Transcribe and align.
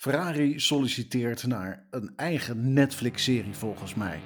Ferrari 0.00 0.60
solliciteert 0.60 1.46
naar 1.46 1.86
een 1.90 2.12
eigen 2.16 2.72
Netflix-serie 2.72 3.54
volgens 3.54 3.94
mij. 3.94 4.20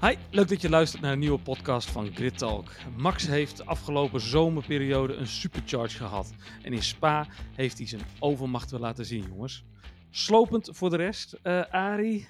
Hi, 0.00 0.14
leuk 0.30 0.48
dat 0.48 0.60
je 0.60 0.68
luistert 0.68 1.02
naar 1.02 1.12
een 1.12 1.18
nieuwe 1.18 1.38
podcast 1.38 1.90
van 1.90 2.14
Grid 2.14 2.38
Talk. 2.38 2.70
Max 2.96 3.26
heeft 3.26 3.56
de 3.56 3.64
afgelopen 3.64 4.20
zomerperiode 4.20 5.14
een 5.14 5.26
supercharge 5.26 5.96
gehad. 5.96 6.34
En 6.62 6.72
in 6.72 6.82
Spa 6.82 7.26
heeft 7.54 7.78
hij 7.78 7.86
zijn 7.86 8.02
overmacht 8.18 8.70
weer 8.70 8.80
laten 8.80 9.04
zien, 9.04 9.24
jongens. 9.28 9.64
Slopend 10.10 10.68
voor 10.72 10.90
de 10.90 10.96
rest. 10.96 11.38
Uh, 11.42 11.62
Arie, 11.70 12.28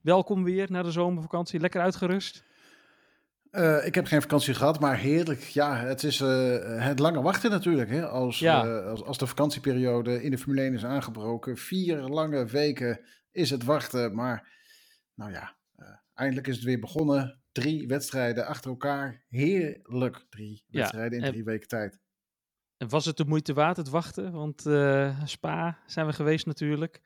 welkom 0.00 0.44
weer 0.44 0.66
naar 0.70 0.82
de 0.82 0.92
zomervakantie. 0.92 1.60
Lekker 1.60 1.80
uitgerust? 1.80 2.46
Uh, 3.58 3.86
ik 3.86 3.94
heb 3.94 4.06
geen 4.06 4.20
vakantie 4.20 4.54
gehad, 4.54 4.80
maar 4.80 4.96
heerlijk. 4.96 5.40
Ja, 5.40 5.76
het 5.76 6.02
is 6.02 6.20
uh, 6.20 6.84
het 6.84 6.98
lange 6.98 7.22
wachten 7.22 7.50
natuurlijk. 7.50 7.90
Hè? 7.90 8.08
Als, 8.08 8.38
ja. 8.38 8.64
uh, 8.64 8.86
als, 8.86 9.04
als, 9.04 9.18
de 9.18 9.26
vakantieperiode 9.26 10.22
in 10.22 10.30
de 10.30 10.38
Formule 10.38 10.62
1 10.62 10.74
is 10.74 10.84
aangebroken. 10.84 11.56
Vier 11.56 11.96
lange 11.96 12.46
weken 12.46 13.00
is 13.30 13.50
het 13.50 13.64
wachten. 13.64 14.14
Maar 14.14 14.48
nou 15.14 15.32
ja, 15.32 15.56
eindelijk 16.14 16.46
is 16.46 16.54
het 16.54 16.64
weer 16.64 16.80
begonnen. 16.80 17.40
Drie 17.52 17.86
wedstrijden 17.86 18.46
achter 18.46 18.70
elkaar. 18.70 19.24
Heerlijk. 19.28 20.26
Drie 20.28 20.64
ja. 20.66 20.78
wedstrijden 20.78 21.18
in 21.18 21.24
en, 21.24 21.30
drie 21.30 21.44
weken 21.44 21.68
tijd. 21.68 22.00
En 22.76 22.88
was 22.88 23.04
het 23.04 23.16
de 23.16 23.24
moeite 23.24 23.52
waard 23.52 23.76
het 23.76 23.88
wachten? 23.88 24.32
Want 24.32 24.60
Spa 25.24 25.78
zijn 25.86 26.06
we 26.06 26.12
geweest 26.12 26.46
natuurlijk. 26.46 27.00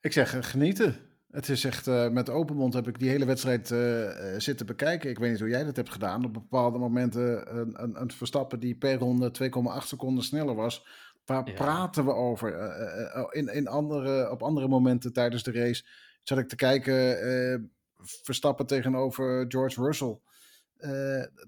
ik 0.00 0.12
zeg 0.12 0.50
genieten. 0.50 1.15
Het 1.30 1.48
is 1.48 1.64
echt, 1.64 1.86
uh, 1.86 2.08
met 2.08 2.30
open 2.30 2.56
mond 2.56 2.74
heb 2.74 2.88
ik 2.88 2.98
die 2.98 3.08
hele 3.08 3.24
wedstrijd 3.24 3.70
uh, 3.70 4.10
zitten 4.38 4.66
bekijken. 4.66 5.10
Ik 5.10 5.18
weet 5.18 5.30
niet 5.30 5.40
hoe 5.40 5.48
jij 5.48 5.64
dat 5.64 5.76
hebt 5.76 5.90
gedaan. 5.90 6.24
Op 6.24 6.32
bepaalde 6.32 6.78
momenten 6.78 7.56
een, 7.58 7.82
een, 7.82 8.00
een 8.00 8.10
Verstappen 8.10 8.60
die 8.60 8.76
per 8.76 8.98
ronde 8.98 9.30
2,8 9.80 9.86
seconden 9.86 10.24
sneller 10.24 10.54
was. 10.54 10.86
Waar 11.24 11.48
ja. 11.48 11.54
praten 11.54 12.04
we 12.04 12.12
over? 12.12 12.54
in, 13.34 13.48
in 13.48 13.68
andere, 13.68 14.30
op 14.30 14.42
andere 14.42 14.68
momenten 14.68 15.12
tijdens 15.12 15.42
de 15.42 15.52
race 15.52 15.84
zat 16.22 16.38
ik 16.38 16.48
te 16.48 16.56
kijken. 16.56 17.70
Verstappen 18.02 18.66
tegenover 18.66 19.44
George 19.48 19.82
Russell. 19.82 20.18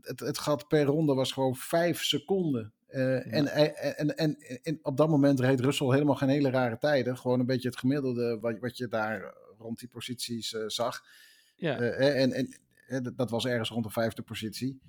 het, 0.01 0.21
het 0.21 0.39
gat 0.39 0.69
per 0.69 0.85
ronde 0.85 1.15
was 1.15 1.33
gewoon 1.33 1.57
5 1.57 2.03
seconden. 2.03 2.73
Uh, 2.91 3.25
ja. 3.25 3.31
en, 3.31 3.47
en, 3.47 4.17
en, 4.17 4.37
en, 4.63 4.79
op 4.83 4.97
dat 4.97 5.09
moment 5.09 5.41
reed 5.41 5.61
Russell 5.61 5.87
helemaal 5.87 6.15
geen 6.15 6.29
hele 6.29 6.51
rare 6.51 6.79
tijden. 6.79 7.19
Gewoon 7.19 7.41
een 7.41 7.47
beetje 7.47 7.69
het 7.69 7.79
gemiddelde 7.79 8.39
wat, 8.41 8.59
wat 8.59 8.77
je 8.77 8.89
daar 8.89 9.35
rond 9.59 9.79
die 9.79 9.89
posities 9.89 10.53
uh, 10.53 10.63
zag. 10.67 11.05
Ja. 11.57 11.81
Uh, 11.81 12.23
en, 12.23 12.33
en, 12.87 13.15
dat 13.17 13.31
was 13.31 13.47
ergens 13.47 13.69
rond 13.69 13.85
de 13.85 13.91
vijfde 13.91 14.23
positie. 14.23 14.81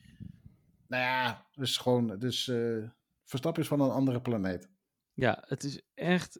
Nou 0.87 1.03
ja, 1.03 1.45
dus 1.55 1.77
gewoon, 1.77 2.19
dus 2.19 2.47
uh, 2.47 2.87
Verstappen 3.23 3.61
is 3.61 3.67
van 3.67 3.81
een 3.81 3.89
andere 3.89 4.21
planeet. 4.21 4.69
Ja, 5.13 5.43
het 5.47 5.63
is 5.63 5.81
echt 5.93 6.39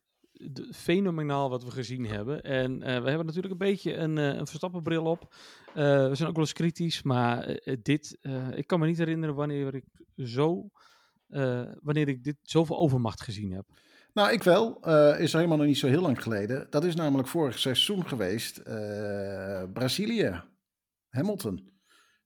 fenomenaal 0.71 1.49
wat 1.49 1.63
we 1.63 1.71
gezien 1.71 2.05
hebben. 2.05 2.41
En 2.41 2.79
we 2.79 2.85
hebben 2.85 3.25
natuurlijk 3.25 3.51
een 3.51 3.57
beetje 3.57 3.93
een, 3.95 4.17
een 4.17 4.47
Verstappenbril 4.47 5.05
op. 5.05 5.35
we 5.73 6.11
zijn 6.13 6.29
ook 6.29 6.35
wel 6.35 6.45
eens 6.45 6.53
kritisch, 6.53 7.01
maar 7.01 7.59
dit, 7.81 8.17
ik 8.55 8.67
kan 8.67 8.79
me 8.79 8.87
niet 8.87 8.97
herinneren 8.97 9.35
wanneer 9.35 9.75
ik 9.75 9.85
zo, 10.15 10.69
wanneer 11.81 12.07
ik 12.07 12.23
dit 12.23 12.37
zoveel 12.41 12.79
overmacht 12.79 13.21
gezien 13.21 13.51
heb. 13.51 13.65
Nou, 14.13 14.31
ik 14.31 14.43
wel. 14.43 14.81
Uh, 14.87 15.19
is 15.19 15.33
helemaal 15.33 15.57
nog 15.57 15.65
niet 15.65 15.77
zo 15.77 15.87
heel 15.87 16.01
lang 16.01 16.23
geleden. 16.23 16.67
Dat 16.69 16.83
is 16.83 16.95
namelijk 16.95 17.27
vorig 17.27 17.59
seizoen 17.59 18.07
geweest. 18.07 18.61
Uh, 18.67 19.63
Brazilië. 19.73 20.43
Hamilton. 21.09 21.71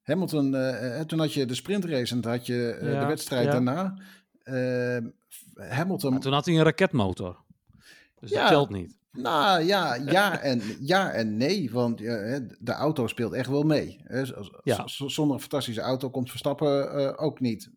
Hamilton, 0.02 0.54
uh, 0.54 1.00
toen 1.00 1.20
had 1.20 1.34
je 1.34 1.46
de 1.46 1.56
sprintrace 1.56 2.16
en 2.16 2.22
toen 2.22 2.32
had 2.32 2.46
je 2.46 2.78
ja, 2.82 3.00
de 3.00 3.06
wedstrijd 3.06 3.46
ja. 3.46 3.52
daarna. 3.52 3.98
Hamilton. 5.54 6.12
Maar 6.12 6.20
toen 6.20 6.34
had 6.34 6.46
hij 6.46 6.56
een 6.56 6.64
raketmotor. 6.64 7.44
Dus 8.20 8.30
ja, 8.30 8.40
dat 8.40 8.50
telt 8.50 8.70
niet. 8.70 8.98
Nou 9.12 9.64
ja, 9.64 9.96
ja 9.96 10.40
en, 10.40 10.62
ja 10.80 11.12
en 11.12 11.38
nee, 11.38 11.72
want 11.72 11.98
de 11.98 12.72
auto 12.72 13.08
speelt 13.08 13.34
echt 13.34 13.50
wel 13.50 13.64
mee. 13.64 14.04
Ja. 14.64 14.88
Zonder 14.88 15.36
een 15.36 15.42
fantastische 15.42 15.82
auto 15.82 16.10
komt 16.10 16.30
Verstappen 16.30 17.18
ook 17.18 17.40
niet. 17.40 17.72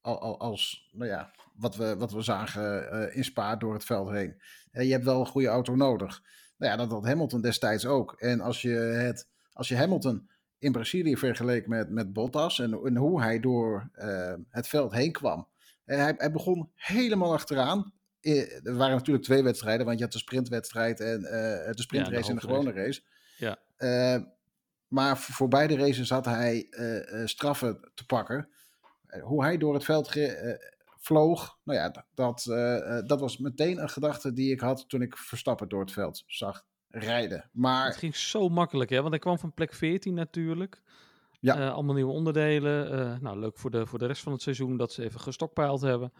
Als, 0.00 0.90
nou 0.92 1.10
ja, 1.10 1.30
wat 1.54 1.76
we, 1.76 1.96
wat 1.96 2.12
we 2.12 2.22
zagen 2.22 2.88
uh, 2.92 3.16
in 3.16 3.24
Spa 3.24 3.56
door 3.56 3.74
het 3.74 3.84
veld 3.84 4.10
heen. 4.10 4.40
Je 4.70 4.92
hebt 4.92 5.04
wel 5.04 5.20
een 5.20 5.26
goede 5.26 5.48
auto 5.48 5.76
nodig. 5.76 6.22
Nou 6.56 6.72
ja, 6.72 6.78
dat 6.78 6.90
had 6.90 7.06
Hamilton 7.06 7.40
destijds 7.40 7.86
ook. 7.86 8.12
En 8.12 8.40
als 8.40 8.62
je, 8.62 8.74
het, 8.76 9.28
als 9.52 9.68
je 9.68 9.76
Hamilton 9.76 10.30
in 10.58 10.72
Brazilië 10.72 11.16
vergeleek 11.16 11.66
met, 11.66 11.90
met 11.90 12.12
Bottas 12.12 12.58
en, 12.58 12.72
en 12.84 12.96
hoe 12.96 13.22
hij 13.22 13.40
door 13.40 13.90
uh, 13.96 14.34
het 14.50 14.68
veld 14.68 14.92
heen 14.92 15.12
kwam. 15.12 15.48
Hij, 15.84 16.14
hij, 16.16 16.32
begon 16.32 16.70
helemaal 16.74 17.32
achteraan. 17.32 17.92
Er 18.20 18.76
waren 18.76 18.96
natuurlijk 18.96 19.24
twee 19.24 19.42
wedstrijden, 19.42 19.86
want 19.86 19.98
je 19.98 20.04
had 20.04 20.12
de 20.12 20.18
sprintwedstrijd 20.18 21.00
en 21.00 21.20
de 21.20 21.82
sprintrace 21.82 22.22
ja, 22.22 22.28
en 22.28 22.34
de 22.34 22.40
gewone 22.40 22.72
race. 22.72 23.02
Ja. 23.36 23.58
maar 24.88 25.18
voor, 25.18 25.34
voor, 25.34 25.48
beide 25.48 25.76
races 25.76 26.10
had 26.10 26.24
hij 26.24 26.66
straffen 27.24 27.90
te 27.94 28.06
pakken. 28.06 28.48
Hoe 29.22 29.42
hij 29.42 29.58
door 29.58 29.74
het 29.74 29.84
veld 29.84 30.08
vloog. 31.04 31.58
Nou 31.64 31.78
ja, 31.78 32.04
dat, 32.14 32.46
uh, 32.48 32.98
dat 33.06 33.20
was 33.20 33.38
meteen 33.38 33.82
een 33.82 33.88
gedachte 33.88 34.32
die 34.32 34.52
ik 34.52 34.60
had 34.60 34.88
toen 34.88 35.02
ik 35.02 35.16
Verstappen 35.16 35.68
door 35.68 35.80
het 35.80 35.92
veld 35.92 36.22
zag 36.26 36.64
rijden. 36.88 37.50
Maar... 37.52 37.86
Het 37.86 37.96
ging 37.96 38.16
zo 38.16 38.48
makkelijk, 38.48 38.90
hè? 38.90 38.96
Want 38.96 39.10
hij 39.10 39.18
kwam 39.18 39.38
van 39.38 39.54
plek 39.54 39.74
14 39.74 40.14
natuurlijk. 40.14 40.82
Ja. 41.40 41.58
Uh, 41.58 41.72
allemaal 41.72 41.94
nieuwe 41.94 42.12
onderdelen. 42.12 42.92
Uh, 42.92 43.18
nou, 43.20 43.38
leuk 43.38 43.58
voor 43.58 43.70
de, 43.70 43.86
voor 43.86 43.98
de 43.98 44.06
rest 44.06 44.22
van 44.22 44.32
het 44.32 44.42
seizoen 44.42 44.76
dat 44.76 44.92
ze 44.92 45.02
even 45.02 45.20
gestokpeild 45.20 45.80
hebben. 45.80 46.12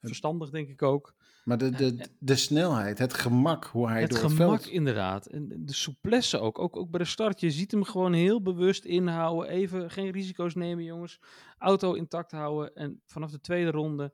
Verstandig, 0.00 0.50
denk 0.50 0.68
ik 0.68 0.82
ook. 0.82 1.14
Maar 1.44 1.58
de, 1.58 1.70
de, 1.70 2.08
de 2.18 2.36
snelheid, 2.36 2.98
het 2.98 3.14
gemak, 3.14 3.64
hoe 3.64 3.88
hij 3.88 4.00
het 4.00 4.10
door 4.10 4.22
het 4.22 4.32
veld... 4.32 4.52
Het 4.52 4.60
gemak, 4.60 4.76
inderdaad. 4.76 5.26
En 5.26 5.62
de 5.64 5.72
souplesse 5.72 6.38
ook. 6.38 6.58
ook. 6.58 6.76
Ook 6.76 6.90
bij 6.90 7.00
de 7.00 7.06
start. 7.06 7.40
Je 7.40 7.50
ziet 7.50 7.70
hem 7.70 7.84
gewoon 7.84 8.12
heel 8.12 8.42
bewust 8.42 8.84
inhouden. 8.84 9.50
Even 9.50 9.90
geen 9.90 10.10
risico's 10.10 10.54
nemen, 10.54 10.84
jongens. 10.84 11.20
Auto 11.58 11.92
intact 11.92 12.30
houden. 12.30 12.74
En 12.74 13.00
vanaf 13.06 13.30
de 13.30 13.40
tweede 13.40 13.70
ronde 13.70 14.12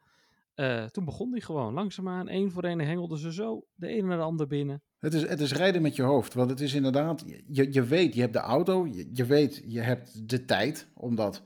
uh, 0.57 0.85
toen 0.85 1.05
begon 1.05 1.31
hij 1.31 1.41
gewoon 1.41 1.75
langzaamaan, 1.75 2.29
één 2.29 2.51
voor 2.51 2.63
één 2.63 2.81
hengelden 2.81 3.19
ze 3.19 3.33
zo 3.33 3.67
de 3.75 3.87
ene 3.87 4.07
naar 4.07 4.17
de 4.17 4.23
ander 4.23 4.47
binnen. 4.47 4.83
Het 4.99 5.15
is, 5.15 5.29
het 5.29 5.41
is 5.41 5.53
rijden 5.53 5.83
met 5.83 5.97
je 5.97 6.03
hoofd, 6.03 6.35
want 6.35 6.51
het 6.51 6.61
is 6.61 6.75
inderdaad, 6.75 7.25
je, 7.47 7.73
je 7.73 7.83
weet, 7.83 8.15
je 8.15 8.21
hebt 8.21 8.33
de 8.33 8.39
auto, 8.39 8.87
je, 8.87 9.11
je 9.13 9.25
weet, 9.25 9.63
je 9.67 9.81
hebt 9.81 10.29
de 10.29 10.45
tijd, 10.45 10.89
omdat, 10.95 11.43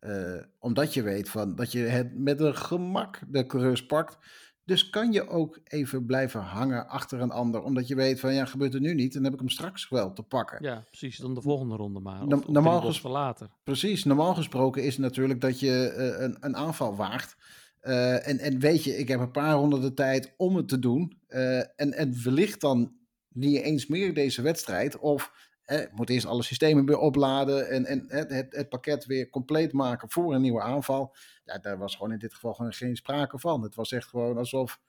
uh, 0.00 0.42
omdat 0.58 0.94
je 0.94 1.02
weet 1.02 1.28
van, 1.28 1.54
dat 1.54 1.72
je 1.72 1.78
het 1.78 2.18
met 2.18 2.40
een 2.40 2.56
gemak 2.56 3.20
de 3.28 3.46
coureurs 3.46 3.86
pakt. 3.86 4.18
Dus 4.64 4.90
kan 4.90 5.12
je 5.12 5.28
ook 5.28 5.60
even 5.64 6.06
blijven 6.06 6.40
hangen 6.40 6.88
achter 6.88 7.20
een 7.20 7.30
ander, 7.30 7.62
omdat 7.62 7.88
je 7.88 7.94
weet 7.94 8.20
van, 8.20 8.34
ja, 8.34 8.44
gebeurt 8.44 8.74
er 8.74 8.80
nu 8.80 8.94
niet, 8.94 9.12
dan 9.12 9.24
heb 9.24 9.32
ik 9.32 9.38
hem 9.38 9.48
straks 9.48 9.88
wel 9.88 10.12
te 10.12 10.22
pakken. 10.22 10.58
Ja, 10.62 10.84
precies, 10.86 11.16
dan 11.16 11.34
de 11.34 11.40
volgende 11.42 11.76
ronde 11.76 12.00
maar, 12.00 12.22
of, 12.22 12.48
normaal 12.48 12.82
of 12.82 13.02
later. 13.02 13.50
Precies, 13.64 14.04
normaal 14.04 14.34
gesproken 14.34 14.82
is 14.82 14.98
natuurlijk 14.98 15.40
dat 15.40 15.60
je 15.60 15.94
uh, 15.96 16.22
een, 16.22 16.36
een 16.40 16.56
aanval 16.56 16.96
waagt. 16.96 17.36
Uh, 17.82 18.28
en, 18.28 18.38
en 18.38 18.58
weet 18.58 18.84
je, 18.84 18.96
ik 18.96 19.08
heb 19.08 19.20
een 19.20 19.30
paar 19.30 19.54
honderden 19.54 19.94
tijd 19.94 20.32
om 20.36 20.56
het 20.56 20.68
te 20.68 20.78
doen. 20.78 21.18
Uh, 21.28 21.58
en, 21.58 21.92
en 21.92 22.22
wellicht 22.24 22.60
dan 22.60 22.92
niet 23.28 23.62
eens 23.62 23.86
meer 23.86 24.14
deze 24.14 24.42
wedstrijd. 24.42 24.98
Of 24.98 25.32
eh, 25.62 25.80
ik 25.80 25.92
moet 25.92 26.10
eerst 26.10 26.26
alle 26.26 26.42
systemen 26.42 26.86
weer 26.86 26.98
opladen 26.98 27.68
en, 27.68 27.86
en 27.86 28.04
het, 28.08 28.30
het, 28.30 28.56
het, 28.56 28.68
pakket 28.68 29.06
weer 29.06 29.28
compleet 29.28 29.72
maken 29.72 30.10
voor 30.10 30.34
een 30.34 30.40
nieuwe 30.40 30.60
aanval. 30.60 31.14
Ja, 31.44 31.58
daar 31.58 31.78
was 31.78 31.96
gewoon 31.96 32.12
in 32.12 32.18
dit 32.18 32.34
geval 32.34 32.54
gewoon 32.54 32.72
geen 32.72 32.96
sprake 32.96 33.38
van. 33.38 33.62
Het 33.62 33.74
was 33.74 33.92
echt 33.92 34.08
gewoon 34.08 34.36
alsof. 34.36 34.80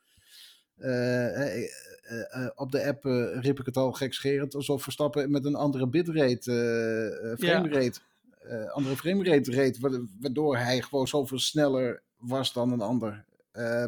Uh, 0.78 1.68
op 2.56 2.72
de 2.72 2.86
app 2.86 3.04
riep 3.42 3.60
ik 3.60 3.66
het 3.66 3.78
al 3.78 3.92
gekscherend, 3.92 4.56
alsof 4.56 4.84
Verstappen 4.84 5.32
met 5.32 5.46
een 5.46 5.56
andere 5.56 5.88
bitrate, 5.88 7.36
framerate, 7.40 8.00
ja. 8.50 8.66
andere 8.66 8.96
framerate 8.96 9.52
reed, 9.52 9.80
waardoor 10.20 10.58
hij 10.58 10.82
gewoon 10.82 11.08
zoveel 11.08 11.40
sneller 11.40 12.04
was 12.22 12.54
dan 12.54 12.72
een 12.72 12.82
ander. 12.82 13.26
Uh, 13.54 13.86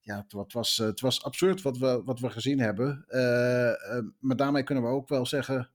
ja, 0.00 0.16
het, 0.16 0.32
het, 0.32 0.52
was, 0.52 0.76
het 0.76 1.00
was 1.00 1.22
absurd 1.22 1.62
wat 1.62 1.78
we, 1.78 2.02
wat 2.04 2.20
we 2.20 2.30
gezien 2.30 2.60
hebben. 2.60 3.04
Uh, 3.08 4.10
maar 4.18 4.36
daarmee 4.36 4.62
kunnen 4.62 4.84
we 4.84 4.90
ook 4.90 5.08
wel 5.08 5.26
zeggen 5.26 5.70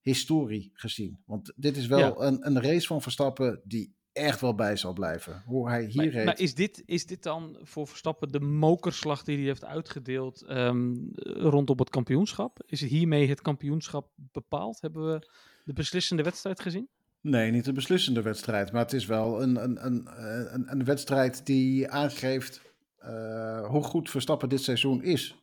historie 0.00 0.70
gezien. 0.74 1.22
Want 1.26 1.52
dit 1.56 1.76
is 1.76 1.86
wel 1.86 1.98
ja. 1.98 2.26
een, 2.26 2.46
een 2.46 2.62
race 2.62 2.86
van 2.86 3.02
Verstappen 3.02 3.60
die 3.64 3.94
echt 4.12 4.40
wel 4.40 4.54
bij 4.54 4.76
zal 4.76 4.92
blijven. 4.92 5.42
Hoe 5.46 5.68
hij 5.68 5.84
hier 5.84 5.96
maar, 5.96 6.08
reed. 6.08 6.24
Maar 6.24 6.40
is 6.40 6.54
dit, 6.54 6.82
is 6.86 7.06
dit 7.06 7.22
dan 7.22 7.58
voor 7.62 7.86
Verstappen 7.86 8.32
de 8.32 8.40
mokerslag 8.40 9.22
die 9.22 9.36
hij 9.36 9.46
heeft 9.46 9.64
uitgedeeld 9.64 10.44
um, 10.50 11.10
rondom 11.24 11.78
het 11.78 11.90
kampioenschap? 11.90 12.62
Is 12.66 12.80
hiermee 12.80 13.28
het 13.28 13.40
kampioenschap 13.40 14.10
bepaald? 14.16 14.80
Hebben 14.80 15.12
we 15.12 15.30
de 15.64 15.72
beslissende 15.72 16.22
wedstrijd 16.22 16.60
gezien? 16.60 16.88
Nee, 17.24 17.50
niet 17.50 17.66
een 17.66 17.74
beslissende 17.74 18.22
wedstrijd. 18.22 18.72
Maar 18.72 18.82
het 18.82 18.92
is 18.92 19.06
wel 19.06 19.42
een, 19.42 19.62
een, 19.64 19.86
een, 19.86 20.08
een, 20.54 20.70
een 20.70 20.84
wedstrijd 20.84 21.46
die 21.46 21.90
aangeeft 21.90 22.62
uh, 23.04 23.66
hoe 23.66 23.82
goed 23.82 24.10
Verstappen 24.10 24.48
dit 24.48 24.62
seizoen 24.62 25.02
is. 25.02 25.36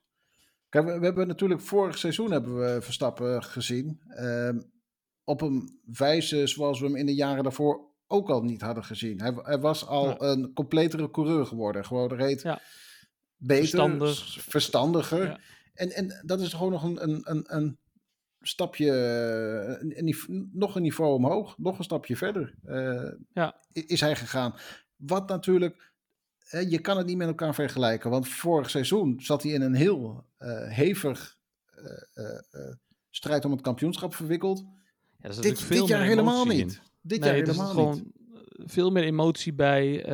Kijk, 0.70 0.86
we, 0.86 1.00
we, 1.00 1.06
hebben 1.06 1.28
natuurlijk 1.28 1.62
vorig 1.62 1.98
seizoen 1.98 2.32
hebben 2.32 2.60
we 2.60 2.82
Verstappen 2.82 3.44
gezien. 3.44 4.02
Uh, 4.08 4.50
op 5.24 5.42
een 5.42 5.80
wijze 5.86 6.48
zoals 6.48 6.80
we 6.80 6.86
hem 6.86 6.96
in 6.96 7.06
de 7.06 7.16
jaren 7.16 7.44
daarvoor 7.44 7.90
ook 8.08 8.30
al 8.30 8.44
niet 8.44 8.62
hadden 8.62 8.84
gezien. 8.84 9.22
Hij, 9.22 9.34
hij 9.36 9.60
was 9.60 9.86
al 9.86 10.24
een 10.24 10.54
completere 10.54 11.12
coureur 11.12 11.46
geworden. 11.46 11.86
Gewoon 11.86 12.14
reed 12.14 12.42
Ja. 12.42 12.62
beter, 13.38 13.66
Verstandig. 13.68 14.44
verstandiger. 14.44 15.24
Ja. 15.26 15.40
En, 15.74 15.92
en 15.92 16.22
dat 16.26 16.42
is 16.42 16.54
gewoon 16.54 16.72
nog 16.72 16.84
een, 16.84 17.04
een, 17.30 17.44
een 17.56 17.78
stapje, 18.42 18.92
eh, 18.92 19.90
een, 19.98 20.50
nog 20.54 20.76
een 20.76 20.82
niveau 20.82 21.14
omhoog, 21.14 21.58
nog 21.58 21.78
een 21.78 21.84
stapje 21.84 22.16
verder 22.18 22.54
eh, 22.66 23.12
Ja. 23.34 23.56
is 23.72 24.02
hij 24.02 24.16
gegaan. 24.16 24.54
Wat 24.96 25.28
natuurlijk, 25.30 25.94
je 26.70 26.80
kan 26.80 26.98
het 26.98 27.06
niet 27.06 27.18
met 27.18 27.28
elkaar 27.28 27.54
vergelijken, 27.56 28.10
want 28.10 28.28
vorig 28.28 28.70
seizoen 28.70 29.20
zat 29.20 29.44
hij 29.44 29.52
in 29.52 29.62
een 29.62 29.74
heel 29.76 30.26
eh, 30.38 30.68
hevig 30.68 31.38
strijd 33.10 33.46
om 33.46 33.52
het 33.52 33.62
kampioenschap 33.62 34.16
verwikkeld. 34.16 34.60
Ja, 35.18 35.28
er 35.28 35.34
zit 35.34 35.44
Dit, 35.44 35.60
veel 35.62 35.80
dit 35.80 35.88
jaar 35.88 36.04
helemaal 36.04 36.50
in. 36.50 36.58
niet. 36.58 36.82
Dit 37.02 37.20
Nee, 37.20 37.30
jaar 37.30 37.40
helemaal 37.40 37.66
niet. 37.66 37.74
gewoon 37.76 38.12
veel 38.68 38.92
meer 38.92 39.04
emotie 39.04 39.54
bij. 39.54 40.06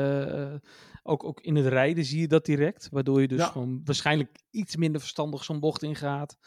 ook, 1.03 1.23
ook 1.23 1.41
in 1.41 1.55
het 1.55 1.65
rijden 1.65 2.05
zie 2.05 2.19
je 2.19 2.27
dat 2.27 2.45
direct. 2.45 2.87
Waardoor 2.91 3.21
je 3.21 3.27
dus 3.27 3.39
Ja. 3.39 3.45
gewoon 3.45 3.81
waarschijnlijk 3.83 4.37
iets 4.51 4.75
minder 4.75 5.01
verstandig 5.01 5.43
zo'n 5.43 5.59
bocht 5.59 5.83
ingaat. 5.83 6.37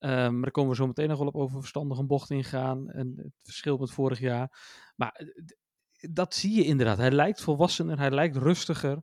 Ehm 0.00 0.32
maar 0.32 0.42
daar 0.42 0.50
komen 0.50 0.70
we 0.70 0.76
zo 0.76 0.86
meteen 0.86 1.08
nog 1.08 1.18
wel 1.18 1.26
op 1.26 1.36
over 1.36 1.58
verstandig 1.60 1.98
een 1.98 2.06
bocht 2.06 2.30
ingaan. 2.30 2.90
En 2.90 3.12
het 3.16 3.32
verschil 3.42 3.76
met 3.76 3.90
vorig 3.90 4.20
jaar. 4.20 4.58
Maar 4.96 5.12
eh, 5.12 6.10
dat 6.12 6.34
zie 6.34 6.54
je 6.54 6.64
inderdaad. 6.64 6.98
Hij 6.98 7.10
lijkt 7.10 7.40
volwassener, 7.40 7.98
hij 7.98 8.10
lijkt 8.10 8.36
rustiger. 8.36 9.02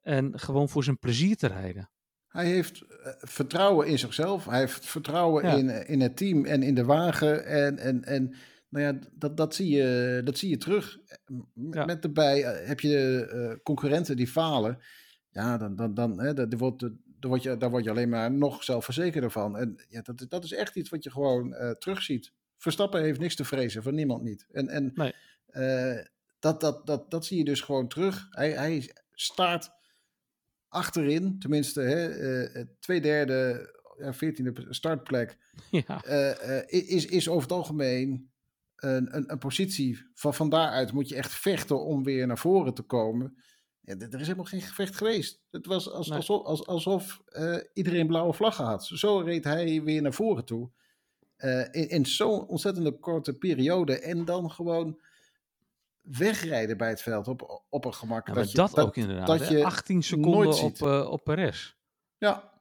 En 0.00 0.38
gewoon 0.38 0.68
voor 0.68 0.84
zijn 0.84 0.98
plezier 0.98 1.36
te 1.36 1.46
rijden. 1.46 1.90
Hij 2.26 2.46
heeft 2.46 2.82
eh, 2.82 3.12
vertrouwen 3.18 3.86
in 3.86 3.98
zichzelf. 3.98 4.44
Hij 4.44 4.58
heeft 4.58 4.86
vertrouwen 4.86 5.46
Ja. 5.46 5.54
in, 5.54 5.68
eh, 5.70 5.90
in 5.90 6.00
het 6.00 6.16
team 6.16 6.44
en 6.44 6.62
in 6.62 6.74
de 6.74 6.84
wagen. 6.84 7.44
En, 7.44 7.78
en, 7.78 8.04
en 8.04 8.34
nou 8.68 8.84
ja, 8.84 8.98
dat, 9.12 9.36
dat, 9.36 9.54
zie 9.54 9.76
je, 9.76 10.20
dat 10.24 10.38
zie 10.38 10.50
je 10.50 10.56
terug. 10.56 10.98
Ja. 11.54 11.84
Met 11.84 12.02
daarbij 12.02 12.44
eh, 12.44 12.68
heb 12.68 12.80
je 12.80 13.60
concurrenten 13.62 14.16
die 14.16 14.28
falen. 14.28 14.78
Ja, 15.30 15.58
dan, 15.58 15.76
dan, 15.76 15.94
dan, 15.94 16.20
hè, 16.20 16.48
wordt, 16.48 16.88
dan 17.20 17.30
word 17.30 17.42
je, 17.42 17.56
daar 17.56 17.70
word 17.70 17.84
je 17.84 17.90
alleen 17.90 18.08
maar 18.08 18.32
nog 18.32 18.64
zelfverzekerder 18.64 19.30
van. 19.30 19.56
En 19.56 19.84
ja, 19.88 20.02
dat, 20.02 20.26
dat 20.28 20.44
is 20.44 20.52
echt 20.52 20.76
iets 20.76 20.90
wat 20.90 21.02
je 21.04 21.10
gewoon 21.10 21.54
eh, 21.54 21.70
terugziet. 21.70 22.32
Verstappen 22.56 23.02
heeft 23.02 23.20
niks 23.20 23.34
te 23.36 23.44
vrezen, 23.44 23.82
van 23.82 23.94
niemand 23.94 24.22
niet. 24.22 24.46
En, 24.52 24.68
en 24.68 24.90
Nee. 24.94 25.12
eh, 25.46 26.04
dat, 26.38 26.60
dat, 26.60 26.86
dat, 26.86 27.10
dat 27.10 27.24
zie 27.26 27.38
je 27.38 27.44
dus 27.44 27.60
gewoon 27.60 27.88
terug. 27.88 28.26
Hij, 28.30 28.50
hij 28.50 28.94
staat 29.12 29.72
achterin, 30.68 31.38
tenminste, 31.38 31.80
hè, 31.80 32.08
eh, 32.08 32.64
twee 32.80 33.00
derde, 33.00 33.68
veertiende 34.10 34.66
startplek, 34.68 35.38
ja, 35.86 36.04
is, 36.66 37.06
is 37.06 37.28
over 37.28 37.42
het 37.42 37.52
algemeen 37.52 38.30
een, 38.76 39.16
een, 39.16 39.30
een 39.30 39.38
positie 39.38 40.10
van 40.14 40.34
van 40.34 40.48
daaruit 40.48 40.92
moet 40.92 41.08
je 41.08 41.14
echt 41.16 41.32
vechten 41.32 41.84
om 41.84 42.04
weer 42.04 42.26
naar 42.26 42.38
voren 42.38 42.74
te 42.74 42.82
komen. 42.82 43.42
Ja, 43.82 43.94
er 43.96 44.14
is 44.20 44.26
helemaal 44.26 44.44
geen 44.44 44.60
gevecht 44.60 44.96
geweest. 44.96 45.40
Het 45.50 45.66
was 45.66 45.90
als, 45.90 46.08
Nee. 46.08 46.16
alsof, 46.16 46.44
als, 46.44 46.66
alsof 46.66 47.22
eh, 47.26 47.56
iedereen 47.74 48.06
blauwe 48.06 48.32
vlaggen 48.32 48.64
had. 48.64 48.84
Zo 48.84 49.18
reed 49.18 49.44
hij 49.44 49.82
weer 49.82 50.02
naar 50.02 50.12
voren 50.12 50.44
toe. 50.44 50.70
Eh, 51.36 51.60
in 51.70 51.88
in 51.88 52.06
zo'n 52.06 52.46
ontzettende 52.46 52.98
korte 52.98 53.32
periode. 53.38 53.98
En 54.00 54.24
dan 54.24 54.50
gewoon 54.50 55.00
wegrijden 56.00 56.76
bij 56.76 56.88
het 56.88 57.02
veld 57.02 57.28
op, 57.28 57.64
op 57.68 57.84
een 57.84 57.94
gemak. 57.94 58.26
Ja, 58.26 58.34
maar 58.34 58.46
je- 58.46 58.52
dat, 58.54 58.78
ook 58.78 58.96
inderdaad. 58.96 59.26
dat 59.26 59.48
hè. 59.48 59.56
je 59.56 59.64
18 59.64 60.02
seconden 60.02 60.30
nooit 60.44 60.62
op, 60.62 60.82
eh 60.88 61.10
op 61.10 61.24
Perez. 61.24 61.74
Ja, 62.18 62.52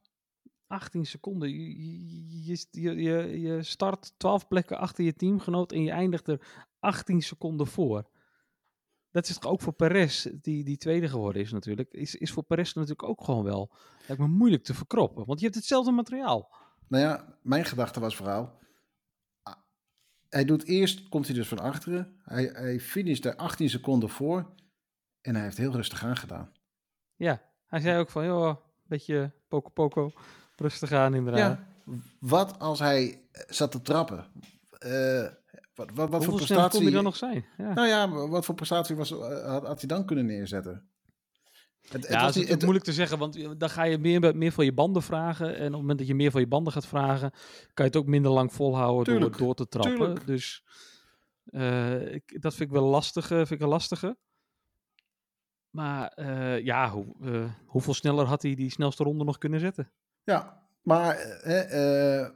18 0.68 1.06
seconden. 1.06 1.50
Je, 1.50 2.46
je, 2.46 2.66
je, 2.72 2.96
je, 2.96 3.40
je 3.40 3.64
start 3.64 4.14
12 4.18 4.48
plekken 4.48 4.78
achter 4.78 5.04
je 5.04 5.14
teamgenoot 5.16 5.72
en 5.72 5.84
je 5.84 5.92
eindigt 5.92 6.28
er 6.28 6.66
18 6.80 7.22
seconden 7.22 7.68
voor. 7.68 8.10
Dat 9.12 9.30
is 9.30 9.38
toch 9.38 9.52
ook 9.52 9.62
voor 9.62 9.74
Perez, 9.74 10.28
die, 10.42 10.64
die 10.64 10.78
tweede 10.78 11.10
geworden 11.10 11.42
is 11.42 11.52
natuurlijk, 11.52 11.92
is, 11.94 12.16
is 12.16 12.32
voor 12.32 12.44
Perez 12.44 12.74
natuurlijk 12.74 13.04
ook 13.04 13.24
gewoon 13.24 13.44
wel 13.44 13.72
lijkt 14.08 14.24
me 14.24 14.28
moeilijk 14.28 14.64
te 14.64 14.74
verkroppen. 14.74 15.26
Want 15.26 15.40
je 15.40 15.46
hebt 15.46 15.58
hetzelfde 15.58 15.92
materiaal. 15.92 16.56
Nou 16.88 17.04
ja, 17.04 17.38
mijn 17.42 17.66
gedachte 17.66 18.00
was 18.00 18.16
vooral. 18.16 18.60
ah, 19.44 19.54
Hij 20.30 20.46
doet 20.46 20.64
eerst, 20.64 21.10
komt 21.10 21.26
hij 21.28 21.36
dus 21.36 21.48
van 21.48 21.60
achteren. 21.60 22.20
Hij, 22.24 22.44
hij 22.54 22.80
finisht 22.80 23.26
er 23.26 23.36
18 23.36 23.70
seconden 23.70 24.10
voor. 24.10 24.54
En 25.22 25.36
hij 25.36 25.44
heeft 25.44 25.58
heel 25.58 25.72
rustig 25.72 26.04
aangedaan. 26.04 26.52
Ja, 27.16 27.42
hij 27.66 27.80
zei 27.80 28.00
ook 28.00 28.10
van, 28.10 28.26
joh, 28.26 28.48
een 28.48 28.58
beetje 28.88 29.32
poko 29.48 29.70
poko, 29.70 30.12
rustig 30.56 30.92
aan 30.92 31.14
inderdaad. 31.14 31.58
Ja. 31.86 31.94
Wat 32.20 32.60
als 32.60 32.80
hij 32.80 33.22
eh, 33.32 33.44
zat 33.48 33.72
te 33.72 33.82
trappen? 33.82 34.26
Eh, 34.80 35.28
wat, 35.80 35.90
wat, 35.94 36.10
wat 36.10 36.24
voor 36.26 36.40
sneller 36.42 36.70
kon 36.70 36.80
prestatie? 36.80 36.82
hij 36.84 36.92
dan 36.92 37.04
nog 37.04 37.16
zijn? 37.16 37.46
Ja. 37.58 37.74
Nou 37.74 37.88
ja, 37.88 38.10
wat 38.30 38.46
voor 38.46 38.56
prestatie 38.56 38.96
was, 38.96 39.12
eh, 39.12 39.46
had, 39.46 39.66
had 39.66 39.80
hij 39.80 39.88
dan 39.88 40.06
kunnen 40.06 40.26
neerzetten? 40.26 40.90
Het, 41.82 41.94
het 41.94 42.08
Ja, 42.12 42.22
dat 42.26 42.36
is 42.36 42.50
het- 42.50 42.62
moeilijk 42.62 42.86
te 42.86 42.94
zeggen, 42.94 43.18
want 43.18 43.60
dan 43.60 43.70
ga 43.70 43.84
je 43.84 43.98
meer, 43.98 44.36
meer 44.38 44.52
van 44.52 44.66
je 44.66 44.74
banden 44.74 45.02
vragen. 45.04 45.48
En 45.56 45.66
op 45.66 45.72
het 45.72 45.82
moment 45.82 45.98
dat 46.00 46.08
je 46.08 46.16
meer 46.16 46.32
van 46.32 46.42
je 46.42 46.48
banden 46.48 46.74
gaat 46.74 46.86
vragen, 46.88 47.32
kan 47.74 47.86
je 47.86 47.92
het 47.92 47.96
ook 47.96 48.06
minder 48.06 48.32
lang 48.32 48.54
volhouden 48.54 48.96
door, 49.06 49.14
Tuurlijk, 49.14 49.36
het 49.36 49.46
door 49.46 49.56
te 49.56 49.68
trappen. 49.68 49.98
tuurlijk. 49.98 50.26
Dus 50.28 50.64
eh, 51.46 52.14
ik, 52.14 52.42
dat 52.42 52.56
vind 52.56 52.70
ik 52.70 52.76
wel 52.76 52.86
lastig. 52.88 53.28
Vind 53.28 53.52
ik 53.52 53.62
een 53.62 53.68
lastige. 53.68 54.18
Maar 55.70 56.08
eh, 56.08 56.64
ja, 56.64 56.90
hoe, 56.90 57.16
eh, 57.22 57.52
hoeveel 57.66 57.94
sneller 57.94 58.26
had 58.26 58.42
hij 58.42 58.56
die 58.56 58.70
snelste 58.72 59.04
ronde 59.04 59.24
nog 59.24 59.38
kunnen 59.38 59.60
zetten? 59.60 59.92
Ja, 60.24 60.64
maar 60.82 61.16
eh, 61.18 62.20
eh, 62.22 62.30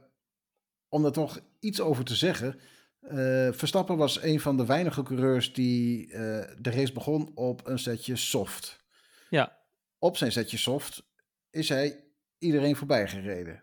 om 0.88 1.02
daar 1.02 1.12
toch 1.12 1.40
iets 1.60 1.80
over 1.80 2.04
te 2.04 2.14
zeggen. 2.14 2.60
Eh, 3.08 3.52
Verstappen 3.52 3.96
was 3.96 4.22
een 4.22 4.40
van 4.40 4.56
de 4.56 4.66
weinige 4.66 5.02
coureurs 5.02 5.52
die 5.52 6.12
eh, 6.12 6.18
de 6.58 6.70
race 6.70 6.92
begon 6.92 7.30
op 7.34 7.66
een 7.66 7.78
setje 7.78 8.16
soft. 8.16 8.84
Ja, 9.30 9.58
Op 9.98 10.16
zijn 10.16 10.32
setje 10.32 10.56
soft 10.56 11.06
is 11.50 11.68
hij 11.68 12.04
iedereen 12.38 12.76
voorbij 12.76 13.08
gereden. 13.08 13.62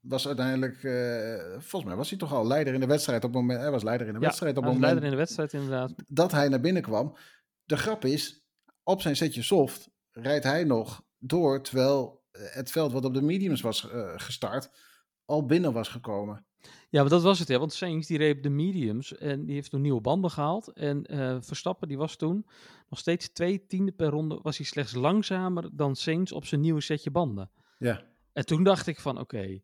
Was 0.00 0.26
uiteindelijk, 0.26 0.84
eh, 0.84 1.60
volgens 1.60 1.84
mij 1.84 1.96
was 1.96 2.10
hij 2.10 2.18
toch 2.18 2.32
al 2.32 2.46
leider 2.46 2.74
in 2.74 2.80
de 2.80 2.86
wedstrijd 2.86 3.24
op 3.24 3.32
het 3.32 3.40
moment. 3.40 3.60
Hij 3.60 3.70
was 3.70 3.82
leider 3.82 4.06
in 4.06 4.12
de 4.12 4.18
ja 4.18 4.26
wedstrijd 4.26 4.56
op 4.56 4.62
het 4.64 4.72
moment 4.72 4.84
leider 4.84 5.04
in 5.04 5.10
de 5.10 5.24
wedstrijd 5.24 5.52
inderdaad. 5.52 5.94
dat 6.06 6.32
hij 6.32 6.48
naar 6.48 6.60
binnen 6.60 6.82
kwam. 6.82 7.16
De 7.64 7.76
grap 7.76 8.04
is, 8.04 8.44
op 8.82 9.00
zijn 9.00 9.16
setje 9.16 9.42
soft 9.42 9.88
rijdt 10.10 10.44
hij 10.44 10.64
nog 10.64 11.04
door, 11.18 11.62
terwijl 11.62 12.22
het 12.32 12.70
veld 12.70 12.92
wat 12.92 13.04
op 13.04 13.14
de 13.14 13.22
mediums 13.22 13.60
was 13.60 13.88
gestart, 14.16 14.70
al 15.24 15.46
binnen 15.46 15.72
was 15.72 15.88
gekomen. 15.88 16.44
Ja, 16.88 17.00
maar 17.00 17.10
dat 17.10 17.22
was 17.22 17.38
het, 17.38 17.48
ja. 17.48 17.58
Want 17.58 17.72
Sainz 17.72 18.06
die 18.06 18.18
reed 18.18 18.42
de 18.42 18.48
mediums 18.48 19.16
en 19.16 19.44
die 19.44 19.54
heeft 19.54 19.70
toen 19.70 19.80
nieuwe 19.80 20.00
banden 20.00 20.30
gehaald. 20.30 20.72
En 20.72 21.04
eh, 21.06 21.36
Verstappen 21.40 21.88
die 21.88 21.96
was 21.96 22.16
toen 22.16 22.46
nog 22.88 22.98
steeds 22.98 23.28
twee 23.32 23.66
tiende 23.66 23.92
per 23.92 24.08
ronde, 24.08 24.38
was 24.42 24.56
hij 24.56 24.66
slechts 24.66 24.94
langzamer 24.94 25.68
dan 25.72 25.96
Sainz 25.96 26.32
op 26.32 26.44
zijn 26.46 26.60
nieuwe 26.60 26.80
setje 26.80 27.10
banden. 27.10 27.50
Ja, 27.78 28.02
En 28.32 28.46
toen 28.46 28.62
dacht 28.64 28.86
ik 28.86 29.00
van, 29.00 29.18
oké, 29.20 29.60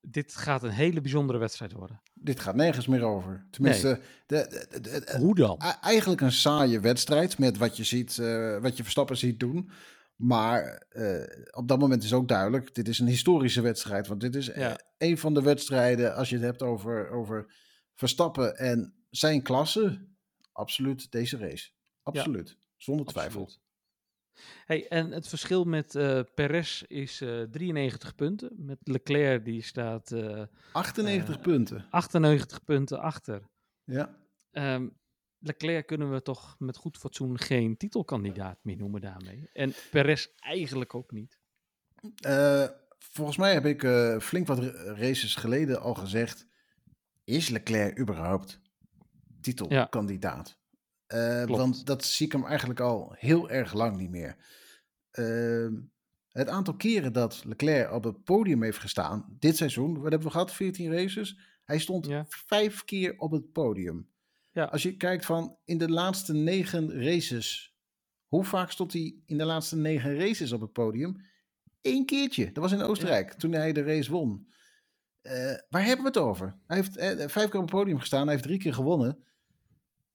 dit 0.00 0.34
gaat 0.36 0.62
een 0.62 0.70
hele 0.70 1.00
bijzondere 1.00 1.38
wedstrijd 1.38 1.72
worden. 1.72 2.00
dit 2.14 2.40
gaat 2.40 2.54
nergens 2.54 2.86
meer 2.86 3.02
over. 3.02 3.46
Tenminste, 3.50 4.00
de, 4.26 4.46
de- 4.70 4.80
de- 4.80 4.90
de- 4.90 5.18
Hoe 5.18 5.34
dan? 5.34 5.58
eigenlijk 5.80 6.20
een 6.20 6.32
saaie 6.32 6.80
wedstrijd 6.80 7.38
met 7.38 7.56
wat 7.58 7.76
je 7.76 7.84
ziet, 7.84 8.18
eh, 8.18 8.58
wat 8.58 8.76
je 8.76 8.82
Verstappen 8.82 9.16
ziet 9.16 9.40
doen. 9.40 9.70
Maar 10.16 10.64
eh, 10.88 11.22
op 11.50 11.68
dat 11.68 11.78
moment 11.78 12.02
is 12.02 12.12
ook 12.12 12.28
duidelijk, 12.28 12.74
dit 12.74 12.88
is 12.88 12.98
een 12.98 13.06
historische 13.06 13.60
wedstrijd. 13.60 14.06
Want 14.06 14.20
dit 14.20 14.34
is 14.34 14.48
eh, 14.48 14.60
Ja. 14.60 14.78
een 14.98 15.18
van 15.18 15.34
de 15.34 15.42
wedstrijden, 15.42 16.14
als 16.14 16.28
je 16.28 16.34
het 16.36 16.44
hebt 16.44 16.62
over, 16.62 17.10
over 17.10 17.54
Verstappen 17.94 18.56
en 18.56 18.94
zijn 19.10 19.42
klasse, 19.42 20.06
absoluut 20.52 21.10
deze 21.10 21.36
race. 21.36 21.70
Absoluut, 22.02 22.58
zonder 22.76 23.06
twijfel. 23.06 23.40
Absoluut. 23.42 23.64
Hey, 24.66 24.88
en 24.88 25.10
het 25.10 25.28
verschil 25.28 25.64
met 25.64 25.94
eh 25.94 26.20
Perez 26.34 26.82
is 26.82 27.20
eh 27.20 27.42
93 27.42 28.14
punten. 28.14 28.52
Met 28.56 28.78
Leclerc 28.82 29.44
die 29.44 29.62
staat 29.62 30.12
eh 30.12 30.42
98 30.72 31.34
Eh, 31.36 31.42
punten. 31.42 31.86
98 31.90 32.64
punten 32.64 33.00
achter. 33.00 33.42
Ja. 33.84 34.16
Ehm, 34.50 34.88
Leclerc 35.38 35.86
kunnen 35.86 36.12
we 36.12 36.22
toch 36.22 36.56
met 36.58 36.76
goed 36.76 36.96
fatsoen 36.96 37.38
geen 37.38 37.76
titelkandidaat 37.76 38.58
meer 38.62 38.76
noemen 38.76 39.00
daarmee. 39.00 39.50
En 39.52 39.72
Perez 39.90 40.26
eigenlijk 40.36 40.94
ook 40.94 41.12
niet. 41.12 41.38
Eh, 42.20 42.66
volgens 42.98 43.36
mij 43.36 43.52
heb 43.52 43.64
ik 43.66 43.82
eh, 43.82 44.18
flink 44.18 44.46
wat 44.46 44.58
ra- 44.58 44.94
races 44.94 45.34
geleden 45.34 45.80
al 45.80 45.94
gezegd. 45.94 46.46
Is 47.24 47.48
Leclerc 47.48 47.98
überhaupt 47.98 48.60
titelkandidaat? 49.40 50.58
Eh, 51.06 51.44
want 51.44 51.86
dat 51.86 52.04
zie 52.04 52.26
ik 52.26 52.32
hem 52.32 52.44
eigenlijk 52.44 52.80
al 52.80 53.14
heel 53.18 53.50
erg 53.50 53.72
lang 53.72 53.96
niet 53.96 54.10
meer. 54.10 54.36
Ehm, 55.10 55.74
het 56.28 56.48
aantal 56.48 56.74
keren 56.76 57.12
dat 57.12 57.42
Leclerc 57.44 57.92
op 57.92 58.04
het 58.04 58.24
podium 58.24 58.62
heeft 58.62 58.78
gestaan, 58.78 59.36
dit 59.38 59.56
seizoen, 59.56 59.92
wat 59.94 60.02
hebben 60.10 60.22
we 60.28 60.30
gehad? 60.30 60.52
14 60.52 60.92
races. 60.92 61.38
Hij 61.64 61.78
stond 61.78 62.06
Ja. 62.06 62.24
vijf 62.28 62.84
keer 62.84 63.18
op 63.18 63.30
het 63.30 63.52
podium. 63.52 64.08
Ja. 64.56 64.64
Als 64.64 64.82
je 64.82 64.96
kijkt 64.96 65.24
van 65.24 65.56
in 65.64 65.78
de 65.78 65.90
laatste 65.90 66.32
negen 66.32 67.02
races, 67.04 67.76
hoe 68.26 68.44
vaak 68.44 68.70
stond 68.70 68.92
hij 68.92 69.16
in 69.26 69.38
de 69.38 69.44
laatste 69.44 69.76
negen 69.76 70.18
races 70.18 70.52
op 70.52 70.60
het 70.60 70.72
podium? 70.72 71.24
Eén 71.82 72.06
keertje. 72.06 72.44
Dat 72.44 72.62
was 72.62 72.72
in 72.72 72.82
Oostenrijk, 72.82 73.32
toen 73.32 73.52
hij 73.52 73.72
de 73.72 73.82
race 73.82 74.10
won. 74.10 74.48
Eh, 75.20 75.54
waar 75.68 75.84
hebben 75.84 76.04
we 76.04 76.08
het 76.10 76.16
over? 76.16 76.58
Hij 76.66 76.76
heeft 76.76 76.96
eh, 76.96 77.28
vijf 77.28 77.48
keer 77.48 77.60
op 77.60 77.66
het 77.66 77.76
podium 77.76 77.98
gestaan. 77.98 78.22
Hij 78.22 78.30
heeft 78.30 78.42
drie 78.42 78.58
keer 78.58 78.74
gewonnen. 78.74 79.24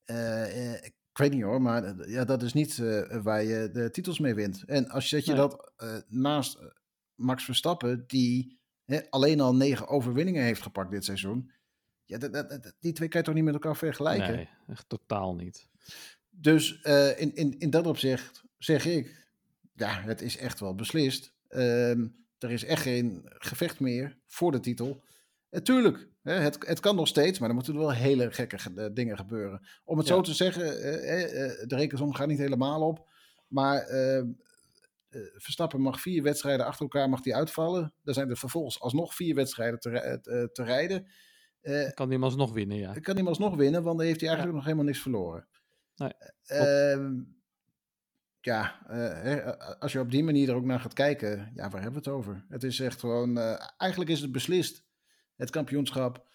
Eh, 0.04 0.74
Ik 0.84 1.18
weet 1.18 1.32
niet 1.32 1.44
hoor, 1.44 1.62
maar 1.62 2.10
ja, 2.10 2.26
dat 2.26 2.44
is 2.44 2.54
niet 2.54 2.78
waar 3.24 3.44
je 3.44 3.70
de 3.72 3.92
titels 3.92 4.20
mee 4.20 4.34
wint. 4.34 4.64
En 4.66 4.90
als 4.90 5.10
je, 5.10 5.22
je 5.26 5.34
dat 5.34 5.72
naast 6.08 6.60
Max 7.16 7.44
Verstappen, 7.44 8.04
die 8.08 8.60
alleen 9.10 9.40
al 9.40 9.56
negen 9.56 9.88
overwinningen 9.88 10.44
heeft 10.44 10.62
gepakt 10.62 10.92
dit 10.92 11.06
seizoen. 11.06 11.52
Ja, 12.20 12.44
die 12.80 12.94
twee 12.94 13.08
kan 13.08 13.20
je 13.20 13.26
toch 13.26 13.36
niet 13.36 13.44
met 13.44 13.54
elkaar 13.54 13.76
vergelijken? 13.76 14.36
Nee, 14.36 14.50
echt 14.68 14.90
totaal 14.90 15.36
niet. 15.36 15.68
Dus 16.30 16.80
uh, 16.84 17.20
in, 17.20 17.36
in, 17.36 17.60
in 17.60 17.70
dat 17.70 17.88
opzicht 17.88 18.44
zeg 18.58 18.86
ik, 18.86 19.28
ja, 19.76 20.02
het 20.02 20.22
is 20.22 20.38
echt 20.38 20.60
wel 20.60 20.76
beslist. 20.76 21.34
Ehm, 21.48 22.08
er 22.38 22.52
is 22.52 22.64
echt 22.64 22.82
geen 22.82 23.22
gevecht 23.26 23.80
meer 23.80 24.18
voor 24.28 24.52
de 24.52 24.60
titel. 24.60 25.04
Natuurlijk, 25.50 26.08
hè, 26.22 26.34
het, 26.34 26.68
het 26.68 26.80
kan 26.80 26.96
nog 26.96 27.08
steeds, 27.08 27.40
maar 27.40 27.50
er 27.50 27.56
moeten 27.56 27.78
wel 27.78 27.94
hele 27.94 28.32
gekke 28.32 28.58
eh, 28.76 28.86
dingen 28.94 29.18
gebeuren. 29.18 29.68
Om 29.84 29.98
het 29.98 30.08
zo 30.08 30.22
te 30.22 30.34
zeggen, 30.34 30.66
uh, 30.66 31.68
de 31.68 31.76
rekensom 31.76 32.14
gaat 32.14 32.28
niet 32.28 32.38
helemaal 32.38 32.82
op. 32.82 33.10
Maar 33.48 33.82
ehm, 33.82 34.28
Verstappen 35.36 35.82
mag 35.82 36.02
vier 36.02 36.24
wedstrijden 36.24 36.66
achter 36.66 36.82
elkaar 36.82 37.10
mag 37.10 37.22
die 37.22 37.36
uitvallen. 37.36 37.94
Dan 38.04 38.14
zijn 38.14 38.30
er 38.30 38.38
vervolgens 38.38 38.80
alsnog 38.80 39.16
vier 39.16 39.36
wedstrijden 39.36 39.80
te, 39.80 40.50
te 40.54 40.64
rijden. 40.64 41.08
Kan 41.94 42.10
hij 42.10 42.20
alsnog 42.20 42.54
winnen, 42.54 42.78
ja. 42.78 42.94
Kan 42.94 43.16
hij 43.16 43.26
alsnog 43.26 43.56
winnen, 43.56 43.84
want 43.84 43.98
dan 43.98 44.06
heeft 44.06 44.20
hij 44.20 44.30
eigenlijk 44.30 44.58
nog 44.58 44.66
helemaal 44.66 44.88
niks 44.88 45.02
verloren. 45.02 45.48
Nee, 45.96 46.14
uh, 46.48 47.10
ja, 48.40 48.82
uh, 48.90 49.78
als 49.80 49.92
je 49.92 50.00
op 50.00 50.12
die 50.12 50.24
manier 50.24 50.50
er 50.50 50.56
ook 50.56 50.64
naar 50.64 50.80
gaat 50.80 50.94
kijken, 50.94 51.52
ja, 51.56 51.70
waar 51.70 51.82
hebben 51.82 52.04
we 52.04 52.10
het 52.10 52.18
over? 52.18 52.46
Het 52.50 52.64
is 52.64 52.80
echt 52.80 53.00
gewoon, 53.00 53.38
uh, 53.38 53.70
eigenlijk 53.78 54.12
is 54.12 54.22
het 54.22 54.32
beslist, 54.32 54.84
het 55.36 55.50
kampioenschap. 55.50 56.30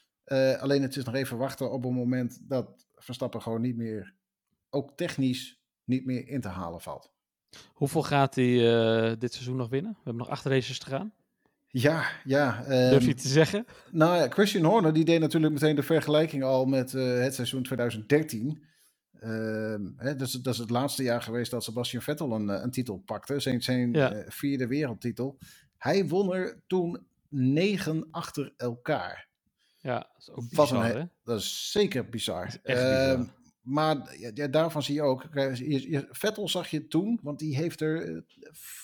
Alleen 0.59 0.83
het 0.83 0.97
is 0.97 1.05
nog 1.05 1.15
even 1.15 1.39
wachten 1.39 1.71
op 1.71 1.85
een 1.85 1.95
moment 1.95 2.49
dat 2.49 2.87
Verstappen 2.95 3.43
gewoon 3.43 3.61
niet 3.61 3.77
meer, 3.77 4.15
ook 4.71 4.97
technisch, 4.97 5.63
niet 5.85 6.07
meer 6.07 6.29
in 6.29 6.41
te 6.41 6.49
halen 6.49 6.81
valt. 6.81 7.13
Hoeveel 7.73 8.03
gaat 8.03 8.35
hij 8.35 8.55
dit 9.19 9.33
seizoen 9.33 9.57
nog 9.57 9.69
winnen? 9.69 9.93
We 9.93 10.01
hebben 10.05 10.23
nog 10.23 10.29
acht 10.29 10.45
races 10.45 10.79
te 10.79 10.87
gaan. 10.87 11.15
Ja, 11.81 12.05
ja. 12.25 12.65
Um, 12.69 12.91
Durf 12.91 13.07
je 13.07 13.15
te 13.15 13.29
zeggen? 13.29 13.67
Nou 13.91 14.17
ja, 14.17 14.29
Christian 14.29 14.65
Horner 14.65 14.93
die 14.93 15.05
deed 15.05 15.21
natuurlijk 15.21 15.53
meteen 15.53 15.77
de 15.77 15.83
vergelijking 15.83 16.45
al 16.45 16.65
met 16.65 16.93
het 16.93 17.35
seizoen 17.35 17.63
2013. 17.63 18.65
Ehm, 19.21 19.83
hè, 19.97 20.17
dus, 20.17 20.33
dat 20.33 20.53
is 20.55 20.61
het 20.61 20.71
laatste 20.71 21.03
jaar 21.03 21.23
geweest 21.23 21.51
dat 21.51 21.65
Sebastian 21.65 22.03
Vettel 22.03 22.33
een, 22.33 22.51
eh, 22.51 22.63
een 22.63 22.71
titel 22.71 22.97
pakte. 22.97 23.41
Zijn, 23.41 23.63
zijn 23.63 23.95
eh, 23.95 24.25
vierde 24.27 24.67
wereldtitel. 24.67 25.39
Hij 25.77 26.07
won 26.07 26.35
er 26.35 26.63
toen 26.67 27.07
negen 27.29 28.09
achter 28.11 28.53
elkaar. 28.57 29.29
Ja, 29.79 29.99
dat 29.99 30.15
is 30.19 30.31
ook 30.31 30.49
bizar, 30.49 30.87
hè? 30.87 31.05
Dat 31.25 31.39
is 31.39 31.71
zeker 31.71 32.09
bizar. 32.09 32.47
Is 32.47 32.61
ehm, 32.63 33.19
bizar. 33.19 33.35
Maar 33.67 34.17
ja, 34.19 34.49
daarvan 34.49 34.83
zie 34.83 34.95
je 34.95 35.03
ook. 35.03 35.27
Vettel 36.11 36.49
zag 36.49 36.69
je 36.69 36.87
toen, 36.87 37.21
want 37.23 37.39
die 37.39 37.57
heeft 37.57 37.81
er, 37.81 38.25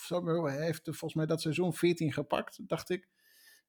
eh, 0.08 0.44
heeft 0.44 0.86
er 0.86 0.94
volgens 0.94 1.14
mij 1.14 1.26
dat 1.26 1.40
seizoen 1.40 1.74
14 1.74 2.12
gepakt, 2.12 2.68
dacht 2.68 2.90
ik. 2.90 3.08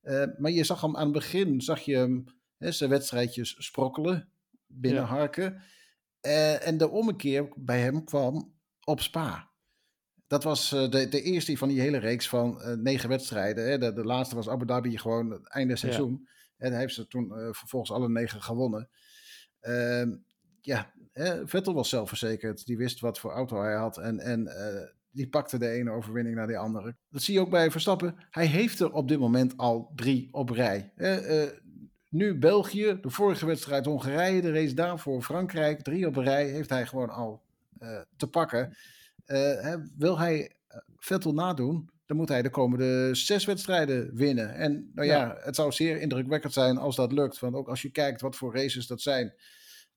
Uh, 0.03 0.23
maar 0.37 0.51
je 0.51 0.63
zag 0.63 0.81
hem 0.81 0.95
aan 0.95 1.03
het 1.03 1.13
begin, 1.13 1.61
zag 1.61 1.79
je 1.79 1.95
hem 1.95 2.25
hè, 2.57 2.71
zijn 2.71 2.89
wedstrijdjes 2.89 3.55
sprokkelen, 3.57 4.29
binnenharken. 4.67 5.43
Ja. 6.21 6.31
Uh, 6.31 6.67
en 6.67 6.77
de 6.77 6.89
ommekeer 6.89 7.53
bij 7.55 7.79
hem 7.79 8.03
kwam 8.03 8.53
op 8.83 9.01
Spa. 9.01 9.51
Dat 10.27 10.43
was 10.43 10.73
uh, 10.73 10.89
de, 10.89 11.09
de 11.09 11.21
eerste 11.21 11.57
van 11.57 11.67
die 11.67 11.81
hele 11.81 11.97
reeks 11.97 12.29
van 12.29 12.61
negen 12.81 13.09
wedstrijden. 13.09 13.69
Hè. 13.69 13.77
De, 13.77 13.93
de, 13.93 14.03
laatste 14.03 14.35
was 14.35 14.49
Abu 14.49 14.65
Dhabi 14.65 14.97
gewoon 14.97 15.31
het 15.31 15.49
einde 15.49 15.75
seizoen. 15.75 16.19
Ja. 16.23 16.31
En 16.57 16.71
hij 16.71 16.79
heeft 16.79 16.93
ze 16.93 17.07
toen 17.07 17.27
vervolgens 17.53 17.91
alle 17.91 18.09
negen 18.09 18.41
gewonnen. 18.41 18.89
Ja, 20.65 20.93
Vettel 21.43 21.73
was 21.73 21.89
zelfverzekerd. 21.89 22.65
Die 22.65 22.77
wist 22.77 22.99
wat 22.99 23.19
voor 23.19 23.31
auto 23.31 23.61
hij 23.61 23.75
had. 23.75 23.97
En, 23.97 24.19
en 24.19 24.49
die 25.11 25.29
pakte 25.29 25.57
de 25.57 25.69
ene 25.69 25.91
overwinning 25.91 26.35
naar 26.35 26.47
de 26.47 26.57
andere. 26.57 26.95
Dat 27.09 27.21
zie 27.21 27.33
je 27.33 27.39
ook 27.39 27.49
bij 27.49 27.71
Verstappen. 27.71 28.15
Hij 28.29 28.45
heeft 28.45 28.79
er 28.79 28.91
op 28.91 29.07
dit 29.07 29.19
moment 29.19 29.57
al 29.57 29.91
drie 29.95 30.27
op 30.31 30.49
rij. 30.49 30.91
Nu 32.09 32.37
België, 32.37 32.97
de 33.01 33.09
vorige 33.09 33.45
wedstrijd 33.45 33.85
Hongarije, 33.85 34.41
de 34.41 34.51
race 34.51 34.73
daarvoor 34.73 35.21
Frankrijk. 35.21 35.81
Drie 35.81 36.07
op 36.07 36.15
rij 36.15 36.47
heeft 36.47 36.69
hij 36.69 36.85
gewoon 36.85 37.09
al 37.09 37.41
uh, 37.79 38.01
te 38.17 38.27
pakken. 38.27 38.73
Hè, 39.25 39.75
wil 39.97 40.19
hij 40.19 40.51
eh, 40.67 40.77
Vettel 40.97 41.33
nadoen, 41.33 41.89
dan 42.05 42.17
moet 42.17 42.29
hij 42.29 42.41
de 42.41 42.49
komende 42.49 43.09
zes 43.15 43.45
wedstrijden 43.45 44.15
winnen. 44.15 44.53
En 44.53 44.91
nou 44.93 45.07
ja, 45.07 45.17
ja, 45.17 45.37
het 45.39 45.55
zou 45.55 45.71
zeer 45.71 46.01
indrukwekkend 46.01 46.53
zijn 46.53 46.77
als 46.77 46.95
dat 46.95 47.11
lukt. 47.11 47.39
Want 47.39 47.55
ook 47.55 47.69
als 47.69 47.81
je 47.81 47.91
kijkt 47.91 48.21
wat 48.21 48.35
voor 48.35 48.55
races 48.55 48.87
dat 48.87 49.01
zijn, 49.01 49.33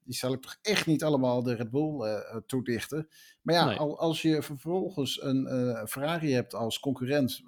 die 0.06 0.14
zal 0.14 0.32
ik 0.32 0.42
toch 0.42 0.56
echt 0.62 0.86
niet 0.86 1.04
allemaal 1.04 1.42
de 1.42 1.54
Red 1.54 1.70
Bull 1.70 2.06
uh, 2.06 2.36
toedichten. 2.46 3.08
Maar 3.42 3.54
ja, 3.54 3.64
nee. 3.64 3.76
al, 3.76 3.98
als 3.98 4.22
je 4.22 4.42
vervolgens 4.42 5.22
een 5.22 5.46
uh, 5.50 5.84
Ferrari 5.84 6.32
hebt 6.32 6.54
als 6.54 6.80
concurrent, 6.80 7.42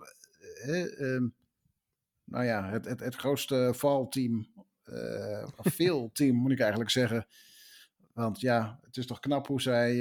uh, 0.66 1.20
nou 2.24 2.44
ja, 2.44 2.68
het, 2.70 2.84
het, 2.84 3.00
het 3.00 3.14
grootste 3.14 3.70
valteam, 3.74 4.46
veel 5.78 6.10
team 6.12 6.36
moet 6.36 6.50
ik 6.50 6.60
eigenlijk 6.60 6.90
zeggen. 6.90 7.26
Want 8.12 8.40
ja, 8.40 8.78
het 8.82 8.96
is 8.96 9.06
toch 9.06 9.20
knap 9.20 9.46
hoe 9.46 9.60
zij 9.60 9.96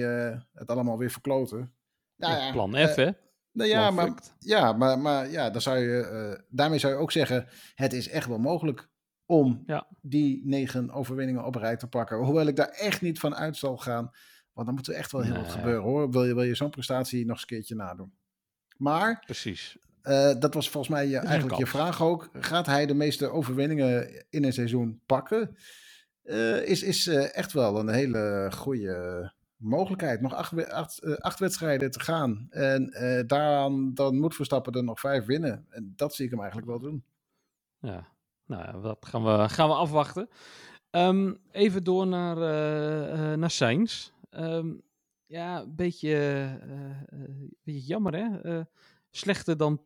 het 0.54 0.70
allemaal 0.70 0.98
weer 0.98 1.12
verkloten. 1.12 1.74
Nou, 2.16 2.36
ja, 2.36 2.52
plan 2.52 2.76
F, 2.76 2.96
hè? 2.96 3.10
Nou 3.52 3.70
ja, 3.70 3.92
maar, 3.92 4.14
ja, 4.40 4.74
maar, 4.74 5.00
maar 5.00 5.30
ja, 5.30 5.50
dan 5.50 5.62
zou 5.62 5.78
je, 5.78 6.44
daarmee 6.50 6.80
zou 6.80 6.94
je 6.94 7.00
ook 7.00 7.12
zeggen, 7.12 7.48
het 7.76 7.94
is 7.94 8.10
echt 8.10 8.28
wel 8.28 8.40
mogelijk 8.40 8.90
om 9.28 9.64
ja. 9.66 9.88
die 10.02 10.42
negen 10.46 10.92
overwinningen 10.92 11.46
op 11.46 11.56
rij 11.56 11.78
te 11.78 11.88
pakken. 11.88 12.18
Hoewel 12.18 12.48
ik 12.48 12.56
daar 12.56 12.70
echt 12.70 13.02
niet 13.02 13.20
van 13.20 13.36
uit 13.36 13.58
zal 13.58 13.78
gaan. 13.78 14.12
Want 14.54 14.68
dan 14.68 14.76
moet 14.76 14.88
er 14.88 14.94
echt 14.94 15.12
wel 15.12 15.22
heel 15.22 15.34
nee. 15.34 15.42
wat 15.42 15.52
gebeuren 15.52 15.84
hoor. 15.84 16.12
Wil 16.12 16.26
je, 16.26 16.34
wil 16.34 16.44
je 16.44 16.56
zo'n 16.56 16.70
prestatie 16.70 17.26
nog 17.26 17.32
eens 17.32 17.42
een 17.42 17.48
keertje 17.48 17.76
nadoen. 17.76 18.14
Maar 18.78 19.24
Precies. 19.26 19.78
Uh, 20.04 20.40
dat 20.40 20.54
was 20.54 20.70
volgens 20.70 20.94
mij 20.94 21.08
je, 21.08 21.18
eigenlijk 21.18 21.58
je 21.58 21.68
vraag 21.68 22.02
ook. 22.02 22.30
Gaat 22.34 22.66
hij 22.66 22.86
de 22.86 22.94
meeste 22.94 23.30
overwinningen 23.30 24.26
in 24.30 24.44
een 24.44 24.54
seizoen 24.54 25.02
pakken? 25.06 25.58
Uh, 26.24 26.68
is, 26.68 26.84
is 26.84 27.08
uh, 27.08 27.36
echt 27.36 27.54
wel 27.54 27.80
een 27.80 27.90
hele 27.90 28.52
goede 28.54 29.32
mogelijkheid. 29.56 30.22
Nog 30.22 30.34
acht, 30.34 30.70
acht, 30.70 31.20
acht 31.20 31.40
wedstrijden 31.40 31.92
te 31.92 32.00
gaan. 32.00 32.48
En 32.50 32.90
daaraan 33.28 33.94
dan 33.94 34.20
moet 34.20 34.36
Verstappen 34.36 34.74
er 34.74 34.84
nog 34.84 35.00
vijf 35.00 35.26
winnen. 35.26 35.66
En 35.70 35.94
dat 35.96 36.16
zie 36.16 36.26
ik 36.26 36.32
hem 36.32 36.40
eigenlijk 36.40 36.70
wel 36.70 36.80
doen. 36.80 37.04
Ja, 37.80 38.08
nou 38.48 38.64
ja, 38.64 38.72
dat 38.72 39.06
gaan 39.06 39.24
we, 39.24 39.50
gaan 39.50 39.70
we 39.70 39.76
afwachten. 39.76 40.30
Um, 40.92 41.40
even 41.52 41.84
door 41.84 42.08
naar, 42.08 42.38
naar 43.38 43.52
Sainz. 43.52 44.12
Um, 44.32 44.82
ja, 45.26 45.60
een 45.60 45.76
beetje, 45.76 46.60
beetje 47.64 47.86
jammer 47.86 48.16
hè 48.16 48.62
slechter 49.10 49.58
dan 49.58 49.82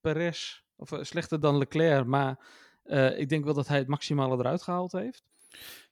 Perez, 0.00 0.62
of 0.76 0.92
uh, 0.92 0.98
slechter 1.02 1.40
dan 1.40 1.58
Leclerc, 1.58 2.06
maar 2.06 2.38
uh, 2.84 3.18
ik 3.18 3.28
denk 3.28 3.44
wel 3.44 3.54
dat 3.54 3.68
hij 3.68 3.78
het 3.78 3.88
maximale 3.88 4.36
eruit 4.36 4.62
gehaald 4.62 4.92
heeft. 4.92 5.22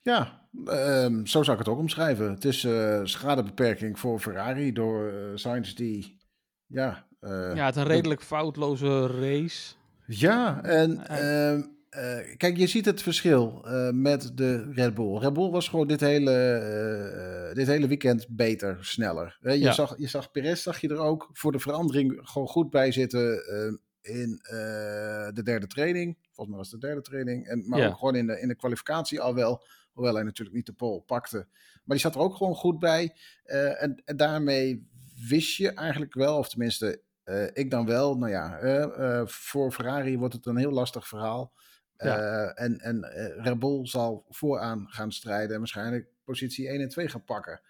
Ja, 0.03 0.47
um, 0.67 1.27
zo 1.27 1.43
zou 1.43 1.59
ik 1.59 1.65
het 1.65 1.75
ook 1.75 1.79
omschrijven. 1.79 2.31
Het 2.31 2.45
is 2.45 2.65
uh, 2.65 3.01
schadebeperking 3.05 3.99
voor 3.99 4.21
Ferrari 4.21 4.73
door 4.73 5.13
Sainz 5.35 5.73
die, 5.73 6.21
ja... 6.67 7.07
ja, 7.55 7.67
het 7.67 7.77
een 7.77 7.85
redelijk 7.85 8.21
de... 8.21 8.27
foutloze 8.27 9.07
race. 9.07 9.75
Ja, 10.07 10.63
en... 10.63 11.01
Uh, 11.99 12.37
kijk, 12.37 12.57
je 12.57 12.67
ziet 12.67 12.85
het 12.85 13.03
verschil 13.03 13.63
uh, 13.65 13.91
met 13.91 14.37
de 14.37 14.73
Red 14.73 14.95
Bull. 14.95 15.19
Red 15.19 15.33
Bull 15.33 15.51
was 15.51 15.69
gewoon 15.69 15.87
dit 15.87 16.01
hele, 16.01 17.49
uh, 17.49 17.55
dit 17.55 17.67
hele 17.67 17.87
weekend 17.87 18.27
beter, 18.29 18.79
sneller. 18.81 19.39
je, 19.41 19.59
ja. 19.59 19.73
zag, 19.73 19.95
je 19.99 20.09
zag 20.09 20.31
Perez, 20.31 20.63
zag 20.63 20.81
je 20.81 20.89
er 20.89 20.99
ook 20.99 21.29
voor 21.33 21.53
de 21.53 21.59
verandering 21.59 22.21
gewoon 22.23 22.49
goed 22.49 22.71
bij 22.71 22.93
zitten 22.93 23.45
in 24.01 24.41
de 25.35 25.41
derde 25.45 25.67
training. 25.67 26.19
Volgens 26.23 26.49
mij 26.49 26.57
was 26.57 26.71
het 26.71 26.81
de 26.81 26.87
derde 26.87 27.03
training. 27.03 27.47
En, 27.47 27.69
maar 27.69 27.79
ja. 27.79 27.89
ook 27.89 27.99
gewoon 27.99 28.17
in 28.17 28.27
de, 28.27 28.41
in 28.41 28.49
de 28.49 28.57
kwalificatie 28.57 29.21
al 29.21 29.35
wel. 29.35 29.65
Hoewel 29.93 30.15
hij 30.15 30.25
natuurlijk 30.25 30.57
niet 30.57 30.67
de 30.67 30.73
pole 30.73 31.01
pakte. 31.01 31.47
Maar 31.85 31.97
die 31.97 31.99
zat 31.99 32.15
er 32.15 32.21
ook 32.21 32.37
gewoon 32.37 32.55
goed 32.55 32.79
bij. 32.79 33.17
En, 33.45 34.03
en, 34.05 34.17
daarmee 34.17 34.89
wist 35.29 35.57
je 35.57 35.73
eigenlijk 35.73 36.15
wel, 36.15 36.39
of 36.39 36.49
tenminste 36.49 37.03
ik 37.53 37.71
dan 37.71 37.87
wel, 37.87 38.19
nou 38.19 38.33
ja, 38.33 39.27
voor 39.27 39.73
Ferrari 39.73 40.19
wordt 40.19 40.35
het 40.35 40.47
een 40.47 40.57
heel 40.57 40.73
lastig 40.73 41.09
verhaal. 41.09 41.53
Ja. 42.03 42.19
Uh, 42.19 42.65
en 42.65 42.79
en 42.79 42.97
uh, 42.97 43.45
Red 43.45 43.59
Bull 43.59 43.87
zal 43.87 44.27
vooraan 44.29 44.87
gaan 44.89 45.13
strijden 45.13 45.53
en 45.53 45.59
waarschijnlijk 45.59 46.09
positie 46.25 46.69
1 46.69 46.81
en 46.81 46.89
2 46.89 47.09
gaan 47.09 47.25
pakken. 47.25 47.61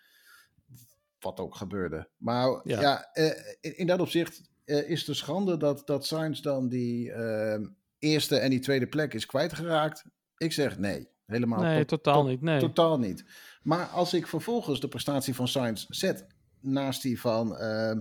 Wat 1.18 1.40
ook 1.40 1.54
gebeurde. 1.54 2.08
Maar 2.16 2.60
ja, 2.64 2.80
ja 2.80 3.10
uh, 3.14 3.26
in, 3.60 3.76
in, 3.76 3.86
dat 3.86 4.00
opzicht 4.00 4.42
is 4.64 5.04
de 5.04 5.14
schande 5.14 5.56
dat, 5.56 5.86
dat 5.86 6.06
Sainz 6.06 6.40
dan 6.40 6.68
die 6.68 7.12
ehm, 7.12 7.66
eerste 7.98 8.38
en 8.38 8.50
die 8.50 8.60
tweede 8.60 8.86
plek 8.86 9.14
is 9.14 9.26
kwijtgeraakt. 9.26 10.04
Ik 10.36 10.52
zeg 10.52 10.78
nee, 10.78 11.08
helemaal 11.26 11.60
nee, 11.60 11.84
to 11.84 11.96
totaal 11.96 12.24
niet. 12.24 12.40
Nee. 12.40 12.60
Totaal 12.60 12.98
niet. 12.98 13.24
Maar 13.62 13.86
als 13.86 14.14
ik 14.14 14.26
vervolgens 14.26 14.80
de 14.80 14.88
prestatie 14.88 15.34
van 15.34 15.48
Sainz 15.48 15.86
zet 15.88 16.26
naast 16.60 17.02
die 17.02 17.20
van 17.20 17.56
ehm, 17.56 18.00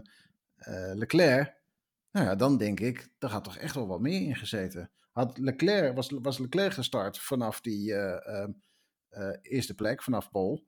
Leclerc, 0.93 1.53
nou 2.11 2.25
ja, 2.25 2.35
dan 2.35 2.57
denk 2.57 2.79
ik, 2.79 3.09
daar 3.19 3.29
gaat 3.29 3.43
toch 3.43 3.57
echt 3.57 3.75
wel 3.75 3.88
wat 3.88 4.00
meer 4.00 4.21
in 4.21 4.35
gezeten. 4.35 4.91
Had 5.11 5.37
Leclerc, 5.37 5.95
was, 5.95 6.09
was 6.21 6.37
Leclerc 6.37 6.73
gestart 6.73 7.19
vanaf 7.19 7.61
die 7.61 7.91
uh, 7.91 8.47
uh, 9.11 9.29
eerste 9.41 9.75
plek, 9.75 10.03
vanaf 10.03 10.31
Pol, 10.31 10.67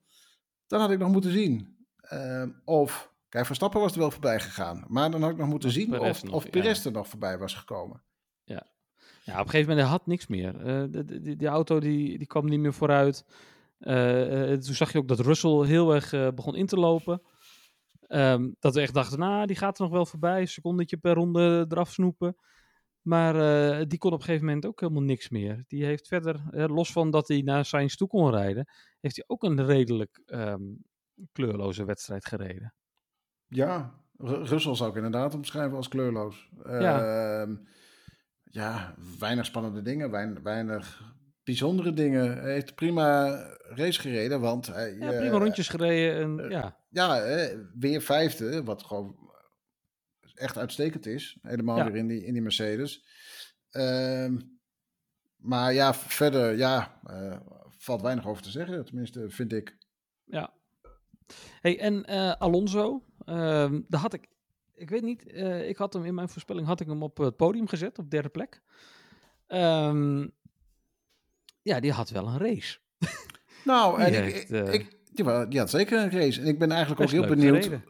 dan 0.67 0.79
had 0.79 0.91
ik 0.91 0.99
nog 0.99 1.11
moeten 1.11 1.31
zien. 1.31 1.77
Ehm, 1.95 2.49
of, 2.65 3.13
kijk, 3.29 3.45
Verstappen 3.45 3.79
was 3.79 3.93
er 3.93 3.99
wel 3.99 4.11
voorbij 4.11 4.39
gegaan. 4.39 4.85
Maar 4.87 5.11
dan 5.11 5.21
had 5.21 5.31
ik 5.31 5.37
nog 5.37 5.47
moeten 5.47 5.71
zien 5.71 5.89
Perez 5.89 6.09
of, 6.09 6.23
nog, 6.23 6.33
of 6.33 6.43
ja. 6.51 6.75
Er 6.85 6.91
nog 6.91 7.07
voorbij 7.07 7.37
was 7.37 7.53
gekomen. 7.53 8.03
Ja, 9.25 9.33
op 9.33 9.45
een 9.45 9.49
gegeven 9.49 9.69
moment 9.69 9.87
hij 9.87 9.97
had 9.97 10.07
niks 10.07 10.27
meer. 10.27 10.55
Eh, 10.57 10.83
de, 10.89 11.05
de- 11.05 11.35
die, 11.35 11.47
auto 11.47 11.79
die, 11.79 12.17
die 12.17 12.27
kwam 12.27 12.45
niet 12.45 12.59
meer 12.59 12.73
vooruit. 12.73 13.25
Eh, 13.79 14.51
eh, 14.51 14.59
toen 14.59 14.75
zag 14.75 14.91
je 14.91 14.97
ook 14.97 15.07
dat 15.07 15.19
Russell 15.19 15.65
heel 15.65 15.93
erg 15.93 16.13
eh, 16.13 16.27
begon 16.35 16.55
in 16.55 16.65
te 16.65 16.75
lopen. 16.75 17.21
Ehm, 18.07 18.51
dat 18.59 18.73
we 18.73 18.81
echt 18.81 18.93
dachten, 18.93 19.19
nou, 19.19 19.45
die 19.45 19.55
gaat 19.55 19.77
er 19.77 19.83
nog 19.83 19.91
wel 19.91 20.05
voorbij. 20.05 20.41
Een 20.41 20.47
secondetje 20.47 20.97
per 20.97 21.13
ronde 21.13 21.65
eraf 21.69 21.91
snoepen. 21.91 22.35
Maar 23.03 23.35
eh, 23.79 23.85
die 23.87 23.97
kon 23.97 24.11
op 24.13 24.19
een 24.19 24.25
gegeven 24.25 24.45
moment 24.45 24.65
ook 24.65 24.79
helemaal 24.79 25.01
niks 25.03 25.29
meer. 25.29 25.63
Die 25.67 25.85
heeft 25.85 26.07
verder, 26.07 26.41
eh, 26.51 26.65
los 26.67 26.91
van 26.91 27.11
dat 27.11 27.27
hij 27.27 27.41
naar 27.41 27.65
Sainz 27.65 27.95
toe 27.95 28.07
kon 28.07 28.29
rijden, 28.31 28.65
heeft 28.99 29.15
hij 29.15 29.23
ook 29.27 29.43
een 29.43 29.65
redelijk 29.65 30.21
ehm, 30.25 30.61
kleurloze 31.31 31.85
wedstrijd 31.85 32.25
gereden. 32.25 32.73
Ja, 33.47 34.01
Ru- 34.17 34.43
Russell 34.43 34.75
zou 34.75 34.89
ik 34.89 34.95
inderdaad 34.95 35.33
omschrijven 35.35 35.77
als 35.77 35.87
kleurloos. 35.87 36.49
Ja. 36.63 37.41
Ehm, 37.41 37.55
ja, 38.43 38.95
weinig 39.19 39.45
spannende 39.45 39.81
dingen, 39.81 40.11
wein- 40.11 40.43
weinig 40.43 41.13
bijzondere 41.43 41.93
dingen. 41.93 42.37
Hij 42.37 42.51
heeft 42.53 42.75
prima 42.75 43.27
race 43.59 43.99
gereden, 43.99 44.39
want 44.41 44.67
hij, 44.67 44.95
Ja, 44.95 45.11
eh, 45.11 45.19
prima 45.19 45.37
rondjes 45.37 45.67
gereden. 45.67 46.21
En, 46.21 46.39
eh, 46.45 46.49
ja, 46.49 46.77
ja, 46.89 47.21
eh, 47.21 47.57
weer 47.79 48.01
vijfde, 48.01 48.63
wat 48.63 48.83
gewoon 48.83 49.15
echt 50.33 50.57
uitstekend 50.57 51.05
is. 51.05 51.37
Helemaal 51.41 51.77
Ja. 51.77 51.85
weer 51.85 51.95
in 51.95 52.07
die, 52.07 52.25
in 52.25 52.33
die 52.33 52.41
Mercedes. 52.41 53.05
Ehm, 53.69 54.39
maar 55.35 55.73
ja, 55.73 55.93
verder, 55.93 56.57
ja, 56.57 56.99
eh, 57.05 57.37
valt 57.77 58.01
weinig 58.01 58.27
over 58.27 58.43
te 58.43 58.49
zeggen. 58.51 58.85
Tenminste, 58.85 59.29
vind 59.29 59.53
ik. 59.53 59.77
Ja. 60.25 60.53
Hey, 61.61 61.79
en 61.79 62.05
eh, 62.05 62.31
Alonso, 62.31 63.03
ehm, 63.25 63.81
daar 63.87 63.99
had 64.01 64.13
ik, 64.13 64.27
ik 64.75 64.89
weet 64.89 65.01
niet, 65.01 65.27
eh, 65.27 65.67
ik 65.69 65.77
had 65.77 65.93
hem 65.93 66.05
in 66.05 66.13
mijn 66.13 66.29
voorspelling 66.29 66.67
had 66.67 66.79
ik 66.79 66.87
hem 66.87 67.03
op 67.03 67.17
het 67.17 67.35
podium 67.35 67.67
gezet, 67.67 67.97
op 67.99 68.11
derde 68.11 68.29
plek. 68.29 68.61
Ehm, 69.47 70.27
ja, 71.61 71.79
die 71.79 71.91
had 71.91 72.09
wel 72.09 72.27
een 72.27 72.37
race. 72.37 72.77
Nou, 73.65 74.01
en 74.01 74.07
ik, 74.25 74.33
heeft, 74.33 74.51
ik, 74.51 74.73
ik- 74.73 75.49
die, 75.49 75.59
had 75.59 75.69
zeker 75.69 75.99
een 75.99 76.11
race. 76.11 76.41
En 76.41 76.47
ik 76.47 76.59
ben 76.59 76.71
eigenlijk 76.71 77.01
ook 77.01 77.09
heel 77.09 77.25
benieuwd. 77.27 77.63
gereden. 77.63 77.83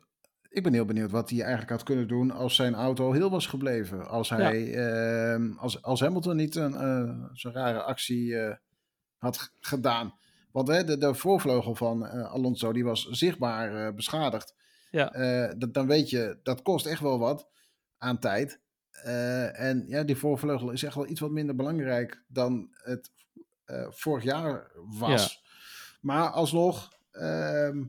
Ik 0.54 0.64
ben 0.64 0.74
heel 0.74 0.86
benieuwd 0.86 1.12
wat 1.12 1.30
hij 1.30 1.40
eigenlijk 1.40 1.70
had 1.70 1.84
kunnen 1.84 2.08
doen 2.08 2.32
als 2.32 2.56
zijn 2.56 2.74
auto 2.74 3.12
heel 3.12 3.30
was 3.30 3.48
gebleven. 3.48 4.08
Als 4.08 4.30
hij, 4.30 4.74
ehm, 4.74 5.52
als, 5.58 5.82
als 5.82 6.00
Hamilton 6.00 6.36
niet 6.36 6.56
een 6.56 6.76
eh, 6.76 7.26
zo'n 7.34 7.52
rare 7.52 7.82
actie 7.82 8.40
eh, 8.40 8.56
had 9.18 9.52
gedaan. 9.60 10.16
Want 10.52 10.68
hè, 10.68 10.84
de, 10.84 10.98
de 10.98 11.14
voorvleugel 11.14 11.76
van 11.76 12.06
eh, 12.06 12.32
Alonso 12.32 12.74
die 12.74 12.84
was 12.84 13.08
zichtbaar 13.10 13.94
beschadigd. 13.94 14.56
Ja, 14.92 15.08
dat, 15.58 15.74
dan 15.74 15.88
weet 15.88 16.10
je, 16.10 16.40
dat 16.44 16.62
kost 16.62 16.86
echt 16.86 17.02
wel 17.02 17.20
wat 17.20 17.48
aan 17.98 18.20
tijd. 18.20 18.60
En 19.54 19.84
ja, 19.88 20.04
die 20.04 20.16
voorvleugel 20.16 20.72
is 20.72 20.84
echt 20.84 20.96
wel 20.96 21.08
iets 21.08 21.20
wat 21.20 21.32
minder 21.32 21.56
belangrijk 21.56 22.24
dan 22.28 22.70
het 22.72 23.12
vorig 23.90 24.24
jaar 24.24 24.72
was. 25.00 25.44
Maar 26.02 26.30
alsnog 26.30 26.94
ehm, 27.12 27.84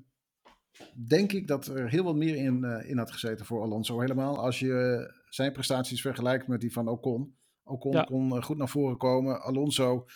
denk 0.94 1.32
ik 1.32 1.46
dat 1.46 1.66
er 1.66 1.88
heel 1.88 2.04
wat 2.04 2.16
meer 2.16 2.36
in, 2.36 2.64
eh, 2.64 2.90
in 2.90 2.98
had 2.98 3.10
gezeten 3.12 3.46
voor 3.46 3.62
Alonso. 3.62 4.00
Helemaal 4.00 4.38
als 4.38 4.58
je 4.58 5.10
zijn 5.28 5.52
prestaties 5.52 6.00
vergelijkt 6.00 6.46
met 6.46 6.60
die 6.60 6.72
van 6.72 6.88
Ocon. 6.88 7.36
Ocon 7.64 7.92
Ja. 7.92 8.02
kon 8.02 8.36
eh, 8.36 8.42
goed 8.42 8.56
naar 8.56 8.68
voren 8.68 8.96
komen. 8.96 9.42
Alonso, 9.42 10.06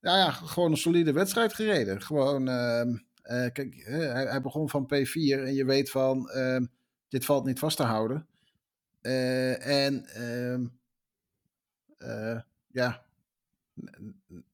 ja, 0.00 0.16
ja, 0.16 0.30
gewoon 0.30 0.70
een 0.70 0.76
solide 0.76 1.12
wedstrijd 1.12 1.54
gereden. 1.54 2.02
Gewoon, 2.02 2.48
ehm, 2.48 2.96
eh, 3.22 3.52
kijk, 3.52 3.74
hij, 3.84 4.26
hij 4.26 4.40
begon 4.40 4.68
van 4.68 4.86
P4 4.86 5.44
en 5.44 5.54
je 5.54 5.64
weet 5.64 5.90
van, 5.90 6.30
ehm, 6.30 6.66
dit 7.08 7.24
valt 7.24 7.44
niet 7.44 7.58
vast 7.58 7.76
te 7.76 7.82
houden. 7.82 8.26
En 9.00 10.04
ehm, 10.06 10.66
eh, 11.98 12.40
ja, 12.70 13.04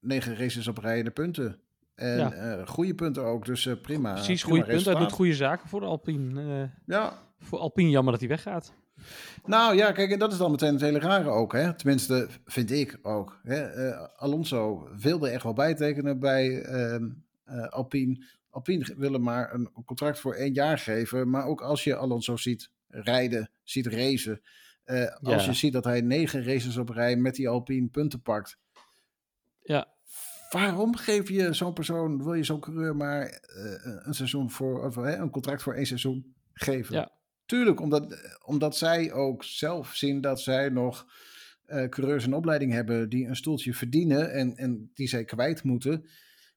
negen 0.00 0.36
races 0.36 0.68
op 0.68 0.78
rij 0.78 1.02
de 1.02 1.10
punten. 1.10 1.60
En 2.00 2.18
Ja. 2.18 2.32
eh, 2.32 2.66
goede 2.66 2.94
punten 2.94 3.22
ook, 3.24 3.44
dus 3.44 3.66
eh, 3.66 3.74
prima. 3.82 4.12
precies, 4.12 4.42
prima 4.42 4.56
goede 4.58 4.72
punt. 4.74 4.84
Hij 4.86 4.94
doet 4.94 5.12
goede 5.12 5.34
zaken 5.34 5.68
voor 5.68 5.84
Alpine. 5.84 6.62
eh, 6.62 6.68
Ja, 6.86 7.18
voor 7.38 7.58
Alpine 7.58 7.90
jammer 7.90 8.10
dat 8.12 8.20
hij 8.20 8.28
weggaat. 8.30 8.72
nou 9.44 9.76
ja, 9.76 9.92
kijk, 9.92 10.10
en 10.10 10.18
dat 10.18 10.32
is 10.32 10.38
dan 10.38 10.50
meteen 10.50 10.72
het 10.72 10.80
hele 10.80 10.98
rare 10.98 11.28
ook. 11.28 11.52
Hè? 11.52 11.74
Tenminste, 11.74 12.28
vind 12.44 12.70
ik 12.70 12.98
ook. 13.02 13.40
Hè? 13.42 13.94
Alonso 14.16 14.88
wilde 14.96 15.28
echt 15.28 15.42
wel 15.42 15.52
bijtekenen 15.52 16.18
bij 16.18 16.62
eh, 16.62 16.96
Alpine. 17.68 18.24
Alpine 18.50 18.94
wil 18.96 19.12
hem 19.12 19.22
maar 19.22 19.54
een 19.54 19.70
contract 19.84 20.20
voor 20.20 20.34
één 20.34 20.52
jaar 20.52 20.78
geven. 20.78 21.30
Maar 21.30 21.44
ook 21.46 21.60
als 21.62 21.84
je 21.84 21.96
Alonso 21.96 22.36
ziet 22.36 22.70
rijden, 22.88 23.50
ziet 23.62 23.86
racen. 23.86 24.40
als 25.20 25.44
Ja. 25.44 25.50
je 25.50 25.52
ziet 25.52 25.72
dat 25.72 25.84
hij 25.84 26.00
negen 26.00 26.44
races 26.44 26.76
op 26.76 26.88
rij 26.88 27.16
met 27.16 27.34
die 27.34 27.48
Alpine 27.48 27.86
punten 27.88 28.22
pakt. 28.22 28.58
Ja, 29.62 29.86
Waarom 30.50 30.96
geef 30.96 31.28
je 31.28 31.52
zo'n 31.52 31.72
persoon, 31.72 32.22
wil 32.24 32.34
je 32.34 32.44
zo'n 32.44 32.60
coureur 32.60 32.96
maar 32.96 33.22
eh, 33.26 34.04
een 34.06 34.14
seizoen 34.14 34.50
voor, 34.50 34.86
of, 34.86 34.96
een 34.96 35.30
contract 35.30 35.62
voor 35.62 35.74
één 35.74 35.86
seizoen 35.86 36.34
geven? 36.52 36.94
Ja. 36.94 37.10
Tuurlijk, 37.46 37.80
omdat, 37.80 38.16
omdat 38.44 38.76
zij 38.76 39.12
ook 39.12 39.44
zelf 39.44 39.94
zien 39.94 40.20
dat 40.20 40.40
zij 40.40 40.68
nog 40.68 41.06
eh, 41.64 41.88
coureurs 41.88 42.24
in 42.26 42.34
opleiding 42.34 42.72
hebben 42.72 43.08
die 43.08 43.26
een 43.26 43.36
stoeltje 43.36 43.74
verdienen 43.74 44.32
en, 44.32 44.56
en 44.56 44.90
die 44.94 45.08
zij 45.08 45.24
kwijt 45.24 45.62
moeten. 45.62 46.08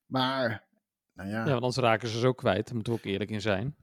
Maar, 0.05 0.67
nou 1.13 1.29
ja, 1.29 1.35
ja, 1.35 1.39
ja, 1.45 1.51
want 1.51 1.63
anders 1.63 1.75
raken 1.75 2.07
ze 2.07 2.19
zo 2.19 2.33
kwijt. 2.33 2.65
Daar 2.65 2.75
moeten 2.75 2.93
we 2.93 2.99
ook 2.99 3.05
eerlijk 3.05 3.29
in 3.29 3.41
zijn. 3.41 3.75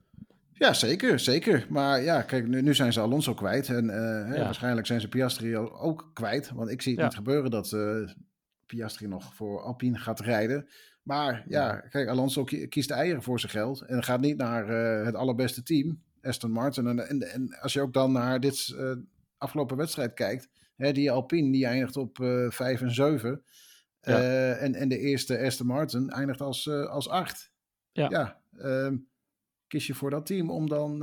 zeker, 0.73 1.19
zeker. 1.19 1.67
Maar 1.69 2.03
ja, 2.03 2.23
kijk, 2.23 2.49
nu, 2.49 2.63
nu 2.63 2.75
zijn 2.75 2.93
ze 2.93 3.01
Alonso 3.01 3.35
kwijt 3.35 3.69
en 3.69 3.91
eh, 3.91 4.29
hè, 4.29 4.35
Ja. 4.35 4.45
waarschijnlijk 4.45 4.87
zijn 4.87 5.01
ze 5.01 5.09
Piastri 5.09 5.57
ook 5.57 6.11
kwijt. 6.15 6.51
Want 6.51 6.71
ik 6.71 6.83
zie 6.83 6.93
het 6.93 7.01
Ja. 7.01 7.07
niet 7.07 7.17
gebeuren 7.17 7.51
dat 7.51 7.73
eh, 7.73 8.09
Piastri 8.71 9.07
nog 9.07 9.35
voor 9.35 9.63
Alpine 9.63 9.99
gaat 9.99 10.21
rijden. 10.21 10.69
Maar 11.03 11.45
ja, 11.49 11.77
kijk, 11.77 12.09
Alonso 12.09 12.45
ki- 12.45 12.67
kiest 12.67 12.89
de 12.89 12.95
eieren 12.95 13.23
voor 13.23 13.41
zijn 13.41 13.53
geld 13.53 13.81
en 13.81 14.03
gaat 14.03 14.21
niet 14.21 14.37
naar 14.37 14.69
eh, 14.69 15.07
het 15.07 15.15
allerbeste 15.15 15.63
team, 15.63 16.03
Aston 16.23 16.51
Martin. 16.51 16.87
En, 16.87 17.09
en, 17.09 17.23
en 17.33 17.59
als 17.61 17.73
je 17.73 17.81
ook 17.81 17.93
dan 17.93 18.13
naar 18.13 18.41
dit 18.41 18.75
eh, 18.77 18.93
afgelopen 19.39 19.77
wedstrijd 19.77 20.15
kijkt, 20.15 20.49
hè, 20.77 20.93
die 20.93 21.11
Alpine 21.11 21.53
die 21.53 21.67
eindigt 21.67 21.97
op 21.97 22.21
eh 22.21 22.51
5 22.51 22.81
en 22.81 22.95
7. 22.95 23.43
Ja. 24.01 24.19
Eh, 24.19 24.63
en, 24.63 24.75
en 24.75 24.89
de 24.89 24.99
eerste 24.99 25.39
Aston 25.39 25.67
Martin 25.67 26.11
eindigt 26.11 26.41
als, 26.41 26.69
als 26.69 27.09
8. 27.09 27.53
Ja. 27.93 28.09
ja 28.11 28.41
ehm, 28.57 28.97
kies 29.67 29.87
je 29.87 29.95
voor 29.95 30.11
dat 30.11 30.27
team 30.27 30.51
om 30.51 30.69
dan 30.69 30.99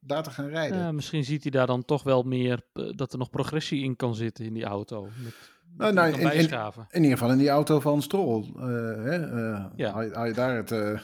daar 0.00 0.22
te 0.22 0.30
gaan 0.30 0.48
rijden. 0.48 0.78
Ja, 0.78 0.92
misschien 0.92 1.24
ziet 1.24 1.42
hij 1.42 1.50
daar 1.50 1.66
dan 1.66 1.84
toch 1.84 2.02
wel 2.02 2.22
meer 2.22 2.66
dat 2.72 3.12
er 3.12 3.18
nog 3.18 3.30
progressie 3.30 3.82
in 3.82 3.96
kan 3.96 4.14
zitten 4.14 4.44
in 4.44 4.54
die 4.54 4.64
auto. 4.64 5.08
Met, 5.24 5.34
Nou, 5.80 5.92
nou, 5.92 6.08
in- 6.12 6.18
in- 6.20 6.28
bijschaven. 6.28 6.86
In 6.90 7.02
ieder 7.02 7.18
geval 7.18 7.32
in 7.32 7.38
die 7.38 7.48
auto 7.48 7.80
van 7.80 8.02
Stroll. 8.02 8.42
eh, 8.56 8.62
hè, 9.04 9.26
eh, 9.52 9.64
Ja. 9.76 9.92
haal, 9.92 10.02
je- 10.02 10.14
haal 10.14 10.26
je 10.26 10.32
daar 10.32 10.56
het 10.56 10.72
eh, 10.72 11.00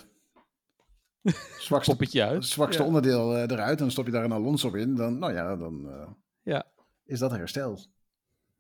zwakste, 1.59 2.23
uit. 2.23 2.45
zwakste 2.45 2.83
Ja. 2.83 2.89
onderdeel 2.89 3.35
eh, 3.37 3.43
eruit 3.43 3.71
en 3.71 3.77
dan 3.77 3.91
stop 3.91 4.07
je 4.07 4.13
daar 4.13 4.25
een 4.25 4.33
Alonso 4.33 4.73
in, 4.73 4.95
dan, 4.95 5.19
nou 5.19 5.33
ja, 5.33 5.57
dan 5.57 5.91
eh, 5.91 6.09
Ja. 6.43 6.65
is 7.05 7.19
dat 7.19 7.31
hersteld. 7.31 7.89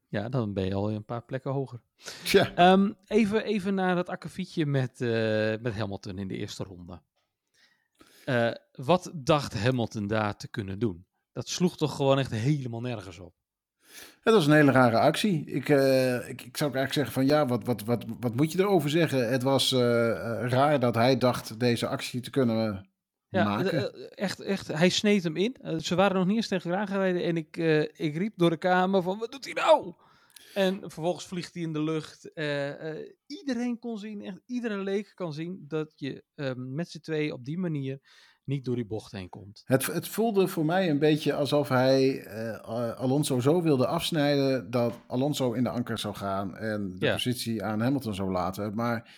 Ja, 0.08 0.28
dan 0.28 0.52
ben 0.52 0.64
je 0.64 0.74
al 0.74 0.90
een 0.90 1.04
paar 1.04 1.22
plekken 1.24 1.50
hoger. 1.50 1.80
Tja, 2.24 2.54
Ehm, 2.54 2.92
even, 3.06 3.44
even 3.44 3.74
naar 3.74 3.94
dat 3.94 4.08
akkefietje 4.08 4.66
met, 4.66 5.00
eh, 5.00 5.08
met 5.60 5.74
Hamilton 5.74 6.18
in 6.18 6.28
de 6.28 6.36
eerste 6.36 6.64
ronde. 6.64 7.00
Eh, 8.24 8.50
wat 8.72 9.10
dacht 9.14 9.62
Hamilton 9.62 10.06
daar 10.06 10.36
te 10.36 10.48
kunnen 10.48 10.78
doen? 10.78 11.06
Dat 11.32 11.48
sloeg 11.48 11.76
toch 11.76 11.96
gewoon 11.96 12.18
echt 12.18 12.30
helemaal 12.30 12.80
nergens 12.80 13.18
op. 13.18 13.34
het 14.20 14.34
was 14.34 14.46
een 14.46 14.52
hele 14.52 14.72
rare 14.72 14.98
actie. 14.98 15.44
Ik, 15.44 15.68
eh, 15.68 16.28
ik, 16.28 16.42
ik 16.42 16.56
zou 16.56 16.70
ook 16.70 16.76
eigenlijk 16.76 16.92
zeggen 16.92 17.12
van 17.12 17.26
ja, 17.26 17.46
wat, 17.46 17.64
wat, 17.64 17.84
wat, 17.84 18.04
wat 18.20 18.34
moet 18.34 18.52
je 18.52 18.58
erover 18.58 18.90
zeggen? 18.90 19.30
Het 19.30 19.42
was 19.42 19.72
eh, 19.72 20.10
eh, 20.10 20.50
raar 20.50 20.80
dat 20.80 20.94
hij 20.94 21.18
dacht 21.18 21.60
deze 21.60 21.86
actie 21.86 22.20
te 22.20 22.30
kunnen 22.30 22.88
Ja, 23.28 23.44
maken. 23.44 24.10
echt, 24.16 24.40
echt, 24.40 24.66
hij 24.66 24.88
sneed 24.88 25.22
hem 25.22 25.36
in. 25.36 25.56
Ze 25.80 25.94
waren 25.94 26.16
nog 26.16 26.26
niet 26.26 26.36
eens 26.36 26.48
tegen 26.48 26.70
elkaar 26.70 26.86
gereden 26.86 27.22
en 27.22 27.36
ik, 27.36 27.56
ik 27.96 28.16
riep 28.16 28.32
door 28.36 28.50
de 28.50 28.56
kamer 28.56 29.02
van, 29.02 29.18
wat 29.18 29.32
doet 29.32 29.44
hij 29.44 29.54
nou? 29.54 29.94
En 30.54 30.80
vervolgens 30.80 31.26
vliegt 31.26 31.54
hij 31.54 31.62
in 31.62 31.72
de 31.72 31.82
lucht. 31.82 32.30
Iedereen 33.26 33.78
kon 33.78 33.98
zien, 33.98 34.22
echt 34.22 34.40
iedere 34.46 34.78
leek 34.78 35.12
kan 35.14 35.32
zien, 35.32 35.64
dat 35.68 35.92
je 35.96 36.24
eh, 36.34 36.50
met 36.54 36.90
z'n 36.90 37.00
twee 37.00 37.32
op 37.32 37.44
die 37.44 37.58
manier 37.58 38.00
niet 38.46 38.64
door 38.64 38.74
die 38.74 38.86
bocht 38.86 39.12
heen 39.12 39.28
komt. 39.28 39.62
Het, 39.64 39.86
het 39.86 40.08
voelde 40.08 40.48
voor 40.48 40.64
mij 40.64 40.90
een 40.90 40.98
beetje 40.98 41.34
alsof 41.34 41.68
hij 41.68 42.20
eh, 42.24 42.94
Alonso 42.98 43.40
zo 43.40 43.62
wilde 43.62 43.86
afsnijden 43.86 44.70
dat 44.70 44.94
Alonso 45.06 45.52
in 45.52 45.62
de 45.62 45.68
anker 45.70 45.98
zou 45.98 46.14
gaan 46.14 46.56
en 46.56 46.96
de 46.98 47.06
Ja. 47.06 47.12
positie 47.12 47.62
aan 47.64 47.80
Hamilton 47.80 48.14
zou 48.14 48.30
laten. 48.30 48.74
Maar 48.74 49.16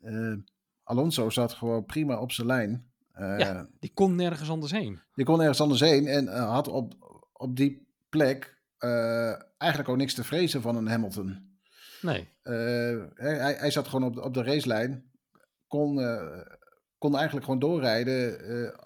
eh, 0.00 0.34
Alonso 0.82 1.30
zat 1.30 1.52
gewoon 1.52 1.84
prima 1.84 2.20
op 2.20 2.32
zijn 2.32 2.46
lijn. 2.46 2.90
Eh, 3.12 3.38
Ja. 3.38 3.68
Die 3.80 3.92
kon 3.94 4.14
nergens 4.14 4.50
anders 4.50 4.72
heen. 4.72 5.00
Je 5.14 5.24
kon 5.24 5.40
ergens 5.40 5.60
anders 5.60 5.80
heen 5.80 6.06
en 6.06 6.28
eh, 6.28 6.50
had 6.50 6.68
op, 6.68 6.94
op 7.32 7.56
die 7.56 7.88
plek 8.08 8.58
eh, 8.78 9.32
eigenlijk 9.58 9.90
ook 9.90 9.96
niks 9.96 10.14
te 10.14 10.24
vrezen 10.24 10.62
van 10.62 10.76
een 10.76 10.88
Hamilton. 10.88 11.56
Nee. 12.02 12.28
Eh, 12.42 12.54
hij, 13.14 13.54
hij 13.58 13.70
zat 13.70 13.88
gewoon 13.88 14.08
op 14.08 14.14
de, 14.14 14.22
op 14.22 14.34
de 14.34 14.42
racelijn, 14.42 15.10
kon, 15.66 16.00
eh, 16.00 16.40
kon 16.98 17.14
eigenlijk 17.16 17.44
gewoon 17.44 17.60
doorrijden. 17.60 18.40
eh, 18.40 18.78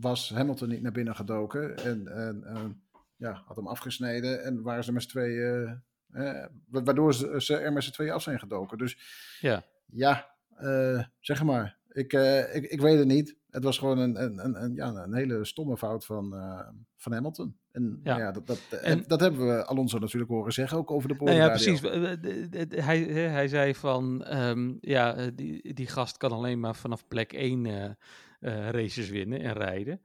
was 0.00 0.30
Hamilton 0.30 0.68
niet 0.68 0.82
naar 0.82 0.92
binnen 0.92 1.16
gedoken 1.16 1.76
en, 1.76 2.08
en, 2.08 2.44
en 2.44 2.82
ja, 3.16 3.42
had 3.46 3.56
hem 3.56 3.66
afgesneden 3.66 4.44
en 4.44 4.62
waren 4.62 4.84
ze 4.84 4.92
met 4.92 5.02
z'n 5.02 5.08
tweeën, 5.08 5.82
eh, 6.12 6.46
waardoor 6.66 7.14
ze, 7.14 7.34
ze 7.38 7.56
er 7.56 7.72
met 7.72 7.84
z'n 7.84 7.90
tweeën 7.90 8.12
af 8.12 8.22
zijn 8.22 8.38
gedoken. 8.38 8.78
Dus 8.78 8.98
Ja. 9.40 9.64
ja, 9.86 10.34
eh, 10.56 11.04
zeg 11.20 11.42
maar. 11.42 11.80
Ik, 11.88 12.12
eh, 12.12 12.54
ik, 12.54 12.64
ik 12.64 12.80
weet 12.80 12.98
het 12.98 13.06
niet. 13.06 13.36
Het 13.50 13.64
was 13.64 13.78
gewoon 13.78 13.98
een, 13.98 14.22
een, 14.22 14.44
een, 14.44 14.62
een, 14.62 14.74
ja, 14.74 14.88
een 14.88 15.14
hele 15.14 15.44
stomme 15.44 15.76
fout 15.76 16.04
van, 16.04 16.34
eh, 16.34 16.68
van 16.96 17.12
Hamilton. 17.12 17.58
En 17.72 18.00
Ja. 18.04 18.18
ja, 18.18 18.32
dat, 18.32 18.46
dat, 18.46 18.58
En- 18.82 19.04
dat 19.06 19.20
hebben 19.20 19.46
we 19.46 19.64
Alonso 19.64 19.98
natuurlijk 19.98 20.30
horen 20.30 20.52
zeggen, 20.52 20.78
ook 20.78 20.90
over 20.90 21.08
de 21.08 21.14
Nou 21.18 21.36
ja, 21.36 21.48
precies. 21.48 21.82
Eh, 21.82 22.12
eh, 22.12 22.84
Hij, 22.84 22.98
hij 23.28 23.48
zei 23.48 23.74
van, 23.74 24.24
ehm, 24.24 24.72
ja, 24.80 25.14
eh, 25.14 25.26
die, 25.34 25.74
die 25.74 25.86
gast 25.86 26.16
kan 26.16 26.32
alleen 26.32 26.60
maar 26.60 26.74
vanaf 26.76 27.06
plek 27.08 27.32
1 27.32 27.66
eh, 27.66 27.84
eh, 27.84 28.70
races 28.70 29.08
winnen 29.10 29.40
en 29.40 29.52
rijden. 29.52 30.00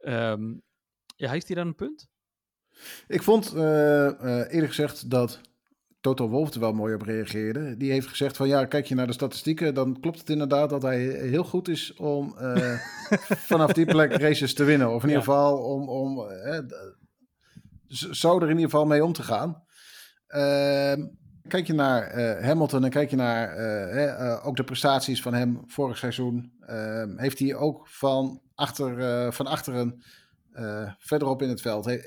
Ehm, 0.00 0.52
ja, 1.16 1.30
heeft 1.30 1.46
hij 1.46 1.56
dan 1.56 1.66
een 1.66 1.74
punt? 1.74 2.08
Ik 3.06 3.22
vond 3.22 3.54
eh, 3.54 4.06
eh, 4.06 4.52
eerlijk 4.52 4.68
gezegd 4.68 5.10
dat 5.10 5.40
Toto 6.00 6.28
Wolff 6.28 6.54
er 6.54 6.60
wel 6.60 6.72
mooi 6.72 6.94
op 6.94 7.02
reageerde. 7.02 7.76
Die 7.76 7.90
heeft 7.92 8.06
gezegd 8.06 8.36
van 8.36 8.48
ja, 8.48 8.64
kijk 8.64 8.86
je 8.86 8.94
naar 8.94 9.06
de 9.06 9.12
statistieken, 9.12 9.74
dan 9.74 10.00
klopt 10.00 10.18
het 10.18 10.30
inderdaad 10.30 10.70
dat 10.70 10.82
hij 10.82 11.00
heel 11.04 11.44
goed 11.44 11.68
is 11.68 11.94
om 11.94 12.36
eh, 12.38 12.74
vanaf 13.52 13.72
die 13.72 13.86
plek 13.86 14.12
races 14.12 14.54
te 14.54 14.64
winnen. 14.64 14.90
Of 14.94 15.02
in 15.02 15.08
ieder 15.08 15.24
geval 15.24 15.58
om, 15.58 15.88
om 15.88 16.28
eh, 16.28 16.58
zo 17.88 18.36
er 18.36 18.42
in 18.42 18.48
ieder 18.56 18.70
geval 18.70 18.86
mee 18.86 19.04
om 19.04 19.12
te 19.12 19.22
gaan. 19.22 19.62
Ehm, 20.26 21.06
kijk 21.48 21.66
je 21.66 21.72
naar 21.72 22.02
eh, 22.02 22.44
Hamilton 22.44 22.84
en 22.84 22.90
kijk 22.90 23.10
je 23.10 23.16
naar 23.16 23.48
eh, 23.48 23.94
hè, 23.94 24.06
eh, 24.06 24.46
ook 24.46 24.56
de 24.56 24.64
prestaties 24.64 25.22
van 25.22 25.34
hem 25.34 25.62
vorig 25.66 25.98
seizoen, 25.98 26.52
ehm, 26.66 27.18
heeft 27.18 27.38
hij 27.38 27.54
ook 27.54 27.88
van, 27.88 28.40
achter, 28.54 29.32
van 29.32 29.46
achteren 29.46 30.02
verderop 30.98 31.42
in 31.42 31.48
het 31.48 31.60
veld. 31.60 31.84
He- 31.84 32.00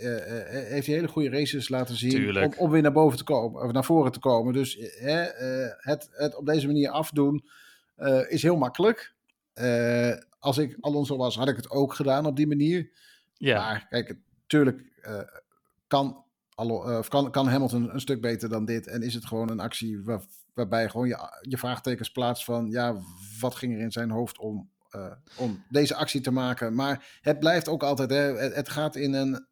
heeft 0.70 0.86
hij 0.88 0.96
hele 0.96 1.08
goede 1.08 1.30
races 1.30 1.70
laten 1.70 1.96
zien 1.96 2.10
Tuurlijk. 2.10 2.46
om, 2.60 2.66
om 2.66 2.72
weer 2.72 2.82
naar 2.82 2.92
boven 2.92 3.18
te 3.18 3.24
komen, 3.24 3.62
of 3.64 3.72
naar 3.72 3.84
voren 3.86 4.12
te 4.12 4.20
komen. 4.20 4.54
Dus 4.54 4.78
het, 5.78 6.10
het 6.12 6.36
op 6.36 6.46
deze 6.46 6.66
manier 6.66 6.90
afdoen 6.90 7.44
is 8.28 8.42
heel 8.42 8.58
makkelijk. 8.58 9.14
Als 10.40 10.58
ik 10.58 10.78
Alonso 10.80 11.18
was, 11.18 11.36
had 11.36 11.48
ik 11.50 11.56
het 11.56 11.70
ook 11.70 11.94
gedaan 11.94 12.26
op 12.26 12.36
die 12.36 12.48
manier. 12.48 12.92
Ja, 13.34 13.58
Maar 13.58 13.88
kijk, 13.90 14.16
tuurlijk 14.48 14.82
kan, 15.92 16.24
eh, 16.56 16.98
of 16.98 17.08
kan, 17.08 17.32
kan 17.32 17.48
Hamilton 17.48 17.94
een 17.94 18.00
stuk 18.00 18.22
beter 18.22 18.50
dan 18.50 18.66
dit. 18.66 18.88
En 18.88 19.02
is 19.02 19.14
het 19.14 19.26
gewoon 19.26 19.50
een 19.50 19.60
actie 19.60 20.04
waar, 20.04 20.22
waarbij 20.54 20.90
gewoon 20.90 21.08
je, 21.08 21.42
je 21.42 21.58
vraagtekens 21.58 22.12
plaatst 22.12 22.44
van... 22.44 22.70
ja, 22.70 23.02
wat 23.40 23.56
ging 23.56 23.74
er 23.74 23.80
in 23.80 23.92
zijn 23.92 24.10
hoofd 24.10 24.38
om, 24.38 24.70
eh, 24.90 25.12
om 25.38 25.64
deze 25.70 25.96
actie 25.96 26.22
te 26.22 26.32
maken? 26.32 26.76
Maar 26.76 27.20
het 27.22 27.40
blijft 27.40 27.68
ook 27.68 27.84
altijd, 27.84 28.10
hè, 28.10 28.38
het, 28.38 28.70
gaat 28.70 28.96
in 28.96 29.14
een 29.14 29.48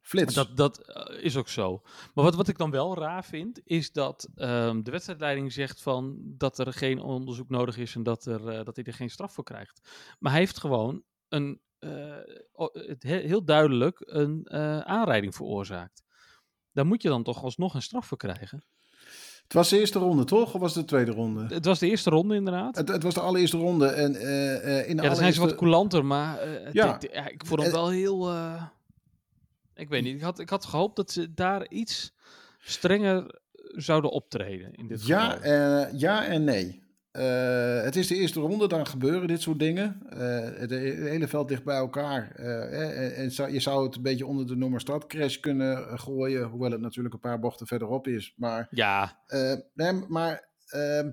flits. 0.00 0.34
dat, 0.34 0.56
dat 0.56 0.78
eh, 0.78 1.24
is 1.24 1.36
ook 1.36 1.48
zo. 1.48 1.80
Maar 2.14 2.24
wat, 2.24 2.34
wat 2.34 2.48
ik 2.48 2.58
dan 2.58 2.70
wel 2.70 2.98
raar 2.98 3.24
vind, 3.24 3.60
is 3.64 3.92
dat 3.92 4.28
ehm, 4.34 4.82
de 4.82 4.90
wedstrijdleiding 4.90 5.52
zegt 5.52 5.82
van 5.82 6.18
dat 6.22 6.58
er 6.58 6.72
geen 6.72 7.00
onderzoek 7.00 7.48
nodig 7.48 7.76
is 7.76 7.94
en 7.94 8.02
dat, 8.02 8.26
er, 8.26 8.64
dat 8.64 8.76
hij 8.76 8.84
er 8.84 8.94
geen 8.94 9.10
straf 9.10 9.32
voor 9.32 9.44
krijgt. 9.44 9.88
Maar 10.18 10.30
hij 10.30 10.40
heeft 10.40 10.58
gewoon 10.58 11.02
een, 11.28 11.60
het 12.72 13.02
he- 13.02 13.26
heel 13.26 13.44
duidelijk 13.44 14.02
een 14.04 14.44
eh, 14.44 14.78
aanrijding 14.78 15.34
veroorzaakt. 15.34 16.02
Daar 16.72 16.86
moet 16.86 17.02
je 17.02 17.08
dan 17.08 17.22
toch 17.22 17.42
alsnog 17.42 17.74
een 17.74 17.82
straf 17.82 18.06
voor 18.06 18.18
krijgen. 18.18 18.64
Het 19.42 19.52
was 19.52 19.68
de 19.68 19.78
eerste 19.78 19.98
ronde, 19.98 20.24
toch? 20.24 20.54
Of 20.54 20.60
was 20.60 20.74
het 20.74 20.82
de 20.88 20.88
tweede 20.94 21.10
ronde? 21.10 21.54
Het 21.54 21.64
was 21.64 21.78
de 21.78 21.88
eerste 21.88 22.10
ronde 22.10 22.34
inderdaad. 22.34 22.76
Het, 22.76 22.88
het 22.88 23.02
was 23.02 23.14
de 23.14 23.20
allereerste 23.20 23.56
ronde. 23.56 23.86
En 23.86 24.14
eh, 24.16 24.78
eh, 24.78 24.88
in 24.88 24.96
de 24.96 25.02
ja, 25.02 25.08
dan 25.08 25.16
zijn 25.18 25.32
ze 25.32 25.40
wat 25.40 25.54
coulanter, 25.54 26.04
maar 26.04 26.38
eh, 26.38 26.72
Ja. 26.72 26.98
ja, 27.12 27.28
ik 27.28 27.46
vond 27.46 27.60
hem 27.60 27.68
Eh, 27.68 27.74
wel 27.76 27.88
heel... 27.90 28.28
eh, 28.30 28.62
ik 29.74 29.88
weet 29.88 30.02
niet, 30.02 30.14
ik 30.14 30.20
had, 30.22 30.38
ik 30.38 30.48
had 30.48 30.64
gehoopt 30.64 30.96
dat 30.96 31.10
ze 31.10 31.34
daar 31.34 31.68
iets 31.68 32.12
strenger 32.58 33.40
zouden 33.62 34.10
optreden 34.10 34.72
in 34.74 34.86
dit 34.88 35.06
Ja, 35.06 35.30
geval. 35.30 35.42
eh, 35.52 35.98
ja 36.00 36.24
en 36.26 36.44
nee. 36.44 36.82
Eh, 37.14 37.82
het 37.82 37.96
is 37.96 38.06
de 38.06 38.14
eerste 38.16 38.40
ronde, 38.40 38.68
dan 38.68 38.86
gebeuren 38.86 39.28
dit 39.28 39.42
soort 39.42 39.58
dingen. 39.58 40.02
Eh, 40.08 40.18
het, 40.60 40.70
he- 40.70 40.76
het 40.76 41.08
hele 41.08 41.28
veld 41.28 41.50
ligt 41.50 41.64
bij 41.64 41.76
elkaar. 41.76 42.30
Eh, 42.34 42.96
en 43.02 43.14
en 43.16 43.30
zou- 43.30 43.52
je 43.52 43.60
zou 43.60 43.84
het 43.86 43.96
een 43.96 44.02
beetje 44.02 44.26
onder 44.26 44.46
de 44.46 44.56
noemer 44.56 44.80
startcrash 44.80 45.36
kunnen 45.36 45.98
gooien. 45.98 46.44
Hoewel 46.48 46.70
het 46.70 46.80
natuurlijk 46.80 47.14
een 47.14 47.20
paar 47.20 47.38
bochten 47.40 47.66
verderop 47.66 48.06
is. 48.06 48.34
Maar, 48.36 48.66
Ja, 48.70 49.22
nee, 49.74 49.92
maar 50.08 50.48
ehm, 50.66 51.10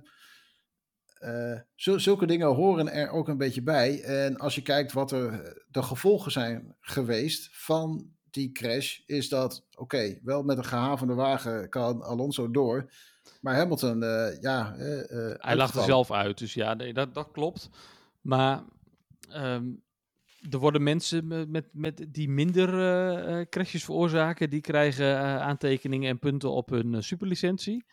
eh, 1.19 1.59
zul- 1.75 1.99
zulke 1.99 2.25
dingen 2.25 2.47
horen 2.47 2.91
er 2.91 3.09
ook 3.09 3.27
een 3.27 3.37
beetje 3.37 3.63
bij. 3.63 4.01
En 4.03 4.37
als 4.37 4.55
je 4.55 4.61
kijkt 4.61 4.91
wat 4.91 5.11
er 5.11 5.53
de 5.67 5.83
gevolgen 5.83 6.31
zijn 6.31 6.75
geweest 6.79 7.49
van 7.51 8.09
die 8.29 8.51
crash, 8.51 8.99
is 9.05 9.29
dat 9.29 9.65
oké, 9.75 10.19
wel 10.23 10.43
met 10.43 10.57
een 10.57 10.65
gehavende 10.65 11.13
wagen 11.13 11.69
kan 11.69 12.01
Alonso 12.03 12.51
door. 12.51 12.91
Maar 13.41 13.55
Hamilton, 13.55 14.03
eh, 14.03 14.41
ja. 14.41 14.75
eh, 14.75 15.29
eh, 15.29 15.35
hij 15.37 15.55
lag 15.55 15.75
er 15.75 15.83
zelf 15.83 16.11
uit, 16.11 16.37
dus 16.37 16.53
ja, 16.53 16.73
nee, 16.73 16.93
dat, 16.93 17.13
dat 17.13 17.31
klopt. 17.31 17.69
Maar 18.21 18.63
ehm, 19.29 19.65
er 20.49 20.57
worden 20.59 20.83
mensen 20.83 21.27
met, 21.27 21.49
met, 21.51 21.65
met 21.71 22.05
die 22.09 22.29
minder 22.29 22.69
eh, 23.27 23.45
crashes 23.49 23.83
veroorzaken, 23.83 24.49
die 24.49 24.61
krijgen 24.61 25.17
aantekeningen 25.41 26.09
en 26.09 26.19
punten 26.19 26.51
op 26.51 26.69
hun 26.69 27.03
superlicentie. 27.03 27.85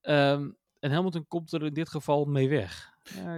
Ehm, 0.00 0.50
en 0.78 0.90
Hamilton 0.90 1.26
komt 1.28 1.52
er 1.52 1.64
in 1.64 1.74
dit 1.74 1.88
geval 1.88 2.24
mee 2.24 2.48
weg. 2.48 2.88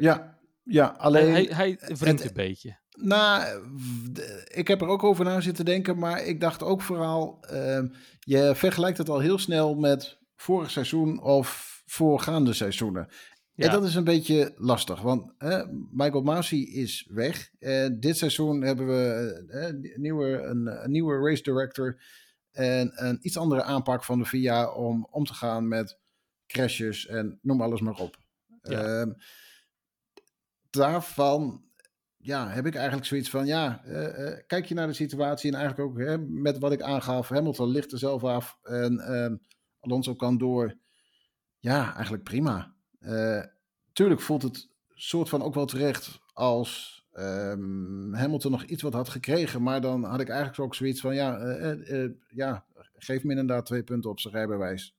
Ja, 0.01 0.39
Ja, 0.65 0.87
alleen. 0.87 1.33
hij, 1.33 1.77
hij 1.81 1.97
wringt 1.97 2.25
een 2.25 2.35
beetje. 2.35 2.81
Nou, 2.91 3.45
ik 4.45 4.69
heb 4.69 4.81
er 4.81 4.87
ook 4.87 5.03
over 5.03 5.25
na 5.25 5.41
zitten 5.41 5.65
denken, 5.65 5.99
maar 5.99 6.25
ik 6.25 6.41
dacht 6.41 6.63
ook 6.63 6.83
vooral, 6.83 7.39
ehm, 7.41 7.89
je 8.21 8.53
vergelijkt 8.55 8.99
het 8.99 9.09
al 9.09 9.19
heel 9.19 9.39
snel 9.39 9.75
met 9.75 10.19
vorig 10.43 10.71
seizoen 10.71 11.23
of 11.23 11.83
voorgaande 11.87 12.53
seizoenen. 12.53 13.09
Ja. 13.55 13.67
En 13.67 13.73
dat 13.73 13.85
is 13.85 13.95
een 13.95 14.05
beetje 14.05 14.55
lastig, 14.57 15.01
want 15.01 15.33
Michael 15.93 16.23
Masi 16.23 16.75
is 16.75 17.09
weg. 17.11 17.51
En 17.59 18.01
dit 18.01 18.17
seizoen 18.17 18.63
hebben 18.63 18.87
we 18.87 19.45
eh, 19.49 19.67
een, 19.67 19.93
nieuwe, 19.97 20.43
een, 20.43 20.85
een 20.85 20.91
nieuwe 20.91 21.29
race 21.29 21.43
director 21.43 22.03
en 22.51 22.93
een 22.95 23.19
iets 23.23 23.37
andere 23.37 23.63
aanpak 23.63 24.05
van 24.05 24.19
de 24.19 24.25
VIA 24.25 24.73
om 24.73 25.07
om 25.11 25.25
te 25.25 25.35
gaan 25.35 25.69
met 25.69 25.99
crashes 26.47 27.07
en 27.07 27.39
noem 27.43 27.63
alles 27.63 27.81
maar 27.81 27.99
op. 27.99 28.19
Ja. 28.63 28.85
Ehm, 28.85 29.13
daarvan 30.71 31.65
ja, 32.17 32.49
heb 32.49 32.67
ik 32.67 32.75
eigenlijk 32.75 33.07
zoiets 33.07 33.31
van, 33.31 33.47
ja, 33.47 33.85
eh, 33.85 34.27
eh, 34.27 34.39
kijk 34.47 34.67
je 34.67 34.75
naar 34.75 34.87
de 34.87 34.93
situatie 34.93 35.53
en 35.53 35.59
eigenlijk 35.59 35.89
ook 35.89 36.19
met 36.29 36.59
wat 36.59 36.73
ik 36.73 36.83
aangaf, 36.83 37.29
Hamilton 37.29 37.69
ligt 37.69 37.93
er 37.93 37.99
zelf 37.99 38.25
af 38.25 38.59
en 38.63 38.99
ehm, 38.99 39.37
Alonso 39.83 40.15
kan 40.15 40.39
door. 40.39 40.77
Ja, 41.59 41.95
eigenlijk 41.95 42.25
prima. 42.25 42.75
Eh, 42.99 43.43
tuurlijk 43.93 44.21
voelt 44.21 44.43
het 44.43 44.69
soort 44.89 45.29
van 45.29 45.43
ook 45.43 45.55
wel 45.55 45.67
terecht 45.67 46.21
als 46.33 47.05
ehm, 47.13 48.13
Hamilton 48.13 48.51
nog 48.51 48.65
iets 48.65 48.83
wat 48.83 48.93
had 48.93 49.09
gekregen, 49.09 49.63
maar 49.63 49.81
dan 49.81 50.05
had 50.05 50.21
ik 50.21 50.29
eigenlijk 50.29 50.61
ook 50.61 50.75
zoiets 50.75 51.01
van, 51.01 51.15
ja, 51.15 51.39
eh, 51.39 52.05
eh, 52.05 52.11
ja 52.29 52.65
geef 52.95 53.21
hem 53.21 53.31
inderdaad 53.31 53.67
twee 53.67 53.83
punten 53.83 54.11
op 54.11 54.21
zijn 54.21 54.35
rijbewijs. 54.35 54.95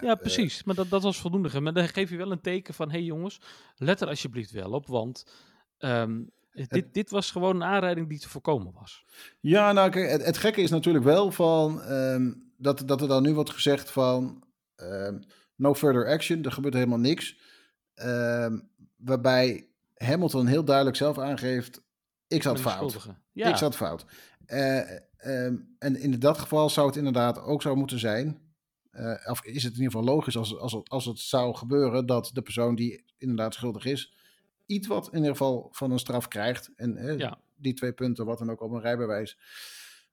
Ja, 0.00 0.14
precies. 0.14 0.64
Maar 0.64 0.74
dat, 0.74 0.88
dat 0.88 1.02
was 1.02 1.20
voldoende. 1.20 1.60
Maar 1.60 1.72
dan 1.72 1.88
geef 1.88 2.10
je 2.10 2.16
wel 2.16 2.32
een 2.32 2.40
teken 2.40 2.74
van: 2.74 2.90
hé 2.90 2.96
hey 2.96 3.04
jongens, 3.04 3.40
let 3.76 4.00
er 4.00 4.08
alsjeblieft 4.08 4.50
wel 4.50 4.70
op. 4.70 4.86
Want 4.86 5.26
dit, 6.68 6.94
dit 6.94 7.10
was 7.10 7.30
gewoon 7.30 7.54
een 7.56 7.64
aanrijding 7.64 8.08
die 8.08 8.18
te 8.18 8.28
voorkomen 8.28 8.72
was. 8.72 9.04
Ja, 9.40 9.72
nou, 9.72 9.90
kijk, 9.90 10.10
het, 10.10 10.24
het 10.24 10.36
gekke 10.38 10.60
is 10.60 10.70
natuurlijk 10.70 11.04
wel 11.04 11.30
van 11.32 11.82
ehm, 11.82 12.32
dat, 12.56 12.82
dat 12.86 13.00
er 13.00 13.08
dan 13.08 13.22
nu 13.22 13.34
wordt 13.34 13.50
gezegd 13.50 13.90
van 13.90 14.44
ehm, 14.76 15.18
no 15.56 15.74
further 15.74 16.06
action, 16.08 16.42
er 16.44 16.52
gebeurt 16.52 16.74
helemaal 16.74 16.98
niks. 16.98 17.38
Ehm, 17.94 18.58
waarbij 18.96 19.68
Hamilton 19.94 20.46
heel 20.46 20.64
duidelijk 20.64 20.96
zelf 20.96 21.18
aangeeft, 21.18 21.82
ik 22.28 22.42
zat 22.42 22.60
fout. 22.60 22.92
Ja, 23.32 23.48
Ik 23.50 23.56
zat 23.56 23.76
fout. 23.76 24.04
Eh, 24.46 24.78
en 25.78 25.96
in 25.96 26.18
dat 26.18 26.38
geval 26.38 26.70
zou 26.70 26.86
het 26.86 26.96
inderdaad 26.96 27.38
ook 27.42 27.62
zo 27.62 27.74
moeten 27.76 27.98
zijn. 27.98 28.42
eh, 28.90 29.30
of 29.30 29.44
is 29.44 29.62
het 29.62 29.72
in 29.72 29.78
ieder 29.82 29.92
geval 29.98 30.14
logisch 30.14 30.36
als, 30.36 30.58
als, 30.58 30.72
het- 30.72 30.88
als 30.88 31.04
het 31.04 31.18
zou 31.18 31.54
gebeuren 31.56 32.06
dat 32.06 32.30
de 32.32 32.42
persoon 32.42 32.74
die 32.74 33.04
inderdaad 33.18 33.54
schuldig 33.54 33.84
is, 33.84 34.14
iets 34.66 34.86
wat 34.86 35.06
in 35.08 35.16
ieder 35.16 35.30
geval 35.30 35.68
van 35.72 35.90
een 35.90 35.98
straf 35.98 36.28
krijgt. 36.28 36.70
En 36.76 36.96
eh, 36.96 37.18
Ja. 37.18 37.38
die 37.54 37.74
twee 37.74 37.92
punten, 37.92 38.24
wat 38.26 38.38
dan 38.38 38.50
ook 38.50 38.60
op 38.60 38.70
een 38.70 38.80
rijbewijs. 38.80 39.38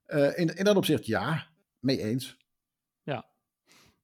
Eh, 0.04 0.38
in, 0.38 0.56
in 0.56 0.64
dat 0.64 0.76
opzicht 0.76 1.06
ja, 1.06 1.46
mee 1.78 2.02
eens. 2.02 2.40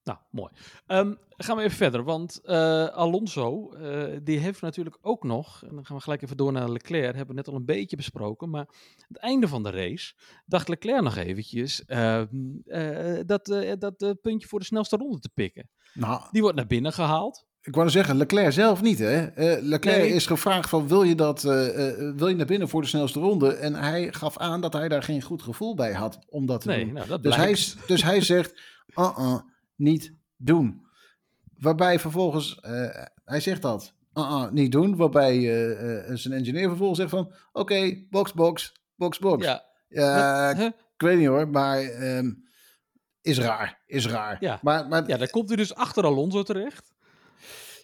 Nou, 0.09 0.21
mooi. 0.31 0.53
Ehm, 0.87 1.15
gaan 1.29 1.57
we 1.57 1.63
even 1.63 1.77
verder, 1.77 2.05
want 2.05 2.41
eh, 2.45 2.87
Alonso, 2.87 3.73
eh, 3.73 4.19
die 4.23 4.39
heeft 4.39 4.61
natuurlijk 4.61 4.99
ook 5.01 5.25
nog, 5.25 5.63
en 5.63 5.75
dan 5.75 5.87
gaan 5.87 5.97
we 5.97 6.03
gelijk 6.03 6.23
even 6.23 6.37
door 6.37 6.53
naar 6.53 6.71
Leclerc, 6.71 7.05
hebben 7.15 7.27
we 7.27 7.35
net 7.35 7.49
al 7.49 7.55
een 7.55 7.65
beetje 7.65 7.97
besproken, 7.97 8.51
maar 8.51 8.69
het 9.09 9.17
einde 9.17 9.49
van 9.49 9.63
de 9.63 9.71
race 9.71 10.15
dacht 10.47 10.69
Leclerc 10.69 11.03
nog 11.03 11.17
eventjes 11.17 11.85
ehm, 11.85 12.29
eh, 12.65 13.21
dat, 13.27 13.47
dat 13.79 14.21
puntje 14.21 14.49
voor 14.49 14.59
de 14.59 14.65
snelste 14.65 14.97
ronde 14.97 15.19
te 15.19 15.31
pikken. 15.35 15.71
Nou, 15.95 16.23
Die 16.31 16.43
wordt 16.43 16.57
naar 16.57 16.67
binnen 16.67 16.93
gehaald. 16.93 17.47
Ik 17.69 17.75
wou 17.75 17.91
zeggen, 17.91 18.17
Leclerc 18.17 18.53
zelf 18.53 18.83
niet, 18.83 18.99
hè? 18.99 19.23
Uh, 19.23 19.63
Leclerc 19.63 19.99
Nee. 19.99 20.09
is 20.13 20.27
gevraagd 20.27 20.69
van, 20.69 20.89
wil 20.89 21.03
je, 21.03 21.15
dat, 21.15 21.45
eh, 21.45 21.89
eh, 21.89 22.15
wil 22.17 22.29
je 22.29 22.35
naar 22.35 22.47
binnen 22.47 22.69
voor 22.69 22.81
de 22.81 22.87
snelste 22.87 23.21
ronde? 23.21 23.53
En 23.55 23.75
hij 23.75 24.13
gaf 24.13 24.39
aan 24.39 24.61
dat 24.61 24.73
hij 24.73 24.89
daar 24.89 25.03
geen 25.03 25.23
goed 25.23 25.43
gevoel 25.43 25.75
bij 25.75 25.93
had 25.93 26.19
om 26.29 26.47
dat 26.47 26.61
te 26.61 26.69
Nee, 26.69 26.85
doen. 26.85 26.93
nou, 26.95 27.07
dat 27.09 27.23
Dus 27.23 27.37
hij, 27.37 27.59
dus 27.87 28.03
hij 28.03 28.21
zegt, 28.21 28.61
uh-uh, 29.01 29.35
niet 29.77 30.15
doen. 30.37 30.87
Waarbij 31.59 31.99
vervolgens, 31.99 32.59
hij 33.25 33.41
zegt 33.41 33.63
dat, 33.63 33.95
uh-uh, 34.15 34.51
niet 34.51 34.73
doen. 34.73 34.97
Waarbij 34.97 35.41
zijn 36.17 36.35
engineer 36.35 36.69
vervolgens 36.69 36.99
zegt 36.99 37.11
van, 37.11 37.33
oké, 37.53 38.05
box, 38.11 38.33
box, 38.33 38.73
box, 38.97 39.19
box. 39.19 39.45
Ja, 39.45 39.65
Ja, 39.89 40.55
Huh? 40.57 40.65
ik 40.95 41.03
weet 41.03 41.19
niet 41.19 41.27
hoor, 41.27 41.49
maar 41.49 41.81
ehm, 41.81 42.31
is 43.21 43.39
raar, 43.39 43.83
is 43.87 44.07
raar. 44.07 44.37
Ja. 44.41 44.59
Maar, 44.63 44.89
maar 44.89 45.09
ja, 45.09 45.17
dan 45.17 45.29
komt 45.31 45.49
hij 45.49 45.57
dus 45.57 45.75
achter 45.75 46.05
Alonso 46.05 46.43
terecht. 46.43 46.97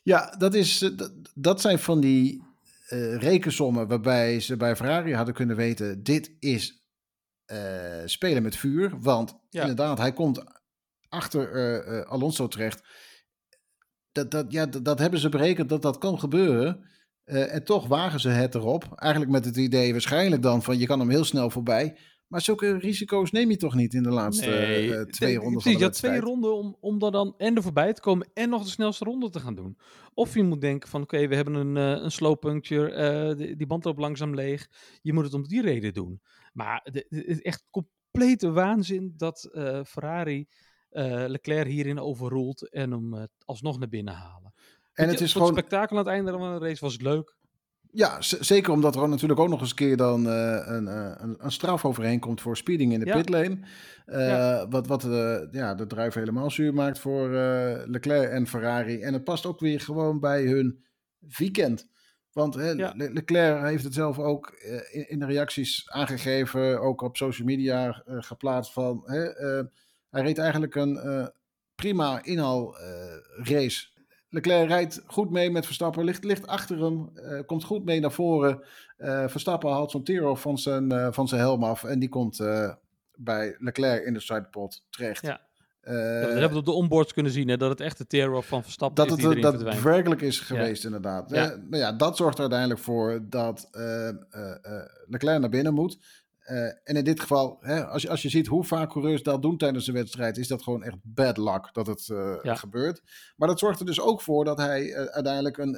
Ja, 0.04 0.34
dat, 0.38 0.54
is, 0.54 0.82
eh, 0.82 1.06
dat, 1.34 1.60
zijn 1.60 1.78
van 1.78 2.00
die 2.00 2.42
eh, 2.88 3.16
rekensommen 3.16 3.88
waarbij 3.88 4.40
ze 4.40 4.56
bij 4.56 4.76
Ferrari 4.76 5.14
hadden 5.14 5.34
kunnen 5.34 5.56
weten: 5.56 6.02
dit 6.02 6.36
is 6.38 6.84
eh, 7.44 8.02
spelen 8.04 8.42
met 8.42 8.56
vuur. 8.56 9.00
Want 9.00 9.34
Ja. 9.48 9.60
inderdaad, 9.60 9.98
hij 9.98 10.12
komt 10.12 10.44
achter 11.08 12.06
Alonso 12.06 12.48
terecht. 12.48 12.82
Dat, 14.12 14.30
dat, 14.30 14.52
ja, 14.52 14.66
dat, 14.66 14.84
dat 14.84 14.98
hebben 14.98 15.20
ze 15.20 15.28
berekend 15.28 15.68
dat 15.68 15.82
dat 15.82 15.98
kan 15.98 16.18
gebeuren. 16.18 16.88
En 17.24 17.64
toch 17.64 17.86
wagen 17.86 18.20
ze 18.20 18.28
het 18.28 18.54
erop. 18.54 18.92
Eigenlijk 18.94 19.32
met 19.32 19.44
het 19.44 19.56
idee 19.56 19.92
waarschijnlijk 19.92 20.42
dan 20.42 20.62
van 20.62 20.78
je 20.78 20.86
kan 20.86 20.98
hem 20.98 21.10
heel 21.10 21.24
snel 21.24 21.50
voorbij. 21.50 21.98
Maar 22.34 22.42
zulke 22.42 22.78
risico's 22.78 23.30
neem 23.30 23.50
je 23.50 23.56
toch 23.56 23.74
niet 23.74 23.94
in 23.94 24.02
de 24.02 24.10
laatste 24.10 24.50
eh, 24.50 25.00
twee 25.02 25.28
Nee, 25.28 25.38
ronden 25.38 25.62
van 25.62 25.72
precies, 25.72 25.78
de 25.78 25.84
je 25.84 25.90
twee 25.90 26.20
ronden 26.20 26.54
om, 26.56 26.76
om 26.80 26.98
dan, 26.98 27.12
dan 27.12 27.34
en 27.38 27.56
er 27.56 27.62
voorbij 27.62 27.92
te 27.92 28.00
komen 28.00 28.30
en 28.32 28.48
nog 28.48 28.62
de 28.64 28.70
snelste 28.70 29.04
ronde 29.04 29.30
te 29.30 29.40
gaan 29.40 29.54
doen. 29.54 29.78
Of 30.14 30.34
je 30.34 30.42
moet 30.42 30.60
denken 30.60 30.88
van 30.88 31.02
oké, 31.02 31.28
we 31.28 31.34
hebben 31.34 31.54
een, 31.54 31.76
eh, 31.76 32.02
een 32.02 32.10
slow 32.10 32.38
puncture, 32.38 32.90
eh, 32.92 33.36
die, 33.36 33.56
die 33.56 33.66
band 33.66 33.84
loopt 33.84 33.98
langzaam 33.98 34.34
leeg. 34.34 34.68
Je 35.02 35.12
moet 35.12 35.24
het 35.24 35.34
om 35.34 35.46
die 35.48 35.62
reden 35.62 35.94
doen. 35.94 36.20
Maar 36.52 36.80
de- 36.92 37.06
de- 37.08 37.16
het 37.18 37.26
is 37.28 37.42
echt 37.42 37.64
complete 37.70 38.50
waanzin 38.50 39.12
dat 39.16 39.44
eh, 39.52 39.84
Ferrari 39.84 40.46
eh, 40.90 41.24
Leclerc 41.26 41.66
hierin 41.68 41.98
overroelt 42.00 42.70
en 42.70 42.90
hem 42.90 43.14
eh, 43.14 43.22
alsnog 43.44 43.78
naar 43.78 43.88
binnen 43.88 44.14
halen. 44.14 44.54
En 44.92 45.08
het 45.08 45.18
je, 45.18 45.24
is 45.24 45.32
gewoon. 45.32 45.48
het 45.48 45.56
spektakel 45.58 45.96
aan 45.98 46.04
het 46.04 46.12
einde 46.12 46.30
van 46.32 46.58
de 46.58 46.66
race 46.66 46.80
was 46.84 46.92
het 46.92 47.02
leuk. 47.02 47.36
Ja, 47.96 48.16
zeker 48.20 48.72
omdat 48.72 48.96
er 48.96 49.08
natuurlijk 49.08 49.40
ook 49.40 49.48
nog 49.48 49.60
eens 49.60 49.70
een 49.70 49.76
keer 49.76 49.96
dan 49.96 50.28
eh, 50.28 50.62
een, 50.66 50.88
eh, 50.88 51.12
een, 51.16 51.34
een 51.38 51.52
straf 51.52 51.84
overheen 51.84 52.20
komt 52.20 52.40
voor 52.40 52.56
speeding 52.56 52.92
in 52.92 53.00
de 53.00 53.06
Ja. 53.06 53.16
pitlane. 53.16 53.58
Eh, 54.06 54.28
Ja. 54.28 54.68
Wat, 54.68 54.86
wat 54.86 55.02
ja, 55.50 55.74
de 55.74 55.86
druif 55.86 56.14
helemaal 56.14 56.50
zuur 56.50 56.74
maakt 56.74 56.98
voor 56.98 57.28
Leclerc 57.86 58.30
en 58.30 58.46
Ferrari. 58.46 59.00
En 59.00 59.12
het 59.12 59.24
past 59.24 59.46
ook 59.46 59.60
weer 59.60 59.80
gewoon 59.80 60.20
bij 60.20 60.42
hun 60.44 60.84
weekend. 61.38 61.88
Want 62.32 62.54
hè, 62.54 62.70
Ja. 62.70 62.92
Le- 62.96 63.10
Leclerc 63.12 63.62
heeft 63.64 63.84
het 63.84 63.94
zelf 63.94 64.18
ook 64.18 64.50
in, 64.90 65.08
in 65.10 65.18
de 65.18 65.26
reacties 65.26 65.90
aangegeven, 65.90 66.80
ook 66.80 67.00
op 67.02 67.16
social 67.16 67.46
media 67.46 68.02
geplaatst 68.06 68.72
van... 68.72 69.02
Hè, 69.04 69.20
hij 70.10 70.22
reed 70.22 70.38
eigenlijk 70.38 70.74
een 70.74 71.30
prima 71.74 72.22
inhaal 72.24 72.78
eh, 72.78 72.86
race. 73.42 73.86
Leclerc 74.34 74.68
rijdt 74.68 75.02
goed 75.06 75.30
mee 75.30 75.50
met 75.50 75.64
Verstappen, 75.66 76.04
ligt, 76.04 76.24
ligt 76.24 76.46
achter 76.46 76.78
hem, 76.84 77.10
eh, 77.14 77.40
komt 77.46 77.64
goed 77.64 77.84
mee 77.84 78.00
naar 78.00 78.12
voren. 78.12 78.62
Eh, 78.96 79.28
Verstappen 79.28 79.70
haalt 79.70 79.90
zo'n 79.90 80.04
tear 80.04 80.36
van 80.36 80.58
zijn, 80.58 80.92
eh, 80.92 81.08
van 81.10 81.28
zijn 81.28 81.40
helm 81.40 81.64
af 81.64 81.84
en 81.84 81.98
die 81.98 82.08
komt 82.08 82.40
eh, 82.40 82.70
bij 83.14 83.56
Leclerc 83.58 84.04
in 84.04 84.12
de 84.14 84.20
sidepod 84.20 84.82
terecht. 84.90 85.26
Ja. 85.26 85.40
Eh, 85.80 85.94
Ja, 85.94 86.20
dat 86.20 86.30
hebben 86.30 86.50
we 86.50 86.56
op 86.58 86.64
de 86.64 86.72
onboards 86.72 87.12
kunnen 87.12 87.32
zien, 87.32 87.48
hè, 87.48 87.56
dat 87.56 87.70
het 87.70 87.80
echt 87.80 87.98
de 87.98 88.06
tear-off 88.06 88.48
van 88.48 88.62
Verstappen 88.62 88.96
dat 88.96 89.06
is 89.06 89.12
het 89.12 89.20
die 89.20 89.30
erin 89.30 89.42
verdwijnt. 89.42 89.74
daadwerkelijk 89.74 90.20
is 90.20 90.40
geweest, 90.40 90.84
inderdaad. 90.84 91.30
Ja. 91.30 91.46
Nou 91.46 91.76
ja, 91.76 91.92
dat 91.92 92.16
zorgt 92.16 92.34
er 92.34 92.40
uiteindelijk 92.40 92.80
voor 92.80 93.20
dat 93.28 93.68
eh, 93.70 94.08
eh, 94.08 94.14
eh, 94.30 94.82
Leclerc 95.06 95.40
naar 95.40 95.50
binnen 95.50 95.74
moet. 95.74 95.98
Eh, 96.44 96.64
en 96.64 96.96
in 96.96 97.04
dit 97.04 97.20
geval, 97.20 97.56
hè, 97.60 97.84
als, 97.86 98.02
je, 98.02 98.08
als 98.08 98.22
je 98.22 98.28
ziet 98.28 98.46
hoe 98.46 98.64
vaak 98.64 98.90
coureurs 98.90 99.22
dat 99.22 99.42
doen 99.42 99.56
tijdens 99.56 99.84
de 99.86 99.92
wedstrijd, 99.92 100.36
is 100.36 100.48
dat 100.48 100.62
gewoon 100.62 100.82
echt 100.82 100.96
bad 101.02 101.36
luck 101.36 101.68
dat 101.72 101.86
het 101.86 102.06
Ja. 102.42 102.54
gebeurt. 102.54 103.02
Maar 103.36 103.48
dat 103.48 103.58
zorgt 103.58 103.80
er 103.80 103.86
dus 103.86 104.00
ook 104.00 104.22
voor 104.22 104.44
dat 104.44 104.58
hij 104.58 104.92
eh, 104.92 105.04
uiteindelijk 105.04 105.56
een, 105.58 105.76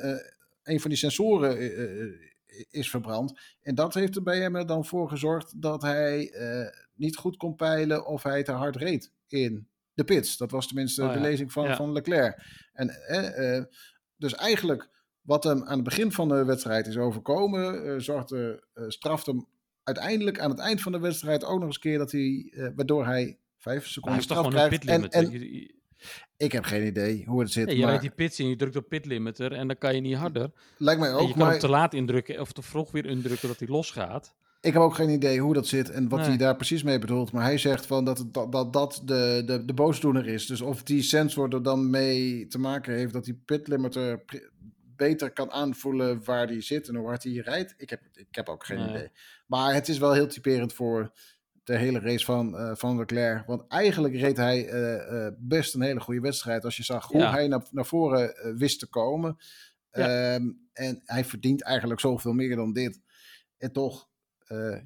een 0.63 0.81
van 0.81 0.91
die 0.91 0.99
sensoren 0.99 1.59
is 2.71 2.91
verbrand. 2.91 3.41
En 3.63 3.75
dat 3.75 3.95
heeft 3.95 4.17
er 4.17 4.23
bij 4.23 4.41
hem 4.41 4.57
er 4.57 4.67
dan 4.67 4.85
voor 4.85 5.09
gezorgd 5.09 5.63
dat 5.63 5.83
hij 5.83 6.33
niet 6.95 7.17
goed 7.17 7.37
kon 7.37 7.55
peilen 7.57 8.07
of 8.07 8.23
hij 8.23 8.43
te 8.43 8.53
hard 8.53 8.77
reed 8.77 9.13
in 9.27 9.69
de 9.95 10.05
pits. 10.05 10.37
Dat 10.37 10.51
was 10.51 10.67
tenminste 10.67 11.03
Oh 11.03 11.09
ja. 11.09 11.15
de 11.15 11.21
lezing 11.21 11.53
van, 11.53 11.65
Ja. 11.65 11.77
van 11.77 11.93
Leclerc. 11.93 12.43
En, 12.73 13.69
dus 14.17 14.35
eigenlijk 14.35 14.89
wat 15.21 15.45
hem 15.45 15.63
aan 15.65 15.75
het 15.75 15.85
begin 15.85 16.13
van 16.13 16.29
de 16.29 16.45
wedstrijd 16.45 16.87
is 16.87 16.97
overkomen, 16.97 18.03
zorgde, 18.03 18.67
eh 18.75 18.85
straft 18.89 19.27
hem 19.27 19.47
uiteindelijk 19.87 20.41
aan 20.41 20.51
het 20.51 20.59
eind 20.59 20.81
van 20.81 20.93
de 20.93 20.99
wedstrijd 20.99 21.45
ook 21.45 21.59
nog 21.59 21.67
eens 21.67 21.75
een 21.75 21.81
keer 21.81 21.99
dat 21.99 22.13
hij, 22.13 22.53
eh, 22.55 22.69
waardoor 22.77 23.07
hij 23.07 23.39
vijf 23.59 23.87
seconden 23.87 24.21
is 24.21 24.27
toch 24.27 24.37
straf 24.39 24.53
krijgt. 24.53 24.85
En, 24.85 25.09
en 25.09 25.33
ik 26.37 26.53
heb 26.53 26.65
geen 26.65 26.87
idee 26.87 27.25
hoe 27.27 27.41
het 27.41 27.51
zit, 27.51 27.67
nee, 27.67 27.75
je 27.75 27.81
maar 27.81 27.91
rijdt 27.91 28.05
die 28.05 28.15
pits 28.15 28.41
in, 28.41 28.49
je 28.49 28.57
drukt 28.57 28.77
op 28.77 28.89
pitlimiter 28.89 29.53
en 29.53 29.67
dan 29.67 29.79
kan 29.79 29.95
je 29.95 30.01
niet 30.01 30.17
harder. 30.17 30.51
lijkt 30.77 31.01
mij 31.01 31.11
En 31.11 31.17
je 31.17 31.21
ook. 31.23 31.29
kan 31.29 31.39
Maar 31.39 31.51
hem 31.51 31.59
te 31.61 31.69
laat 31.69 31.95
indrukken 31.95 32.41
of 32.41 32.53
te 32.53 32.63
vroeg 32.63 32.91
weer 32.91 33.07
indrukken 33.07 33.49
dat 33.49 33.59
hij 33.59 33.69
losgaat. 33.69 34.35
ik 34.61 34.73
heb 34.73 34.83
ook 34.83 34.95
geen 34.95 35.09
idee 35.11 35.41
hoe 35.41 35.55
dat 35.55 35.67
zit 35.67 35.91
en 35.91 36.09
wat 36.09 36.19
Nee. 36.19 36.29
hij 36.29 36.37
daar 36.37 36.57
precies 36.57 36.83
mee 36.83 36.99
bedoelt. 36.99 37.33
Maar 37.33 37.43
hij 37.45 37.59
zegt 37.59 37.87
van 37.87 38.05
dat 38.05 38.25
dat, 38.33 38.53
dat, 38.53 38.73
dat 38.73 39.03
de, 39.05 39.43
de, 39.47 39.65
de 39.65 39.75
boosdoener 39.75 40.27
is. 40.27 40.47
Dus 40.47 40.61
of 40.61 40.83
die 40.83 41.03
sensor 41.03 41.55
er 41.55 41.63
dan 41.63 41.91
mee 41.91 42.47
te 42.47 42.59
maken 42.59 42.95
heeft 42.95 43.13
dat 43.13 43.25
die 43.25 43.43
pitlimiter 43.45 44.25
beter 44.97 45.33
kan 45.33 45.51
aanvoelen 45.51 46.25
waar 46.25 46.47
die 46.47 46.61
zit 46.61 46.89
en 46.89 46.95
hoe 46.97 47.07
hard 47.07 47.23
hij 47.23 47.33
rijdt. 47.33 47.75
Ik 47.77 47.91
heb, 47.91 48.01
ik 48.13 48.35
heb 48.35 48.49
ook 48.49 48.67
geen 48.67 48.79
Nee. 48.79 48.89
idee. 48.89 49.11
Maar 49.47 49.75
het 49.75 49.89
is 49.89 49.99
wel 49.99 50.13
heel 50.13 50.27
typerend 50.27 50.73
voor 50.73 51.13
de 51.65 51.77
hele 51.77 52.01
race 52.01 52.25
van, 52.25 52.57
eh, 52.57 52.75
van 52.75 52.97
Leclerc. 52.99 53.47
Want 53.47 53.63
eigenlijk 53.69 54.15
reed 54.15 54.37
hij 54.37 54.69
eh, 54.69 55.27
eh, 55.27 55.33
best 55.39 55.75
een 55.75 55.83
hele 55.83 56.01
goede 56.01 56.21
wedstrijd. 56.21 56.65
Als 56.65 56.77
je 56.77 56.83
zag 56.83 57.07
hoe 57.07 57.21
Ja. 57.21 57.31
hij 57.31 57.49
naar, 57.49 57.67
naar 57.71 57.87
voren 57.87 58.57
wist 58.59 58.79
te 58.79 58.87
komen. 58.87 59.37
Ja. 59.91 60.35
Ehm, 60.35 60.51
en 60.73 61.01
hij 61.05 61.25
verdient 61.25 61.63
eigenlijk 61.63 62.01
zoveel 62.01 62.33
meer 62.33 62.57
dan 62.57 62.73
dit. 62.73 63.01
En 63.59 63.73
toch 63.73 64.09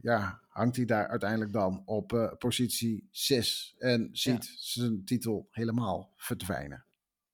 ja, 0.02 0.40
hangt 0.48 0.76
hij 0.76 0.84
daar 0.84 1.08
uiteindelijk 1.08 1.52
dan 1.52 1.82
op 1.84 2.36
positie 2.38 3.08
6. 3.10 3.74
En 3.78 4.08
ziet 4.12 4.52
zijn 4.56 5.04
titel 5.04 5.48
helemaal 5.50 6.12
verdwijnen. 6.16 6.84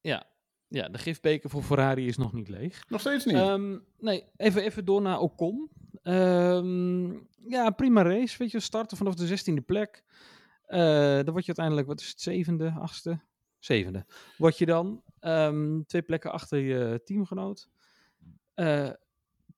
Ja. 0.00 0.26
Ja, 0.68 0.88
de 0.88 0.98
gifbeker 0.98 1.50
voor 1.50 1.62
Ferrari 1.62 2.06
is 2.06 2.16
nog 2.16 2.32
niet 2.32 2.48
leeg. 2.48 2.82
Nog 2.88 3.00
steeds 3.00 3.24
niet. 3.24 3.34
Ehm, 3.34 3.78
nee, 3.98 4.24
even, 4.36 4.62
even 4.62 4.84
door 4.84 5.02
naar 5.02 5.20
Ocon. 5.20 5.70
Ehm, 6.02 7.10
ja, 7.48 7.70
prima 7.70 8.02
race. 8.02 8.38
Weet 8.38 8.50
je, 8.50 8.60
starten 8.60 8.96
vanaf 8.96 9.14
de 9.14 9.26
16e 9.26 9.64
plek. 9.66 10.04
Eh, 10.66 10.78
dan 11.14 11.30
word 11.30 11.40
je 11.44 11.46
uiteindelijk, 11.46 11.86
wat 11.86 12.00
is 12.00 12.08
het, 12.08 12.20
zevende, 12.20 12.74
achtste? 12.80 13.20
Zevende. 13.58 14.06
Word 14.36 14.58
je 14.58 14.66
dan 14.66 15.02
ehm, 15.20 15.82
twee 15.86 16.02
plekken 16.02 16.32
achter 16.32 16.58
je 16.58 17.00
teamgenoot. 17.04 17.68
Eh, 18.54 18.90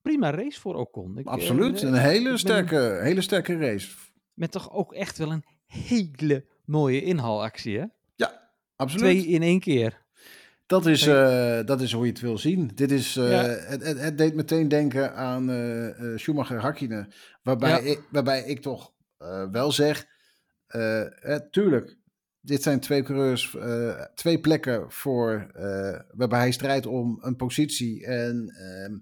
prima 0.03 0.31
race 0.31 0.61
voor 0.61 0.75
Ocon. 0.75 1.19
Ik, 1.19 1.27
eh, 1.27 1.33
Absoluut. 1.33 1.83
Een 1.83 1.95
hele 1.95 2.29
ben- 2.29 2.39
sterke, 2.39 2.99
hele 3.03 3.21
sterke 3.21 3.57
race. 3.57 3.97
met 4.35 4.51
toch 4.51 4.73
ook 4.73 4.93
echt 4.93 5.19
wel 5.19 5.33
een 5.33 5.45
hele 5.67 6.47
mooie 6.65 7.03
inhaalactie, 7.03 7.79
hè? 7.79 7.85
Absoluut. 8.77 9.05
Twee 9.05 9.27
in 9.27 9.43
één 9.43 9.61
keer. 9.61 10.07
Dat 10.69 10.87
is, 10.87 11.07
eh, 11.07 11.61
dat 11.65 11.81
is 11.81 11.93
hoe 11.93 12.05
je 12.05 12.11
het 12.13 12.21
wil 12.21 12.39
zien. 12.39 12.71
Dit 12.75 12.91
is, 12.91 13.17
eh, 13.17 13.31
Ja. 13.31 13.43
het, 13.43 13.83
het, 13.87 14.01
het 14.01 14.19
deed 14.19 14.35
meteen 14.35 14.69
denken 14.69 15.15
aan 15.15 15.51
eh, 15.51 16.17
Schumacher 16.17 16.61
Hakkinen. 16.61 17.13
Waarbij, 17.43 17.71
Ja. 17.71 17.79
ik, 17.79 18.03
waarbij 18.11 18.45
ik 18.45 18.61
toch 18.61 18.93
wel 19.51 19.73
zeg, 19.73 20.07
tuurlijk, 21.51 21.97
dit 22.41 22.63
zijn 22.63 22.81
twee 22.81 23.03
coureurs, 23.03 23.57
twee 24.15 24.41
plekken 24.41 24.93
voor, 24.93 25.51
waarbij 26.15 26.39
hij 26.39 26.51
strijdt 26.53 26.87
om 26.87 27.19
een 27.23 27.37
positie. 27.37 28.07
En 28.07 28.49
ehm 28.49 28.97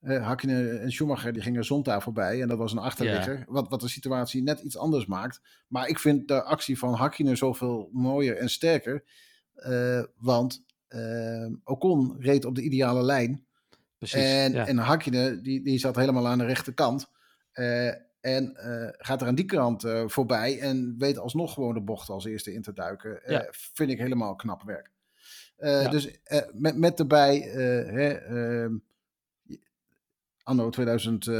eh, 0.00 0.26
Hakkinen 0.26 0.80
en 0.80 0.92
Schumacher 0.92 1.32
die 1.32 1.42
gingen 1.42 1.64
Zonta 1.64 2.00
voorbij 2.00 2.42
en 2.42 2.48
dat 2.48 2.58
was 2.58 2.72
een 2.72 2.78
achterligger. 2.78 3.44
Wat, 3.48 3.68
wat 3.68 3.80
de 3.80 3.88
situatie 3.88 4.42
net 4.42 4.60
iets 4.60 4.76
anders 4.76 5.06
maakt. 5.06 5.40
Maar 5.68 5.88
ik 5.88 5.98
vind 5.98 6.28
de 6.28 6.42
actie 6.42 6.78
van 6.78 6.94
Hakkinen 6.94 7.36
zoveel 7.36 7.88
mooier 7.92 8.36
en 8.36 8.50
sterker. 8.50 9.04
want 10.16 10.62
Ocon 11.64 12.16
reed 12.18 12.44
op 12.44 12.54
de 12.54 12.62
ideale 12.62 13.02
lijn. 13.02 13.44
Precies. 13.98 14.22
En, 14.22 14.52
ja. 14.52 14.66
en 14.66 14.78
Hakkinen, 14.78 15.42
die, 15.42 15.62
die 15.62 15.78
zat 15.78 15.96
helemaal 15.96 16.28
aan 16.28 16.38
de 16.38 16.44
rechterkant. 16.44 17.10
Eh, 17.52 17.88
en 18.20 18.56
eh, 18.56 18.88
gaat 18.98 19.20
er 19.20 19.26
aan 19.26 19.34
die 19.34 19.44
kant 19.44 19.84
eh, 19.84 20.02
voorbij 20.06 20.60
en 20.60 20.94
weet 20.98 21.18
alsnog 21.18 21.54
gewoon 21.54 21.74
de 21.74 21.80
bocht 21.80 22.08
als 22.08 22.24
eerste 22.24 22.52
in 22.52 22.62
te 22.62 22.72
duiken. 22.72 23.20
Vind 23.50 23.90
ik 23.90 23.98
helemaal 23.98 24.36
knap 24.36 24.62
werk. 24.62 24.90
Ja. 25.58 25.88
Dus 25.88 26.20
met, 26.52 26.76
met 26.76 26.98
erbij, 26.98 27.42
eh, 27.42 27.92
hè, 27.92 28.08
ehm, 28.08 28.74
anno 30.50 30.70
2000, 30.70 31.26
uh, 31.26 31.34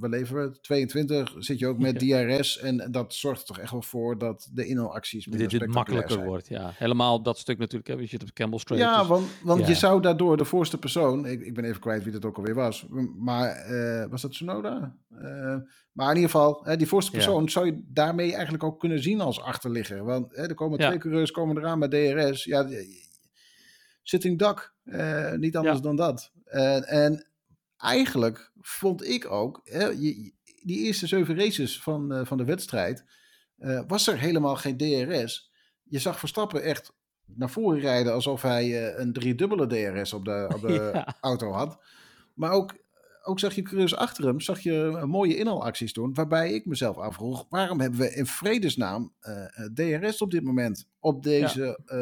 we 0.00 0.08
leven 0.08 0.58
22, 0.60 1.34
zit 1.38 1.58
je 1.58 1.66
ook 1.66 1.78
met 1.78 1.98
DRS. 1.98 2.58
En 2.58 2.88
dat 2.90 3.14
zorgt 3.14 3.40
er 3.40 3.46
toch 3.46 3.58
echt 3.58 3.70
wel 3.70 3.82
voor 3.82 4.18
dat 4.18 4.48
de 4.52 4.66
inhaalacties 4.66 5.24
Dit 5.24 5.52
het 5.52 5.66
makkelijker 5.66 6.24
wordt, 6.24 6.48
ja. 6.48 6.70
Helemaal 6.74 7.14
op 7.14 7.24
dat 7.24 7.38
stuk 7.38 7.58
natuurlijk, 7.58 7.88
hè, 7.88 7.94
je 7.94 8.06
zit 8.06 8.22
op 8.22 8.32
Campbell 8.32 8.58
Street. 8.58 8.80
Ja, 8.80 8.98
dus, 8.98 9.08
want, 9.08 9.26
want 9.42 9.66
je 9.66 9.74
zou 9.74 10.02
daardoor 10.02 10.36
de 10.36 10.44
voorste 10.44 10.78
persoon, 10.78 11.26
ik, 11.26 11.40
ik 11.40 11.54
ben 11.54 11.64
even 11.64 11.80
kwijt 11.80 12.02
wie 12.02 12.12
dat 12.12 12.24
ook 12.24 12.36
alweer 12.36 12.54
was, 12.54 12.86
maar 13.18 13.70
uh, 13.70 14.04
was 14.10 14.22
dat 14.22 14.32
Tsunoda? 14.32 14.96
Uh, 15.12 15.56
maar 15.92 16.10
in 16.10 16.16
ieder 16.16 16.30
geval, 16.30 16.60
hè, 16.64 16.76
die 16.76 16.86
voorste 16.86 17.10
persoon 17.10 17.48
zou 17.48 17.66
je 17.66 17.82
daarmee 17.86 18.32
eigenlijk 18.32 18.64
ook 18.64 18.80
kunnen 18.80 19.02
zien 19.02 19.20
als 19.20 19.40
achterligger. 19.40 20.04
Want 20.04 20.36
hè, 20.36 20.48
er 20.48 20.54
komen 20.54 20.78
twee 20.78 20.98
coureurs 20.98 21.30
komen 21.30 21.56
eraan 21.56 21.78
met 21.78 21.90
DRS. 21.90 22.44
Ja, 22.44 22.68
sitting 24.02 24.38
duck, 24.38 24.74
niet 25.36 25.56
anders 25.56 25.80
dan 25.80 25.96
dat. 25.96 26.32
en 26.84 27.26
eigenlijk 27.76 28.52
vond 28.60 29.04
ik 29.04 29.30
ook, 29.30 29.60
hè, 29.64 29.94
die 30.66 30.84
eerste 30.84 31.06
zeven 31.06 31.38
races 31.38 31.82
van, 31.82 32.12
uh, 32.12 32.24
van 32.24 32.36
de 32.36 32.44
wedstrijd, 32.44 33.04
uh, 33.58 33.82
was 33.86 34.06
er 34.06 34.18
helemaal 34.18 34.56
geen 34.56 34.76
DRS. 34.76 35.52
Je 35.82 35.98
zag 35.98 36.18
Verstappen 36.18 36.62
echt 36.62 36.92
naar 37.24 37.50
voren 37.50 37.80
rijden 37.80 38.12
alsof 38.12 38.42
hij 38.42 38.66
uh, 38.66 38.98
een 38.98 39.12
driedubbele 39.12 39.66
DRS 39.66 40.12
op 40.12 40.24
de, 40.24 40.50
op 40.54 40.60
de 40.60 41.04
auto 41.20 41.50
had. 41.50 41.78
Maar 42.34 42.50
ook, 42.50 42.74
ook 43.22 43.38
zag 43.38 43.54
je 43.54 43.62
coureurs 43.62 43.96
achter 43.96 44.26
hem, 44.26 44.40
zag 44.40 44.60
je 44.60 45.02
mooie 45.06 45.36
inhaalacties 45.36 45.92
doen, 45.92 46.14
waarbij 46.14 46.52
ik 46.52 46.66
mezelf 46.66 46.96
afvroeg, 46.96 47.46
waarom 47.48 47.80
hebben 47.80 48.00
we 48.00 48.14
in 48.14 48.26
vredesnaam 48.26 49.14
DRS 49.74 50.20
op 50.20 50.30
dit 50.30 50.44
moment? 50.44 50.88
Op 50.98 51.22
deze, 51.22 51.80
ja. 51.84 51.94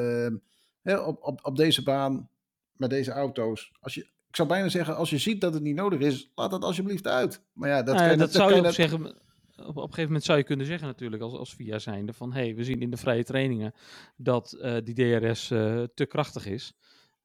Ehm, 0.83 0.99
op, 1.07 1.23
op, 1.23 1.39
op 1.43 1.57
deze 1.57 1.83
baan, 1.83 2.29
met 2.73 2.91
deze 2.91 3.13
auto's. 3.13 3.73
Als 3.81 3.95
je, 3.95 4.09
ik 4.35 4.41
zou 4.41 4.53
bijna 4.53 4.69
zeggen, 4.69 4.97
als 4.97 5.11
je 5.11 5.19
ziet 5.19 5.41
dat 5.41 5.55
het 5.55 5.63
niet 5.63 5.75
nodig 5.75 6.01
is, 6.01 6.31
laat 6.35 6.51
dat 6.51 6.63
alsjeblieft 6.63 7.07
uit. 7.07 7.43
Maar 7.53 7.69
ja, 7.69 7.83
dat, 7.83 7.95
nou, 7.95 8.09
kan, 8.09 8.19
dat, 8.19 8.33
dat 8.33 8.33
zou 8.33 8.55
je, 8.55 8.67
op 8.67 8.73
zeggen. 8.73 9.07
Op, 9.07 9.17
op, 9.57 9.77
een 9.77 9.83
gegeven 9.83 10.05
moment 10.05 10.25
zou 10.25 10.39
je 10.39 10.45
kunnen 10.45 10.67
zeggen 10.67 10.87
natuurlijk, 10.87 11.23
als, 11.23 11.33
als 11.33 11.55
VIA 11.55 11.79
zijnde, 11.79 12.13
van 12.13 12.33
hé, 12.33 12.41
hey, 12.41 12.55
we 12.55 12.65
zien 12.65 12.81
in 12.81 12.91
de 12.91 12.97
vrije 12.97 13.25
trainingen 13.25 13.75
dat 14.17 14.57
uh, 14.59 14.77
die 14.85 14.95
DRS 14.95 15.51
uh, 15.51 15.83
eh, 15.83 15.89
te 15.95 16.07
krachtig 16.07 16.47
is. 16.47 16.77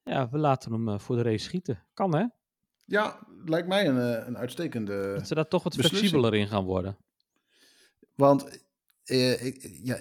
Ja, 0.03 0.29
we 0.29 0.37
laten 0.37 0.71
hem 0.71 0.87
uh, 0.87 0.99
voor 0.99 1.15
de 1.15 1.21
race 1.21 1.43
schieten. 1.43 1.83
Kan 1.93 2.15
hè? 2.15 2.25
Ja, 2.85 3.19
lijkt 3.45 3.67
mij 3.67 3.87
een, 3.87 4.27
een 4.27 4.37
uitstekende 4.37 5.13
Dat 5.15 5.27
ze 5.27 5.35
daar 5.35 5.47
toch 5.47 5.63
wat 5.63 5.75
flexibeler 5.75 6.35
in 6.35 6.47
gaan 6.47 6.63
worden. 6.63 6.97
Want 8.15 8.63
ik, 9.03 9.79
ja, 9.83 9.97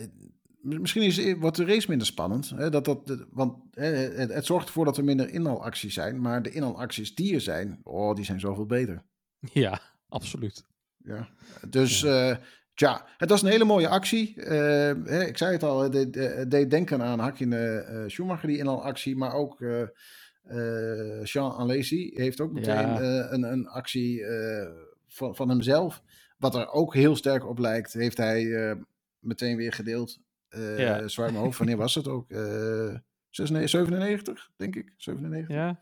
misschien 0.61 1.03
is, 1.03 1.35
wordt 1.35 1.57
de 1.57 1.65
race 1.65 1.89
minder 1.89 2.07
spannend. 2.07 2.51
Hè, 2.51 2.71
dat, 2.71 2.85
dat, 2.85 3.27
want 3.31 3.57
hè, 3.71 3.87
het, 3.87 4.33
het, 4.33 4.47
zorgt 4.47 4.67
ervoor 4.67 4.85
dat 4.85 4.97
er 4.97 5.05
minder 5.05 5.31
inhaalacties 5.31 5.95
zijn. 5.95 6.21
Maar 6.21 6.43
de 6.43 6.51
inhaalacties 6.51 7.15
die 7.15 7.35
er 7.35 7.41
zijn, 7.41 7.81
oh, 7.83 8.15
die 8.15 8.25
zijn 8.25 8.41
zoveel 8.41 8.67
beter. 8.67 9.03
Ja, 9.53 9.81
absoluut. 10.09 10.65
Ja, 10.97 11.29
dus 11.69 12.01
ja. 12.01 12.31
Uh, 12.31 12.37
tja, 12.75 13.07
het 13.17 13.31
was 13.31 13.43
een 13.43 13.51
hele 13.51 13.65
mooie 13.65 13.89
actie. 13.89 14.35
Uh, 14.37 14.47
hè, 15.05 15.25
ik 15.25 15.37
zei 15.37 15.53
het 15.53 15.63
al, 15.63 15.81
het 15.81 16.51
deed 16.51 16.71
denken 16.71 17.03
aan 17.03 17.19
Hakje 17.19 17.47
uh, 17.47 18.09
Schumacher, 18.09 18.49
die 18.49 18.59
inhaalactie. 18.59 19.17
Maar 19.17 19.33
ook 19.33 19.59
Jean 21.23 21.53
Alesi 21.53 22.11
heeft 22.15 22.41
ook 22.41 22.53
meteen 22.53 22.75
ja. 22.75 23.31
een, 23.33 23.43
een 23.43 23.69
actie 23.69 24.25
van, 25.07 25.37
van 25.37 25.49
hemzelf. 25.49 26.03
Wat 26.39 26.55
er 26.55 26.71
ook 26.71 26.95
heel 26.95 27.17
sterk 27.17 27.49
op 27.49 27.59
lijkt, 27.59 27.93
heeft 27.93 28.17
hij 28.17 28.77
meteen 29.19 29.57
weer 29.57 29.73
gedeeld 29.73 30.19
uh, 30.51 30.79
ja. 30.79 31.09
Zwaar 31.09 31.33
mijn 31.33 31.45
hoofd, 31.45 31.59
wanneer 31.59 31.77
was 31.77 31.95
het 31.95 32.09
ook? 32.09 32.31
Uh, 32.31 32.95
97, 33.31 34.51
denk 34.57 34.77
ik. 34.77 34.95
97. 34.97 35.57
Ja. 35.57 35.81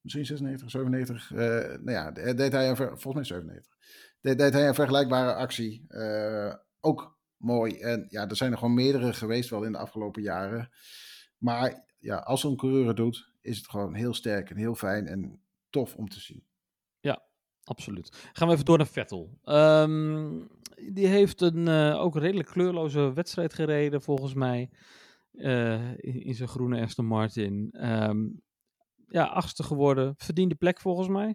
Misschien 0.00 0.26
96, 0.26 0.70
97. 0.70 1.30
Uh, 1.30 1.38
nou 1.38 1.90
ja, 1.90 2.10
deed 2.34 2.52
hij 2.52 2.68
een, 2.68 2.76
volgens 2.76 3.14
mij 3.14 3.24
97. 3.24 3.76
Deed, 4.20 4.38
deed 4.38 4.52
hij 4.52 4.68
een 4.68 4.74
vergelijkbare 4.74 5.34
actie. 5.34 5.84
Uh, 5.88 6.54
ook 6.80 7.18
mooi. 7.36 7.78
En 7.80 8.06
ja, 8.08 8.28
er 8.28 8.36
zijn 8.36 8.52
er 8.52 8.58
gewoon 8.58 8.74
meerdere 8.74 9.12
geweest 9.12 9.50
wel 9.50 9.62
in 9.62 9.72
de 9.72 9.78
afgelopen 9.78 10.22
jaren. 10.22 10.70
Maar 11.38 11.84
ja, 11.98 12.16
als 12.16 12.40
zo'n 12.40 12.56
coureur 12.56 12.86
het 12.86 12.96
doet, 12.96 13.32
is 13.40 13.56
het 13.56 13.68
gewoon 13.68 13.94
heel 13.94 14.14
sterk 14.14 14.50
en 14.50 14.56
heel 14.56 14.74
fijn 14.74 15.06
en 15.06 15.40
tof 15.70 15.94
om 15.94 16.08
te 16.08 16.20
zien. 16.20 16.44
Absoluut. 17.66 18.30
Gaan 18.32 18.48
we 18.48 18.52
even 18.52 18.64
door 18.64 18.78
naar 18.78 18.86
Vettel. 18.86 19.38
Um, 19.44 20.48
die 20.92 21.06
heeft 21.06 21.40
een 21.40 21.66
uh, 21.66 22.00
ook 22.00 22.16
redelijk 22.16 22.48
kleurloze 22.48 23.12
wedstrijd 23.12 23.54
gereden, 23.54 24.02
volgens 24.02 24.34
mij. 24.34 24.70
Uh, 25.32 25.90
in, 25.96 26.22
in, 26.22 26.34
zijn 26.34 26.48
groene 26.48 26.82
Aston 26.82 27.06
Martin. 27.06 27.74
Um, 27.80 28.42
ja, 29.08 29.24
achtste 29.24 29.62
geworden. 29.62 30.14
Verdiende 30.16 30.54
plek, 30.54 30.80
volgens 30.80 31.08
mij. 31.08 31.34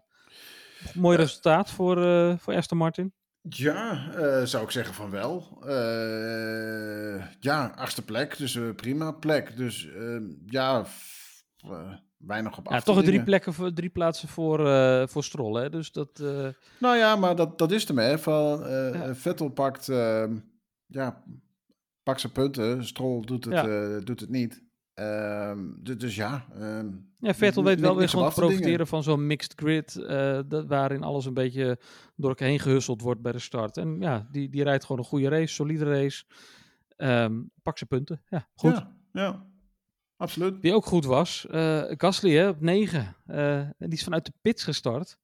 Mooi 0.93 1.17
uh, 1.17 1.23
resultaat 1.23 1.71
voor, 1.71 1.97
voor 2.39 2.55
Aston 2.55 2.77
Martin. 2.77 3.13
Ja, 3.41 4.45
zou 4.45 4.63
ik 4.63 4.71
zeggen 4.71 4.93
van 4.93 5.09
wel. 5.09 5.63
ja, 7.39 7.73
achtste 7.75 8.05
plek, 8.05 8.37
dus 8.37 8.59
prima 8.75 9.11
plek. 9.11 9.57
Dus 9.57 9.89
ehm, 9.91 10.23
ja, 10.45 10.85
weinig 12.25 12.57
op 12.57 12.69
ja, 12.69 12.79
toch 12.79 13.03
drie, 13.03 13.23
plekken 13.23 13.53
voor, 13.53 13.73
drie 13.73 13.89
plaatsen 13.89 14.27
voor, 14.27 14.59
uh, 14.59 15.07
voor 15.07 15.23
Stroll, 15.23 15.61
hè? 15.61 15.69
Dus 15.69 15.91
dat... 15.91 16.19
Uh... 16.21 16.47
Nou 16.79 16.97
ja, 16.97 17.15
maar 17.15 17.35
dat, 17.35 17.57
dat 17.57 17.71
is 17.71 17.87
hè. 17.87 18.19
Van, 18.19 18.63
uh, 18.63 18.93
ja. 18.93 19.15
Vettel 19.15 19.49
pakt, 19.49 19.89
ehm, 19.89 20.37
ja, 20.85 21.23
pakt 22.03 22.21
zijn 22.21 22.33
punten. 22.33 22.85
Stroll 22.85 23.21
doet 23.21 23.45
het, 23.45 23.53
ja. 23.53 23.99
doet 23.99 24.19
het 24.19 24.29
niet. 24.29 24.63
Um, 24.93 25.79
dus, 25.83 25.97
dus, 25.97 26.15
ja... 26.15 26.45
Um, 26.59 27.09
ja, 27.19 27.33
Vettel 27.33 27.63
weet 27.63 27.79
wel 27.79 27.95
weer 27.95 28.09
gewoon 28.09 28.29
te 28.29 28.39
profiteren 28.39 28.87
van 28.87 29.03
zo'n 29.03 29.27
mixed 29.27 29.53
grid, 29.55 29.93
dat, 30.47 30.65
waarin 30.67 31.03
alles 31.03 31.25
een 31.25 31.33
beetje 31.33 31.79
door 32.15 32.29
elkaar 32.29 32.47
heen 32.47 32.59
gehusseld 32.59 33.01
wordt 33.01 33.21
bij 33.21 33.31
de 33.31 33.39
start. 33.39 33.77
En 33.77 33.97
ja, 33.99 34.27
die, 34.31 34.49
die 34.49 34.63
rijdt 34.63 34.85
gewoon 34.85 35.01
een 35.01 35.07
goede 35.07 35.29
race, 35.29 35.53
solide 35.53 35.85
race. 35.85 36.23
pak 37.61 37.77
zijn 37.77 37.89
punten, 37.89 38.21
ja, 38.29 38.47
goed. 38.53 38.85
Ja 39.11 39.49
absoluut. 40.21 40.61
Die 40.61 40.73
ook 40.73 40.85
goed 40.85 41.05
was. 41.05 41.45
Uh, 41.51 41.83
Gasly 41.87 42.35
hè, 42.35 42.47
op 42.47 42.61
9. 42.61 43.15
Uh, 43.27 43.59
eh, 43.59 43.67
die 43.77 43.89
is 43.89 44.03
vanuit 44.03 44.25
de 44.25 44.33
pits 44.41 44.63
gestart. 44.63 45.17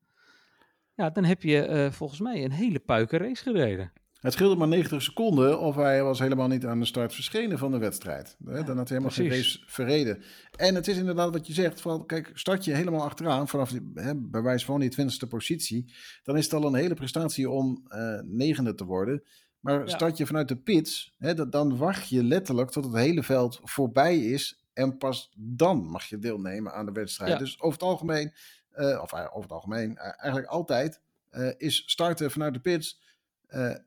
Ja, 0.94 1.10
dan 1.10 1.24
heb 1.24 1.44
je 1.44 1.68
uh, 1.68 1.92
volgens 1.92 2.20
mij 2.20 2.44
een 2.44 2.52
hele 2.52 2.80
puike 2.80 3.18
race 3.18 3.44
gereden. 3.44 3.92
Het 4.22 4.34
scheelde 4.34 4.56
maar 4.56 4.68
90 4.68 5.02
seconden 5.02 5.60
of 5.60 5.76
hij 5.76 6.04
was 6.04 6.20
helemaal 6.20 6.48
niet 6.48 6.66
aan 6.66 6.80
de 6.80 6.86
start 6.86 7.14
verschenen 7.14 7.58
van 7.58 7.72
de 7.72 7.78
wedstrijd. 7.78 8.36
Ja, 8.46 8.52
dan 8.52 8.78
had 8.78 8.90
hij 8.90 8.98
helemaal 8.98 9.16
precies. 9.16 9.32
geen 9.32 9.42
race 9.42 9.60
verreden. 9.66 10.24
En 10.56 10.76
het 10.76 10.88
is 10.88 10.98
inderdaad 10.98 11.32
wat 11.32 11.48
je 11.48 11.54
zegt, 11.54 11.82
van, 11.82 12.06
kijk, 12.06 12.32
start 12.34 12.66
je 12.66 12.74
helemaal 12.74 13.04
achteraan 13.04 13.48
vanaf 13.48 13.70
die, 13.70 13.92
hè, 13.94 14.16
bij 14.16 14.42
wijze 14.42 14.66
van 14.66 14.80
die 14.80 14.92
20ste 14.92 15.28
positie, 15.30 15.94
dan 16.24 16.38
is 16.38 16.44
het 16.44 16.54
al 16.54 16.66
een 16.66 16.76
hele 16.76 16.94
prestatie 16.94 17.50
om 17.50 17.84
negende 18.24 18.76
te 18.76 18.86
worden. 18.86 19.24
Maar 19.60 19.90
start 19.90 20.18
je 20.18 20.26
vanuit 20.26 20.48
de 20.48 20.58
pits, 20.58 21.14
hè, 21.18 21.50
dan 21.50 21.78
wacht 21.78 22.10
je 22.10 22.24
letterlijk 22.24 22.70
tot 22.70 22.86
het 22.86 22.96
hele 22.96 23.24
veld 23.24 23.60
voorbij 23.64 24.18
is 24.18 24.67
en 24.78 24.98
pas 24.98 25.32
dan 25.38 25.86
mag 25.86 26.06
je 26.06 26.20
deelnemen 26.20 26.74
aan 26.74 26.86
de 26.86 26.92
wedstrijd. 26.92 27.40
Dus 27.40 27.62
over 27.62 27.80
het 27.80 27.88
algemeen, 27.88 28.34
uh, 28.76 29.02
of 29.02 29.14
over 29.14 29.42
het 29.42 29.52
algemeen, 29.52 29.92
uh, 29.92 30.04
eigenlijk 30.04 30.48
altijd, 30.48 31.02
uh, 31.32 31.52
is 31.58 31.84
starten 31.86 32.32
vanuit 32.32 32.54
de 32.54 32.60
pits 32.60 33.06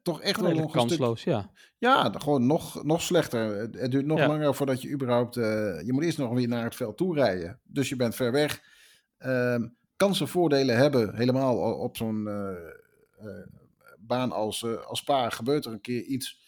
toch 0.02 0.22
echt 0.22 0.40
wel 0.40 0.54
nog 0.54 0.72
kansloos, 0.72 1.20
stuk... 1.20 1.32
ja. 1.32 1.50
Ja, 1.78 2.12
gewoon 2.18 2.46
nog, 2.46 2.84
nog 2.84 3.02
slechter. 3.02 3.56
Het 3.72 3.90
duurt 3.90 4.06
nog 4.06 4.18
ja. 4.18 4.26
langer 4.26 4.54
voordat 4.54 4.82
je 4.82 4.90
überhaupt... 4.90 5.34
je 5.34 5.88
moet 5.88 6.04
eerst 6.04 6.18
nog 6.18 6.32
weer 6.32 6.48
naar 6.48 6.64
het 6.64 6.74
veld 6.74 6.96
toe 6.96 7.14
rijden. 7.14 7.60
Dus 7.62 7.88
je 7.88 7.96
bent 7.96 8.14
ver 8.14 8.32
weg. 8.32 8.62
Ehm, 9.18 9.68
kansen 9.96 10.28
voordelen 10.28 10.76
hebben, 10.76 11.16
helemaal 11.16 11.78
op 11.78 11.96
zo'n 11.96 12.28
baan 13.98 14.32
als, 14.32 14.64
als 14.86 14.98
Spa, 14.98 15.30
gebeurt 15.30 15.64
er 15.64 15.72
een 15.72 15.80
keer 15.80 16.02
iets... 16.02 16.38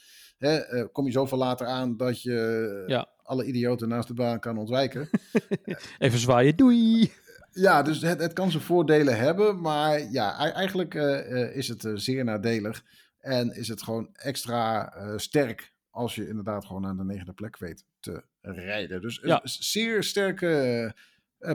Hè, 0.42 0.84
kom 0.88 1.06
je 1.06 1.12
zoveel 1.12 1.38
later 1.38 1.66
aan 1.66 1.96
dat 1.96 2.22
je 2.22 2.84
ja 2.86 3.08
alle 3.32 3.44
idioten 3.44 3.88
naast 3.88 4.08
de 4.08 4.14
baan 4.14 4.40
kan 4.40 4.58
ontwijken. 4.58 5.08
Even 5.98 6.18
zwaaien, 6.18 6.56
doei! 6.56 7.12
Ja, 7.52 7.82
dus 7.82 8.02
het, 8.02 8.20
het 8.20 8.32
kan 8.32 8.50
zijn 8.50 8.62
voordelen 8.62 9.16
hebben, 9.16 9.60
maar 9.60 10.10
ja, 10.10 10.52
eigenlijk 10.52 10.94
uh, 10.94 11.56
is 11.56 11.68
het 11.68 11.84
uh, 11.84 11.92
zeer 11.96 12.24
nadelig. 12.24 12.84
En 13.18 13.54
is 13.54 13.68
het 13.68 13.82
gewoon 13.82 14.08
extra 14.12 14.94
uh, 14.96 15.18
sterk 15.18 15.72
als 15.90 16.14
je 16.14 16.28
inderdaad 16.28 16.64
gewoon 16.64 16.86
aan 16.86 16.96
de 16.96 17.04
negende 17.04 17.32
plek 17.32 17.58
weet 17.58 17.84
te 18.00 18.22
rijden. 18.40 19.00
Dus 19.00 19.20
ja. 19.22 19.42
een 19.42 19.48
zeer 19.48 20.02
sterke 20.02 20.94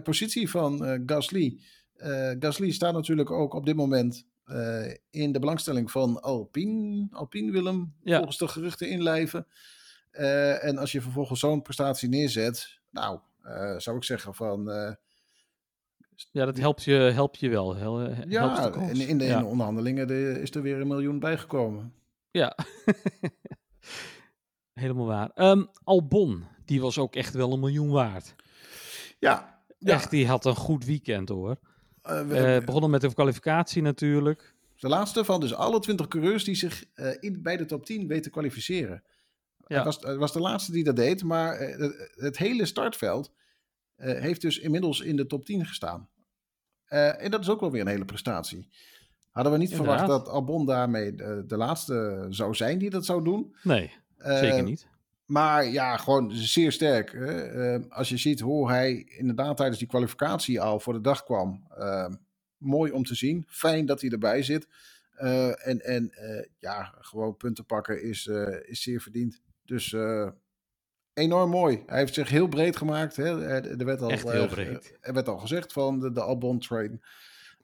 positie 0.03 0.49
van 0.49 1.01
Gasly. 1.05 1.59
Gasly 2.39 2.71
staat 2.71 2.93
natuurlijk 2.93 3.31
ook 3.31 3.53
op 3.53 3.65
dit 3.65 3.75
moment 3.75 4.25
in 5.09 5.31
de 5.31 5.39
belangstelling 5.39 5.91
van 5.91 6.21
Alpine. 6.21 7.07
Alpine 7.11 7.51
Willem, 7.51 7.93
ja. 8.03 8.15
volgens 8.15 8.37
de 8.37 8.47
geruchten 8.47 8.89
inlijven. 8.89 9.47
Uh, 10.11 10.63
en 10.63 10.77
als 10.77 10.91
je 10.91 11.01
vervolgens 11.01 11.39
zo'n 11.39 11.61
prestatie 11.61 12.09
neerzet, 12.09 12.79
nou, 12.89 13.19
uh, 13.45 13.77
zou 13.77 13.97
ik 13.97 14.03
zeggen 14.03 14.33
van. 14.33 14.65
Ja, 16.31 16.45
dat 16.45 16.57
helpt 16.57 16.83
je, 16.83 16.93
helpt 16.93 17.39
je 17.39 17.49
wel. 17.49 17.75
Hel, 17.75 18.01
ja, 18.27 18.73
in, 18.73 18.89
in, 18.89 19.17
de, 19.17 19.23
in 19.23 19.31
ja. 19.31 19.39
de 19.39 19.45
onderhandelingen 19.45 20.07
de, 20.07 20.37
is 20.41 20.55
er 20.55 20.61
weer 20.61 20.81
een 20.81 20.87
miljoen 20.87 21.19
bijgekomen. 21.19 21.93
Ja, 22.31 22.57
helemaal 24.73 25.05
waar. 25.05 25.31
Um, 25.35 25.69
Albon, 25.83 26.45
die 26.65 26.81
was 26.81 26.97
ook 26.97 27.15
echt 27.15 27.33
wel 27.33 27.53
een 27.53 27.59
miljoen 27.59 27.89
waard. 27.89 28.35
Ja, 29.19 29.61
ja. 29.77 29.93
Echt, 29.93 30.09
die 30.09 30.27
had 30.27 30.45
een 30.45 30.55
goed 30.55 30.85
weekend 30.85 31.29
hoor. 31.29 31.57
Uh, 32.09 32.57
begonnen 32.65 32.89
met 32.89 33.01
de 33.01 33.13
kwalificatie 33.13 33.81
natuurlijk. 33.81 34.55
De 34.75 34.87
laatste 34.87 35.25
van 35.25 35.39
dus 35.39 35.53
alle 35.53 35.79
20 35.79 36.07
coureurs 36.07 36.43
die 36.43 36.55
zich 36.55 36.83
uh, 36.95 37.09
in, 37.19 37.41
bij 37.41 37.57
de 37.57 37.65
top 37.65 37.85
10 37.85 38.07
weten 38.07 38.31
kwalificeren. 38.31 39.03
Ja. 39.67 39.75
Hij, 39.75 39.83
was, 39.83 39.99
was 39.99 40.33
de 40.33 40.39
laatste 40.39 40.71
die 40.71 40.83
dat 40.83 40.95
deed, 40.95 41.23
maar 41.23 41.59
het, 41.59 42.11
het 42.15 42.37
hele 42.37 42.65
startveld 42.65 43.31
heeft 43.95 44.41
dus 44.41 44.59
inmiddels 44.59 45.01
in 45.01 45.15
de 45.15 45.25
top 45.25 45.45
10 45.45 45.65
gestaan. 45.65 46.09
en 46.87 47.31
dat 47.31 47.39
is 47.41 47.49
ook 47.49 47.59
wel 47.59 47.71
weer 47.71 47.81
een 47.81 47.87
hele 47.87 48.05
prestatie. 48.05 48.69
Hadden 49.31 49.53
we 49.53 49.59
niet 49.59 49.75
verwacht 49.75 50.07
dat 50.07 50.27
Albon 50.27 50.65
daarmee 50.65 51.15
de, 51.15 51.43
de, 51.47 51.57
laatste 51.57 52.25
zou 52.29 52.55
zijn 52.55 52.77
die 52.77 52.89
dat 52.89 53.05
zou 53.05 53.23
doen. 53.23 53.55
Nee, 53.63 53.91
zeker 54.17 54.63
niet. 54.63 54.87
Maar 55.27 55.65
ja, 55.65 55.97
gewoon 55.97 56.31
zeer 56.31 56.71
sterk. 56.71 57.11
Hè? 57.11 57.41
Ehm, 57.41 57.83
als 57.89 58.09
je 58.09 58.17
ziet 58.17 58.39
hoe 58.39 58.69
hij 58.69 58.93
inderdaad 59.17 59.57
tijdens 59.57 59.79
die 59.79 59.87
kwalificatie 59.87 60.61
al 60.61 60.79
voor 60.79 60.93
de 60.93 61.01
dag 61.01 61.23
kwam. 61.23 61.65
Ehm, 61.77 62.13
mooi 62.57 62.91
om 62.91 63.03
te 63.03 63.15
zien. 63.15 63.45
Fijn 63.47 63.85
dat 63.85 64.01
hij 64.01 64.09
erbij 64.09 64.43
zit. 64.43 64.67
Uh, 65.21 65.67
en 65.67 65.81
en 65.81 66.11
uh, 66.21 66.45
ja, 66.59 66.93
gewoon 66.99 67.37
punten 67.37 67.65
pakken 67.65 68.03
is, 68.03 68.25
uh, 68.25 68.69
is 68.69 68.81
zeer 68.81 69.01
verdiend. 69.01 69.41
Dus 69.65 69.95
enorm 71.13 71.49
mooi. 71.49 71.83
Hij 71.85 71.99
heeft 71.99 72.13
zich 72.13 72.29
heel 72.29 72.47
breed 72.47 72.77
gemaakt. 72.77 73.15
Hè? 73.15 73.45
Er, 73.45 73.85
werd 73.85 74.01
al, 74.01 74.09
Echt 74.09 74.31
heel 74.31 74.47
breed. 74.47 74.97
er 75.01 75.13
werd 75.13 75.27
al 75.27 75.37
gezegd 75.37 75.73
van 75.73 75.99
de, 75.99 76.11
de 76.11 76.21
Albon 76.21 76.59
Train. 76.59 77.01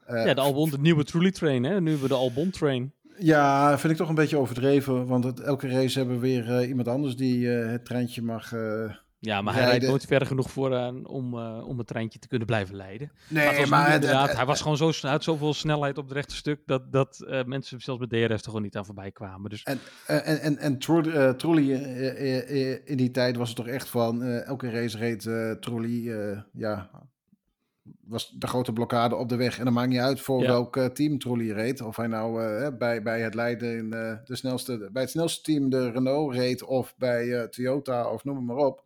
ja, 0.07 0.33
de 0.33 0.41
Albon, 0.41 0.69
de 0.69 0.79
nieuwe 0.79 1.03
Truly 1.03 1.31
Train. 1.31 1.63
Hè? 1.63 1.81
Nu 1.81 1.89
hebben 1.89 2.07
we 2.07 2.13
de 2.13 2.19
Albon 2.19 2.49
Train. 2.49 2.93
Ja, 3.17 3.77
vind 3.79 3.93
ik 3.93 3.99
toch 3.99 4.09
een 4.09 4.15
beetje 4.15 4.37
overdreven. 4.37 5.05
Want 5.05 5.23
het, 5.23 5.39
elke 5.39 5.67
race 5.67 5.97
hebben 5.97 6.15
we 6.15 6.21
weer 6.21 6.61
uh, 6.61 6.67
iemand 6.67 6.87
anders 6.87 7.15
die 7.15 7.39
uh, 7.39 7.71
het 7.71 7.85
treintje 7.85 8.21
mag. 8.21 8.51
Uh, 8.51 8.93
ja, 9.19 9.41
maar 9.41 9.53
hij 9.53 9.65
rijdt 9.65 9.85
nooit 9.85 10.05
ver 10.05 10.25
genoeg 10.25 10.51
vooraan 10.51 11.07
om, 11.07 11.33
om 11.43 11.77
het 11.77 11.87
treintje 11.87 12.19
te 12.19 12.27
kunnen 12.27 12.47
blijven 12.47 12.75
leiden. 12.75 13.11
Nee, 13.27 13.57
maar, 13.57 13.67
maar 13.67 13.93
inderdaad, 13.93 14.35
hij 14.35 14.45
was 14.45 14.61
gewoon 14.61 14.77
zo, 14.77 15.07
had 15.07 15.23
zoveel 15.23 15.53
snelheid 15.53 15.97
op 15.97 16.03
het 16.03 16.13
rechte 16.13 16.35
stuk 16.35 16.59
dat, 16.65 16.91
dat 16.91 17.25
mensen 17.45 17.81
zelfs 17.81 17.99
met 17.99 18.09
DRS 18.09 18.21
er 18.21 18.39
gewoon 18.43 18.61
niet 18.61 18.77
aan 18.77 18.85
voorbij 18.85 19.11
kwamen. 19.11 19.49
Dus... 19.49 19.63
En, 19.63 19.79
en, 20.05 20.41
en, 20.41 20.57
en 20.57 20.77
Trulli, 21.37 21.73
in 22.85 22.97
die 22.97 23.11
tijd 23.11 23.35
was 23.35 23.47
het 23.47 23.57
toch 23.57 23.67
echt 23.67 23.89
van 23.89 24.23
elke 24.23 24.69
race 24.69 24.97
reed 24.97 25.21
Trulli 25.61 26.11
ja, 26.53 26.89
was 28.13 28.29
de 28.29 28.47
grote 28.47 28.73
blokkade 28.73 29.15
op 29.15 29.29
de 29.29 29.35
weg. 29.35 29.57
En 29.57 29.63
dan 29.63 29.73
maakt 29.73 29.89
niet 29.89 29.99
uit 29.99 30.21
voor 30.21 30.39
welk 30.39 30.75
uh, 30.75 30.85
team 30.85 31.19
Trulli 31.19 31.53
reed. 31.53 31.81
Of 31.81 31.95
hij 31.95 32.07
nou 32.07 32.43
uh, 32.43 32.67
bij, 32.77 33.01
bij 33.01 33.21
het 33.21 33.33
Leiden 33.33 33.77
in, 33.77 33.85
uh, 33.85 34.15
de 34.25 34.35
snelste, 34.35 34.89
bij 34.91 35.01
het 35.01 35.11
snelste 35.11 35.41
team 35.41 35.69
de 35.69 35.91
Renault 35.91 36.33
reed. 36.33 36.63
Of 36.63 36.95
bij 36.97 37.47
Toyota 37.47 38.11
of 38.11 38.23
noem 38.23 38.45
maar 38.45 38.55
op. 38.55 38.83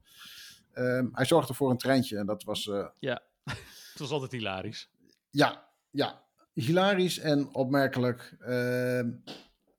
Ehm, 0.74 1.08
hij 1.12 1.26
zorgde 1.26 1.54
voor 1.54 1.70
een 1.70 1.78
treintje 1.78 2.18
en 2.18 2.26
dat 2.26 2.44
was... 2.44 2.72
ja, 3.00 3.22
het 3.92 4.00
was 4.00 4.12
altijd 4.12 4.32
hilarisch. 4.32 4.90
Ja, 5.30 5.70
ja. 5.90 6.26
Hilarisch 6.54 7.20
en 7.20 7.54
opmerkelijk. 7.54 8.36
Ehm, 8.40 9.12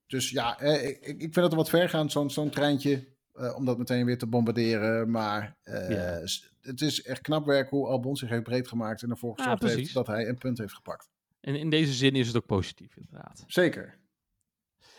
dus 0.07 0.31
ja, 0.31 0.61
ik, 0.61 1.01
ik 1.01 1.33
vind 1.33 1.47
het 1.47 1.55
wat 1.55 1.69
ver 1.69 1.89
gaan, 1.89 2.11
zo'n 2.11 2.31
zo'n 2.31 2.51
treintje. 2.51 3.09
om 3.57 3.65
dat 3.65 3.79
meteen 3.79 4.05
weer 4.05 4.19
te 4.19 4.27
bombarderen. 4.27 5.11
Maar 5.11 5.57
ja 5.63 6.27
het 6.69 6.81
is 6.81 7.03
echt 7.03 7.21
knap 7.21 7.47
werk 7.47 7.71
hoe 7.71 7.87
Albon 7.87 8.17
zich 8.17 8.29
heeft 8.29 8.43
breed 8.43 8.69
gemaakt 8.69 9.03
en 9.03 9.11
ervoor 9.11 9.35
gezorgd 9.37 9.63
heeft 9.63 9.95
dat 9.95 10.07
hij 10.07 10.29
een 10.29 10.39
punt 10.39 10.59
heeft 10.59 10.75
gepakt. 10.75 11.09
En 11.41 11.55
in 11.55 11.71
deze 11.71 11.93
zin 11.93 12.15
is 12.15 12.27
het 12.27 12.37
ook 12.37 12.47
positief, 12.47 12.97
inderdaad. 12.97 13.45
Zeker. 13.47 13.99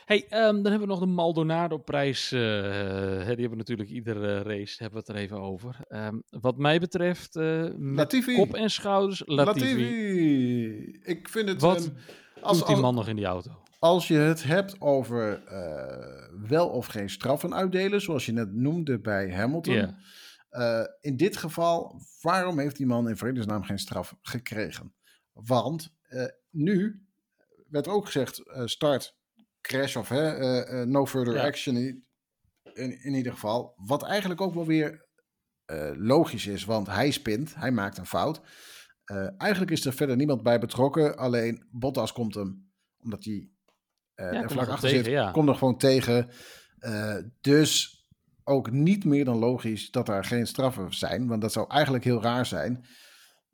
Hey, 0.05 0.23
um, 0.23 0.29
dan 0.29 0.71
hebben 0.71 0.79
we 0.79 0.85
nog 0.85 0.99
de 0.99 1.05
Maldonado-prijs. 1.05 2.31
Uh, 2.31 2.39
die 2.39 3.25
hebben 3.25 3.49
we 3.49 3.55
natuurlijk 3.55 3.89
iedere 3.89 4.41
race 4.41 4.83
hebben 4.83 4.99
we 4.99 5.05
het 5.07 5.17
er 5.17 5.23
even 5.23 5.39
over. 5.39 5.79
Um, 5.89 6.23
wat 6.29 6.57
mij 6.57 6.79
betreft, 6.79 7.35
uh, 7.35 7.69
met 7.75 8.23
kop 8.35 8.53
en 8.53 8.69
schouders, 8.69 9.23
Latifi. 9.25 9.65
Latifi. 9.65 10.99
Ik 11.03 11.29
vind 11.29 11.49
het... 11.49 11.61
Wat 11.61 11.85
een, 11.85 11.97
als, 12.41 12.57
doet 12.57 12.67
die 12.67 12.75
man 12.75 12.95
nog 12.95 13.07
in 13.07 13.15
die 13.15 13.25
auto? 13.25 13.51
Als 13.79 14.07
je 14.07 14.17
het 14.17 14.43
hebt 14.43 14.81
over 14.81 15.43
uh, 15.51 16.47
wel 16.47 16.69
of 16.69 16.85
geen 16.85 17.09
straffen 17.09 17.53
uitdelen, 17.53 18.01
zoals 18.01 18.25
je 18.25 18.31
net 18.31 18.53
noemde 18.53 18.99
bij 18.99 19.33
Hamilton... 19.33 19.73
Yeah 19.73 19.93
uh, 20.51 20.83
in 21.01 21.17
dit 21.17 21.37
geval, 21.37 22.01
waarom 22.21 22.59
heeft 22.59 22.75
die 22.75 22.85
man 22.85 23.09
in 23.09 23.17
vredesnaam 23.17 23.63
geen 23.63 23.79
straf 23.79 24.15
gekregen? 24.21 24.93
Want 25.33 25.93
uh, 26.09 26.25
nu 26.49 27.05
werd 27.69 27.87
ook 27.87 28.05
gezegd, 28.05 28.39
uh, 28.39 28.65
start, 28.65 29.17
crash 29.61 29.95
of 29.95 30.09
no 30.85 31.05
further 31.05 31.33
ja. 31.33 31.45
action 31.45 31.75
in, 31.75 32.05
in, 32.73 33.03
in, 33.03 33.13
ieder 33.13 33.31
geval. 33.31 33.73
Wat 33.75 34.03
eigenlijk 34.03 34.41
ook 34.41 34.53
wel 34.53 34.65
weer 34.65 35.07
logisch 35.95 36.47
is, 36.47 36.65
want 36.65 36.87
hij 36.87 37.11
spint, 37.11 37.55
hij 37.55 37.71
maakt 37.71 37.97
een 37.97 38.05
fout. 38.05 38.41
eigenlijk 39.37 39.71
is 39.71 39.85
er 39.85 39.93
verder 39.93 40.15
niemand 40.15 40.43
bij 40.43 40.59
betrokken, 40.59 41.17
alleen 41.17 41.67
Bottas 41.71 42.11
komt 42.11 42.35
hem, 42.35 42.71
omdat 42.97 43.23
hij 43.23 43.49
ja, 44.15 44.31
er 44.31 44.49
vlak 44.49 44.67
achter 44.67 44.89
tegen, 44.89 45.05
zit, 45.05 45.13
ja. 45.13 45.31
komt 45.31 45.49
er 45.49 45.55
gewoon 45.55 45.77
tegen. 45.77 46.29
dus 47.41 47.98
ook 48.49 48.71
niet 48.71 49.05
meer 49.05 49.25
dan 49.25 49.37
logisch 49.37 49.91
dat 49.91 50.09
er 50.09 50.23
geen 50.23 50.47
straffen 50.47 50.93
zijn. 50.93 51.27
Want 51.27 51.41
dat 51.41 51.51
zou 51.51 51.69
eigenlijk 51.69 52.03
heel 52.03 52.21
raar 52.21 52.45
zijn. 52.45 52.85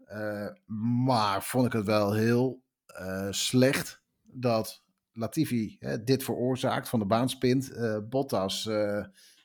Uh, 0.07 0.47
maar 0.95 1.43
vond 1.43 1.65
ik 1.65 1.73
het 1.73 1.85
wel 1.85 2.13
heel 2.13 2.63
uh, 2.99 3.27
slecht 3.29 4.03
dat 4.21 4.83
Latifi 5.11 5.75
hè, 5.79 6.03
dit 6.03 6.23
veroorzaakt, 6.23 6.89
van 6.89 6.99
de 6.99 7.05
baan 7.05 7.29
spint. 7.29 7.71
Uh, 7.71 7.97
Bottas, 8.09 8.65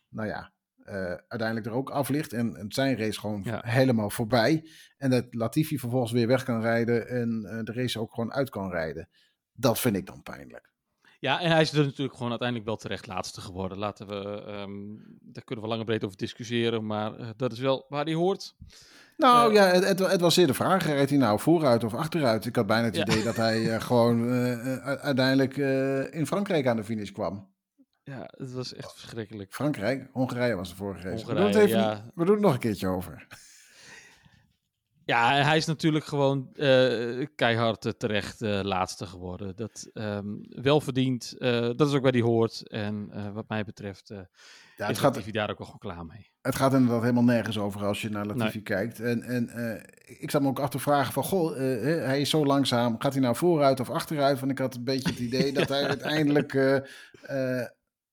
nou 0.09 0.28
ja, 0.28 0.53
uiteindelijk 1.28 1.66
er 1.66 1.72
ook 1.72 1.90
aflicht. 1.90 2.32
En, 2.32 2.57
en 2.57 2.72
zijn 2.72 2.96
race 2.96 3.20
gewoon 3.20 3.42
ja. 3.44 3.62
helemaal 3.64 4.11
voorbij. 4.11 4.68
En 4.96 5.11
dat 5.11 5.34
Latifi 5.34 5.78
vervolgens 5.78 6.12
weer 6.12 6.26
weg 6.26 6.44
kan 6.44 6.61
rijden 6.61 7.09
en 7.09 7.40
de 7.64 7.72
race 7.72 8.01
ook 8.01 8.14
gewoon 8.14 8.32
uit 8.32 8.51
kan 8.51 8.70
rijden. 8.70 9.09
Dat 9.53 9.80
vind 9.80 9.96
ik 9.96 10.07
dan 10.07 10.22
pijnlijk. 10.22 10.69
Ja, 11.20 11.40
en 11.40 11.50
hij 11.50 11.60
is 11.60 11.72
er 11.72 11.84
natuurlijk 11.84 12.14
gewoon 12.14 12.30
uiteindelijk 12.30 12.68
wel 12.68 12.76
terecht 12.76 13.06
laatste 13.06 13.40
geworden. 13.40 13.78
Laten 13.78 14.06
we, 14.06 14.44
um, 14.48 15.02
daar 15.20 15.44
kunnen 15.44 15.64
we 15.64 15.70
lang 15.70 15.80
en 15.80 15.86
breed 15.86 16.04
over 16.04 16.16
discussiëren, 16.16 16.86
maar 16.86 17.20
uh, 17.20 17.28
dat 17.36 17.52
is 17.52 17.58
wel 17.58 17.86
waar 17.88 18.04
hij 18.04 18.14
hoort. 18.14 18.54
Nou 19.16 19.48
uh, 19.48 19.54
ja, 19.54 19.66
het, 19.66 19.98
het, 19.98 20.20
was 20.20 20.34
zeer 20.34 20.46
de 20.46 20.54
vraag, 20.54 20.86
rijdt 20.86 21.10
hij 21.10 21.18
nou 21.18 21.40
vooruit 21.40 21.84
of 21.84 21.94
achteruit? 21.94 22.46
Ik 22.46 22.56
had 22.56 22.66
bijna 22.66 22.84
het 22.84 22.96
ja. 22.96 23.02
idee 23.02 23.22
dat 23.22 23.36
hij 23.36 23.60
uh, 23.60 23.80
gewoon 23.80 24.30
uiteindelijk 24.84 25.56
in 26.12 26.26
Frankrijk 26.26 26.66
aan 26.66 26.76
de 26.76 26.84
finish 26.84 27.10
kwam. 27.10 27.48
Ja, 28.02 28.28
het 28.36 28.52
was 28.52 28.74
echt 28.74 28.92
verschrikkelijk. 28.92 29.54
Frankrijk, 29.54 30.08
Hongarije 30.12 30.54
was 30.54 30.68
de 30.68 30.76
vorige 30.76 31.08
race. 31.08 31.24
Hongarije, 31.24 31.46
we, 31.46 31.52
doen 31.52 31.62
het 31.62 31.70
even, 31.70 31.80
ja. 31.80 32.10
we 32.14 32.24
doen 32.24 32.34
het 32.34 32.44
nog 32.44 32.52
een 32.52 32.58
keertje 32.58 32.88
over. 32.88 33.26
Ja, 35.11 35.42
hij 35.42 35.56
is 35.56 35.66
natuurlijk 35.66 36.04
gewoon 36.04 36.48
uh, 36.54 37.26
keihard 37.34 37.84
uh, 37.84 37.92
terecht 37.92 38.42
uh, 38.42 38.61
laatste 38.62 39.06
geworden. 39.06 39.56
Dat 39.56 39.90
um, 39.94 40.40
wel 40.48 40.80
verdiend. 40.80 41.34
dat 41.76 41.88
is 41.88 41.92
ook 41.92 42.02
waar 42.02 42.12
hij 42.12 42.20
hoort. 42.20 42.68
En 42.68 43.11
wat 43.32 43.48
mij 43.48 43.64
betreft 43.64 44.08
ja, 44.76 44.86
het 44.86 44.98
gaat, 44.98 45.14
Latifi 45.14 45.30
daar 45.30 45.50
ook 45.50 45.58
wel 45.58 45.76
klaar 45.78 46.06
mee. 46.06 46.30
Het 46.40 46.56
gaat 46.56 46.72
inderdaad 46.72 47.00
helemaal 47.00 47.22
nergens 47.22 47.58
over 47.58 47.84
als 47.84 48.02
je 48.02 48.11
naar 48.11 48.26
Latifi 48.26 48.56
nee. 48.56 48.62
kijkt. 48.62 49.00
En, 49.00 49.22
en 49.22 49.50
ik 50.04 50.30
zat 50.30 50.42
me 50.42 50.48
ook 50.48 50.61
af 50.61 50.70
te 50.70 50.78
vragen 50.78 51.12
van, 51.12 51.22
goh, 51.22 51.56
hij 52.06 52.20
is 52.20 52.30
zo 52.30 52.44
langzaam. 52.46 53.00
Gaat 53.00 53.12
hij 53.12 53.22
nou 53.22 53.36
vooruit 53.36 53.80
of 53.80 53.90
achteruit? 53.90 54.40
Want 54.40 54.52
ik 54.52 54.58
had 54.58 54.74
een 54.74 54.84
beetje 54.84 55.11
het 55.11 55.18
idee 55.18 55.52
dat 55.52 55.68
hij 55.68 55.84
uiteindelijk, 55.94 56.52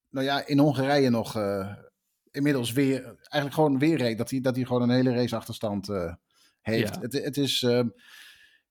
nou 0.09 0.25
ja, 0.25 0.47
in 0.47 0.59
Hongarije 0.59 1.09
nog 1.09 1.35
inmiddels 2.31 2.71
weer, 2.71 3.03
eigenlijk 3.03 3.53
gewoon 3.53 3.79
weer 3.79 3.97
reed. 3.97 4.17
Dat 4.17 4.29
hij, 4.29 4.41
dat 4.41 4.55
hij 4.55 4.65
gewoon 4.65 4.81
een 4.81 4.95
hele 4.95 5.13
race 5.13 5.35
achterstand 5.35 5.89
heeft. 6.67 6.95
Ja. 6.95 7.01
Het, 7.01 7.13
het, 7.13 7.37
is, 7.37 7.61
uh, 7.61 7.83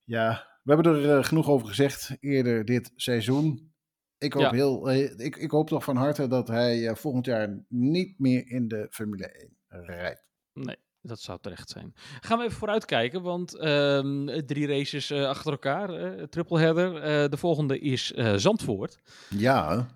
ja, 0.04 0.46
we 0.62 0.74
hebben 0.74 0.94
er 0.94 1.18
uh, 1.18 1.24
genoeg 1.24 1.48
over 1.48 1.68
gezegd 1.68 2.16
eerder 2.20 2.64
dit 2.64 2.92
seizoen. 2.94 3.74
Ik 4.18 4.32
hoop, 4.32 4.42
ja. 4.42 4.50
heel, 4.50 4.90
uh, 4.90 5.18
ik, 5.18 5.36
ik 5.36 5.50
hoop 5.50 5.68
toch 5.68 5.84
van 5.84 5.96
harte 5.96 6.28
dat 6.28 6.48
hij 6.48 6.88
eh, 6.88 6.94
volgend 6.94 7.26
jaar 7.26 7.64
niet 7.68 8.18
meer 8.18 8.48
in 8.48 8.68
de 8.68 8.86
Formule 8.90 9.26
1 9.26 9.56
rijdt. 9.68 10.24
Nee, 10.52 10.76
dat 11.00 11.20
zou 11.20 11.38
terecht 11.40 11.70
zijn. 11.70 11.92
Gaan 12.20 12.38
we 12.38 12.44
even 12.44 12.56
vooruitkijken, 12.56 13.22
want 13.22 13.56
ehm, 13.56 14.44
drie 14.46 14.66
races 14.66 15.12
achter 15.12 15.52
elkaar, 15.52 15.88
triple 16.28 16.58
header. 16.58 17.30
de 17.30 17.36
volgende 17.36 17.78
is 17.78 18.10
Zandvoort. 18.36 18.98
Ja. 19.28 19.88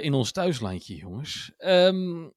in 0.00 0.12
ons 0.12 0.32
thuislandje, 0.32 0.96
jongens. 0.96 1.52
Um, 1.58 2.32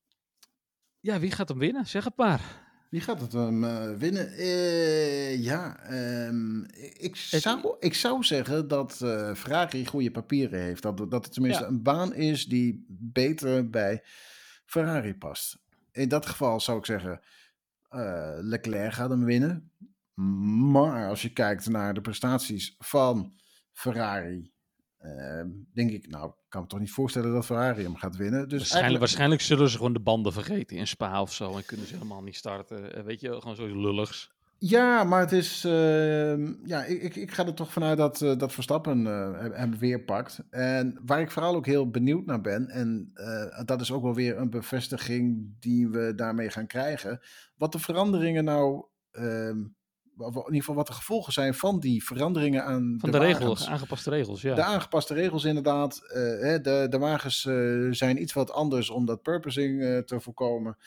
ja, 1.00 1.20
wie 1.20 1.32
gaat 1.32 1.50
hem 1.50 1.58
winnen? 1.58 1.86
Zeg 1.86 2.04
het 2.04 2.18
maar. 2.18 2.63
Wie 2.94 3.02
gaat 3.02 3.22
het 3.22 3.34
um, 3.34 3.64
uh, 3.64 3.94
winnen? 3.94 4.34
Uh, 4.40 5.44
ja, 5.44 5.92
um, 6.28 6.66
ik, 6.98 7.16
zou, 7.16 7.76
ik 7.80 7.94
zou 7.94 8.24
zeggen 8.24 8.68
dat 8.68 9.00
uh, 9.04 9.34
Ferrari 9.34 9.86
goede 9.86 10.12
papieren 10.12 10.60
heeft. 10.60 10.82
Dat, 10.82 10.98
dat 10.98 11.26
het 11.26 11.34
tenminste 11.34 11.64
ja. 11.64 11.70
een 11.70 11.82
baan 11.82 12.14
is 12.14 12.46
die 12.46 12.86
beter 12.88 13.70
bij 13.70 14.04
Ferrari 14.66 15.16
past. 15.16 15.58
In 15.92 16.08
dat 16.08 16.26
geval 16.26 16.60
zou 16.60 16.78
ik 16.78 16.86
zeggen, 16.86 17.22
Leclerc 18.42 18.94
gaat 18.94 19.10
hem 19.10 19.26
winnen. 19.26 19.72
Maar 20.72 21.08
als 21.08 21.22
je 21.22 21.34
kijkt 21.34 21.70
naar 21.70 21.94
de 21.94 22.02
prestaties 22.02 22.76
van 22.80 23.34
Ferrari 23.72 24.53
Uh, 25.06 25.44
denk 25.74 25.92
ik, 25.92 26.10
nou, 26.10 26.28
ik 26.28 26.34
kan 26.50 26.62
me 26.62 26.68
toch 26.68 26.80
niet 26.80 26.92
voorstellen 26.92 27.34
dat 27.34 27.46
Ferrari 27.46 27.84
hem 27.84 27.96
gaat 27.96 28.16
winnen. 28.16 28.50
Dus 28.50 28.58
waarschijnlijk, 28.58 28.72
eigenlijk... 28.74 29.00
waarschijnlijk 29.00 29.42
zullen 29.42 29.70
ze 29.70 29.78
gewoon 29.78 29.94
de 29.94 30.00
banden 30.00 30.34
vergeten 30.34 30.78
in 30.78 30.88
Spa 30.88 31.22
of 31.22 31.34
zo. 31.34 31.56
En 31.58 31.66
kunnen 31.66 31.88
ze 31.88 31.94
helemaal 31.94 32.24
niet 32.24 32.36
starten. 32.36 32.98
Uh, 32.98 33.04
weet 33.04 33.22
je, 33.22 33.40
gewoon 33.42 33.56
zo 33.56 33.82
lulligs. 33.82 34.32
Ja, 34.58 35.04
maar 35.04 35.20
het 35.20 35.32
is. 35.32 35.64
ehm, 35.66 36.54
ja, 36.66 36.84
ik, 36.84 37.02
ik, 37.02 37.16
ik 37.16 37.32
ga 37.32 37.46
er 37.46 37.54
toch 37.54 37.72
vanuit 37.72 37.98
dat, 37.98 38.22
eh, 38.22 38.38
dat 38.38 38.54
Verstappen 38.54 39.08
eh, 39.08 39.50
hem- 39.52 39.78
weer 39.78 40.04
pakt. 40.04 40.44
En 40.50 41.00
waar 41.06 41.22
ik 41.22 41.32
vooral 41.32 41.56
ook 41.56 41.66
heel 41.66 41.90
benieuwd 41.90 42.26
naar 42.26 42.42
ben. 42.42 42.70
En 42.70 43.12
eh, 43.14 43.66
dat 43.66 43.82
is 43.82 43.92
ook 43.92 44.04
wel 44.04 44.14
weer 44.16 44.38
een 44.38 44.50
bevestiging 44.50 45.54
die 45.60 45.88
we 45.88 46.14
daarmee 46.16 46.50
gaan 46.50 46.68
krijgen. 46.68 47.20
Wat 47.56 47.72
de 47.72 47.80
veranderingen 47.80 48.44
nou. 48.44 48.86
ehm, 49.12 49.64
in 50.18 50.36
ieder 50.36 50.60
geval 50.60 50.76
wat 50.76 50.88
de 50.88 50.94
gevolgen 50.94 51.34
zijn 51.34 51.54
van 51.54 51.80
die 51.80 52.04
veranderingen 52.04 52.64
aan 52.64 52.96
Van 53.00 53.12
de, 53.12 53.18
regels, 53.18 53.68
aangepaste 53.68 54.10
regels, 54.10 54.42
ja. 54.42 54.56
De 54.56 54.64
aangepaste 54.64 55.14
regels 55.14 55.44
inderdaad. 55.44 55.98
Eh, 56.08 56.22
hè, 56.22 56.62
de, 56.62 56.88
de 56.90 56.98
wagens 56.98 57.46
eh, 57.46 57.88
zijn 57.92 58.22
iets 58.22 58.34
wat 58.34 58.52
anders 58.52 58.90
om 58.90 59.06
dat 59.06 59.22
purposing 59.22 59.82
eh, 59.82 59.98
te 59.98 60.20
voorkomen. 60.20 60.78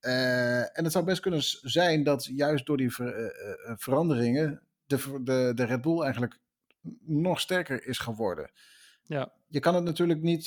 En 0.00 0.84
het 0.84 0.92
zou 0.92 1.04
best 1.04 1.20
kunnen 1.20 1.42
zijn 1.60 2.02
dat 2.02 2.24
juist 2.24 2.66
door 2.66 2.76
die 2.76 2.92
ver- 2.92 3.34
veranderingen 3.78 4.62
de, 4.86 5.20
de, 5.22 5.52
de 5.54 5.64
Red 5.64 5.80
Bull 5.80 6.00
eigenlijk 6.02 6.38
nog 7.00 7.40
sterker 7.40 7.86
is 7.86 7.98
geworden. 7.98 8.50
Ja. 9.02 9.32
Je 9.48 9.60
kan 9.60 9.74
het 9.74 9.84
natuurlijk 9.84 10.22
niet 10.22 10.44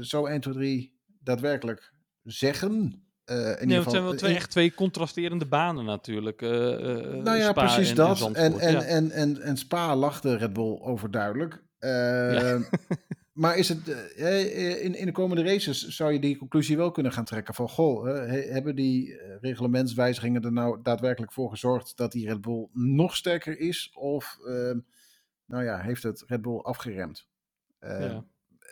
zo 0.00 0.26
1, 0.26 0.40
2, 0.40 0.54
3 0.54 0.98
daadwerkelijk 1.22 1.92
zeggen. 2.22 3.07
Eh, 3.28 3.36
in 3.36 3.44
ieder 3.50 3.66
Nee, 3.66 3.76
geval, 3.76 3.82
het 3.82 3.90
zijn 3.90 4.04
wel 4.04 4.14
twee, 4.14 4.30
in- 4.30 4.36
echt 4.36 4.50
twee 4.50 4.74
contrasterende 4.74 5.46
banen 5.46 5.84
natuurlijk. 5.84 6.42
eh, 6.42 6.72
eh, 6.72 7.22
nou 7.22 7.36
ja, 7.36 7.50
Spa 7.50 7.64
precies 7.64 7.88
en, 7.90 7.94
dat. 7.96 8.20
En, 8.20 8.34
En, 8.34 8.58
en, 8.58 8.72
ja. 8.72 8.82
en, 8.82 9.10
en, 9.10 9.40
en 9.42 9.56
Spa 9.56 9.96
lachte 9.96 10.36
Red 10.36 10.52
Bull 10.52 10.78
overduidelijk. 10.80 11.62
Eh, 11.78 12.56
maar 13.32 13.56
is 13.56 13.68
het, 13.68 13.88
eh, 13.88 14.40
eh, 14.70 14.84
in, 14.84 14.94
in 14.94 15.06
de 15.06 15.12
komende 15.12 15.42
races 15.42 15.86
zou 15.88 16.12
je 16.12 16.18
die 16.20 16.36
conclusie 16.36 16.76
wel 16.76 16.90
kunnen 16.90 17.12
gaan 17.12 17.24
trekken 17.24 17.54
van, 17.54 17.68
goh, 17.68 18.10
eh, 18.10 18.28
he- 18.30 18.48
hebben 18.52 18.74
die 18.76 19.18
eh, 19.18 19.36
reglementswijzigingen 19.40 20.42
er 20.44 20.52
nou 20.52 20.78
daadwerkelijk 20.82 21.32
voor 21.32 21.50
gezorgd 21.50 21.96
dat 21.96 22.12
die 22.12 22.26
Red 22.28 22.40
Bull 22.40 22.68
nog 22.72 23.16
sterker 23.16 23.58
is? 23.58 23.90
Of, 23.94 24.38
eh, 24.46 24.52
nou 25.46 25.64
ja, 25.64 25.78
heeft 25.80 26.02
het 26.02 26.24
Red 26.26 26.42
Bull 26.42 26.58
afgeremd? 26.58 27.26
Eh, 27.78 28.00
Ja. 28.00 28.24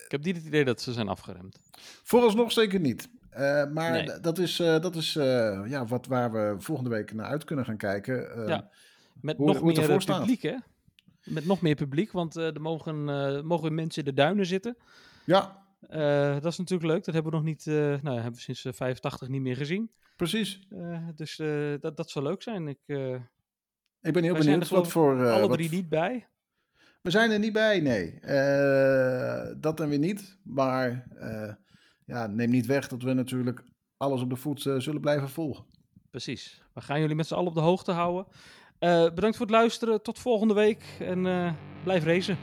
Ik 0.05 0.13
heb 0.13 0.25
niet 0.25 0.37
het 0.37 0.45
idee 0.45 0.65
dat 0.65 0.81
ze 0.81 0.93
zijn 0.93 1.09
afgeremd. 1.09 1.59
Vooralsnog 2.03 2.53
zeker 2.53 2.81
niet. 2.81 3.09
Eh, 3.37 3.67
maar 3.73 3.91
Nee. 3.93 4.21
dat 4.21 4.39
is, 4.39 4.61
eh, 4.61 4.81
dat 4.81 4.97
is 4.97 5.17
eh, 5.17 5.63
ja, 5.67 5.87
wat 5.87 6.07
waar 6.07 6.33
we 6.33 6.55
volgende 6.59 6.91
week 6.91 7.13
naar 7.13 7.27
uit 7.27 7.45
kunnen 7.45 7.65
gaan 7.65 7.77
kijken. 7.77 8.47
Ja. 8.49 8.69
Met 9.21 9.37
Hoe- 9.37 9.47
nog 9.47 9.59
hoe 9.59 9.73
meer 9.73 10.05
publiek, 10.05 10.43
hè? 10.43 10.57
Met 11.25 11.47
nog 11.47 11.61
meer 11.61 11.75
publiek, 11.75 12.13
want 12.13 12.37
er 12.37 12.61
mogen, 12.61 13.05
mogen 13.47 13.75
mensen 13.75 14.05
in 14.05 14.09
de 14.15 14.15
duinen 14.23 14.47
zitten. 14.47 14.77
ja, 15.25 15.65
dat 16.41 16.45
is 16.53 16.59
natuurlijk 16.59 16.91
leuk. 16.91 17.05
Dat 17.05 17.15
hebben 17.15 17.33
we 17.33 17.39
nog 17.39 17.47
niet, 17.47 17.67
nou, 17.67 18.15
hebben 18.15 18.33
we 18.33 18.41
sinds 18.41 18.65
eh, 18.65 18.73
85 18.73 19.29
niet 19.29 19.41
meer 19.41 19.57
gezien. 19.57 19.91
precies. 20.17 20.69
Dus 21.15 21.37
dat, 21.81 21.97
dat 21.97 22.11
zou 22.11 22.25
leuk 22.25 22.43
zijn. 22.43 22.69
Ik, 22.69 22.79
Ik 24.01 24.13
ben 24.13 24.23
heel 24.23 24.35
benieuwd 24.35 24.69
wat 24.69 24.89
voor... 24.89 25.31
alle 25.31 25.49
wat 25.49 25.57
drie 25.59 25.71
niet 25.71 25.89
bij. 25.89 26.27
We 27.03 27.11
zijn 27.11 27.31
er 27.31 27.39
niet 27.39 27.53
bij, 27.53 27.81
nee. 27.81 28.19
Dat 29.61 29.77
dan 29.77 29.89
weer 29.89 29.99
niet. 29.99 30.39
Maar 30.43 31.07
ja, 32.07 32.27
neem 32.27 32.51
niet 32.51 32.67
weg 32.67 32.89
dat 32.89 33.03
we 33.03 33.13
natuurlijk 33.13 33.65
alles 33.97 34.21
op 34.21 34.31
de 34.31 34.37
voet 34.37 34.67
eh, 34.67 34.79
zullen 34.79 35.01
blijven 35.01 35.29
volgen. 35.29 35.65
Precies. 36.11 36.63
We 36.75 36.81
gaan 36.81 37.01
jullie 37.01 37.17
met 37.17 37.27
z'n 37.27 37.35
allen 37.35 37.49
op 37.49 37.55
de 37.55 37.61
hoogte 37.61 37.93
houden. 37.93 38.27
Eh, 38.79 39.05
bedankt 39.15 39.37
voor 39.37 39.47
het 39.47 39.55
luisteren. 39.55 40.03
Tot 40.03 40.19
volgende 40.19 40.55
week. 40.55 40.97
En 40.99 41.27
eh, 41.27 41.53
blijf 41.85 42.05
racen. 42.05 42.39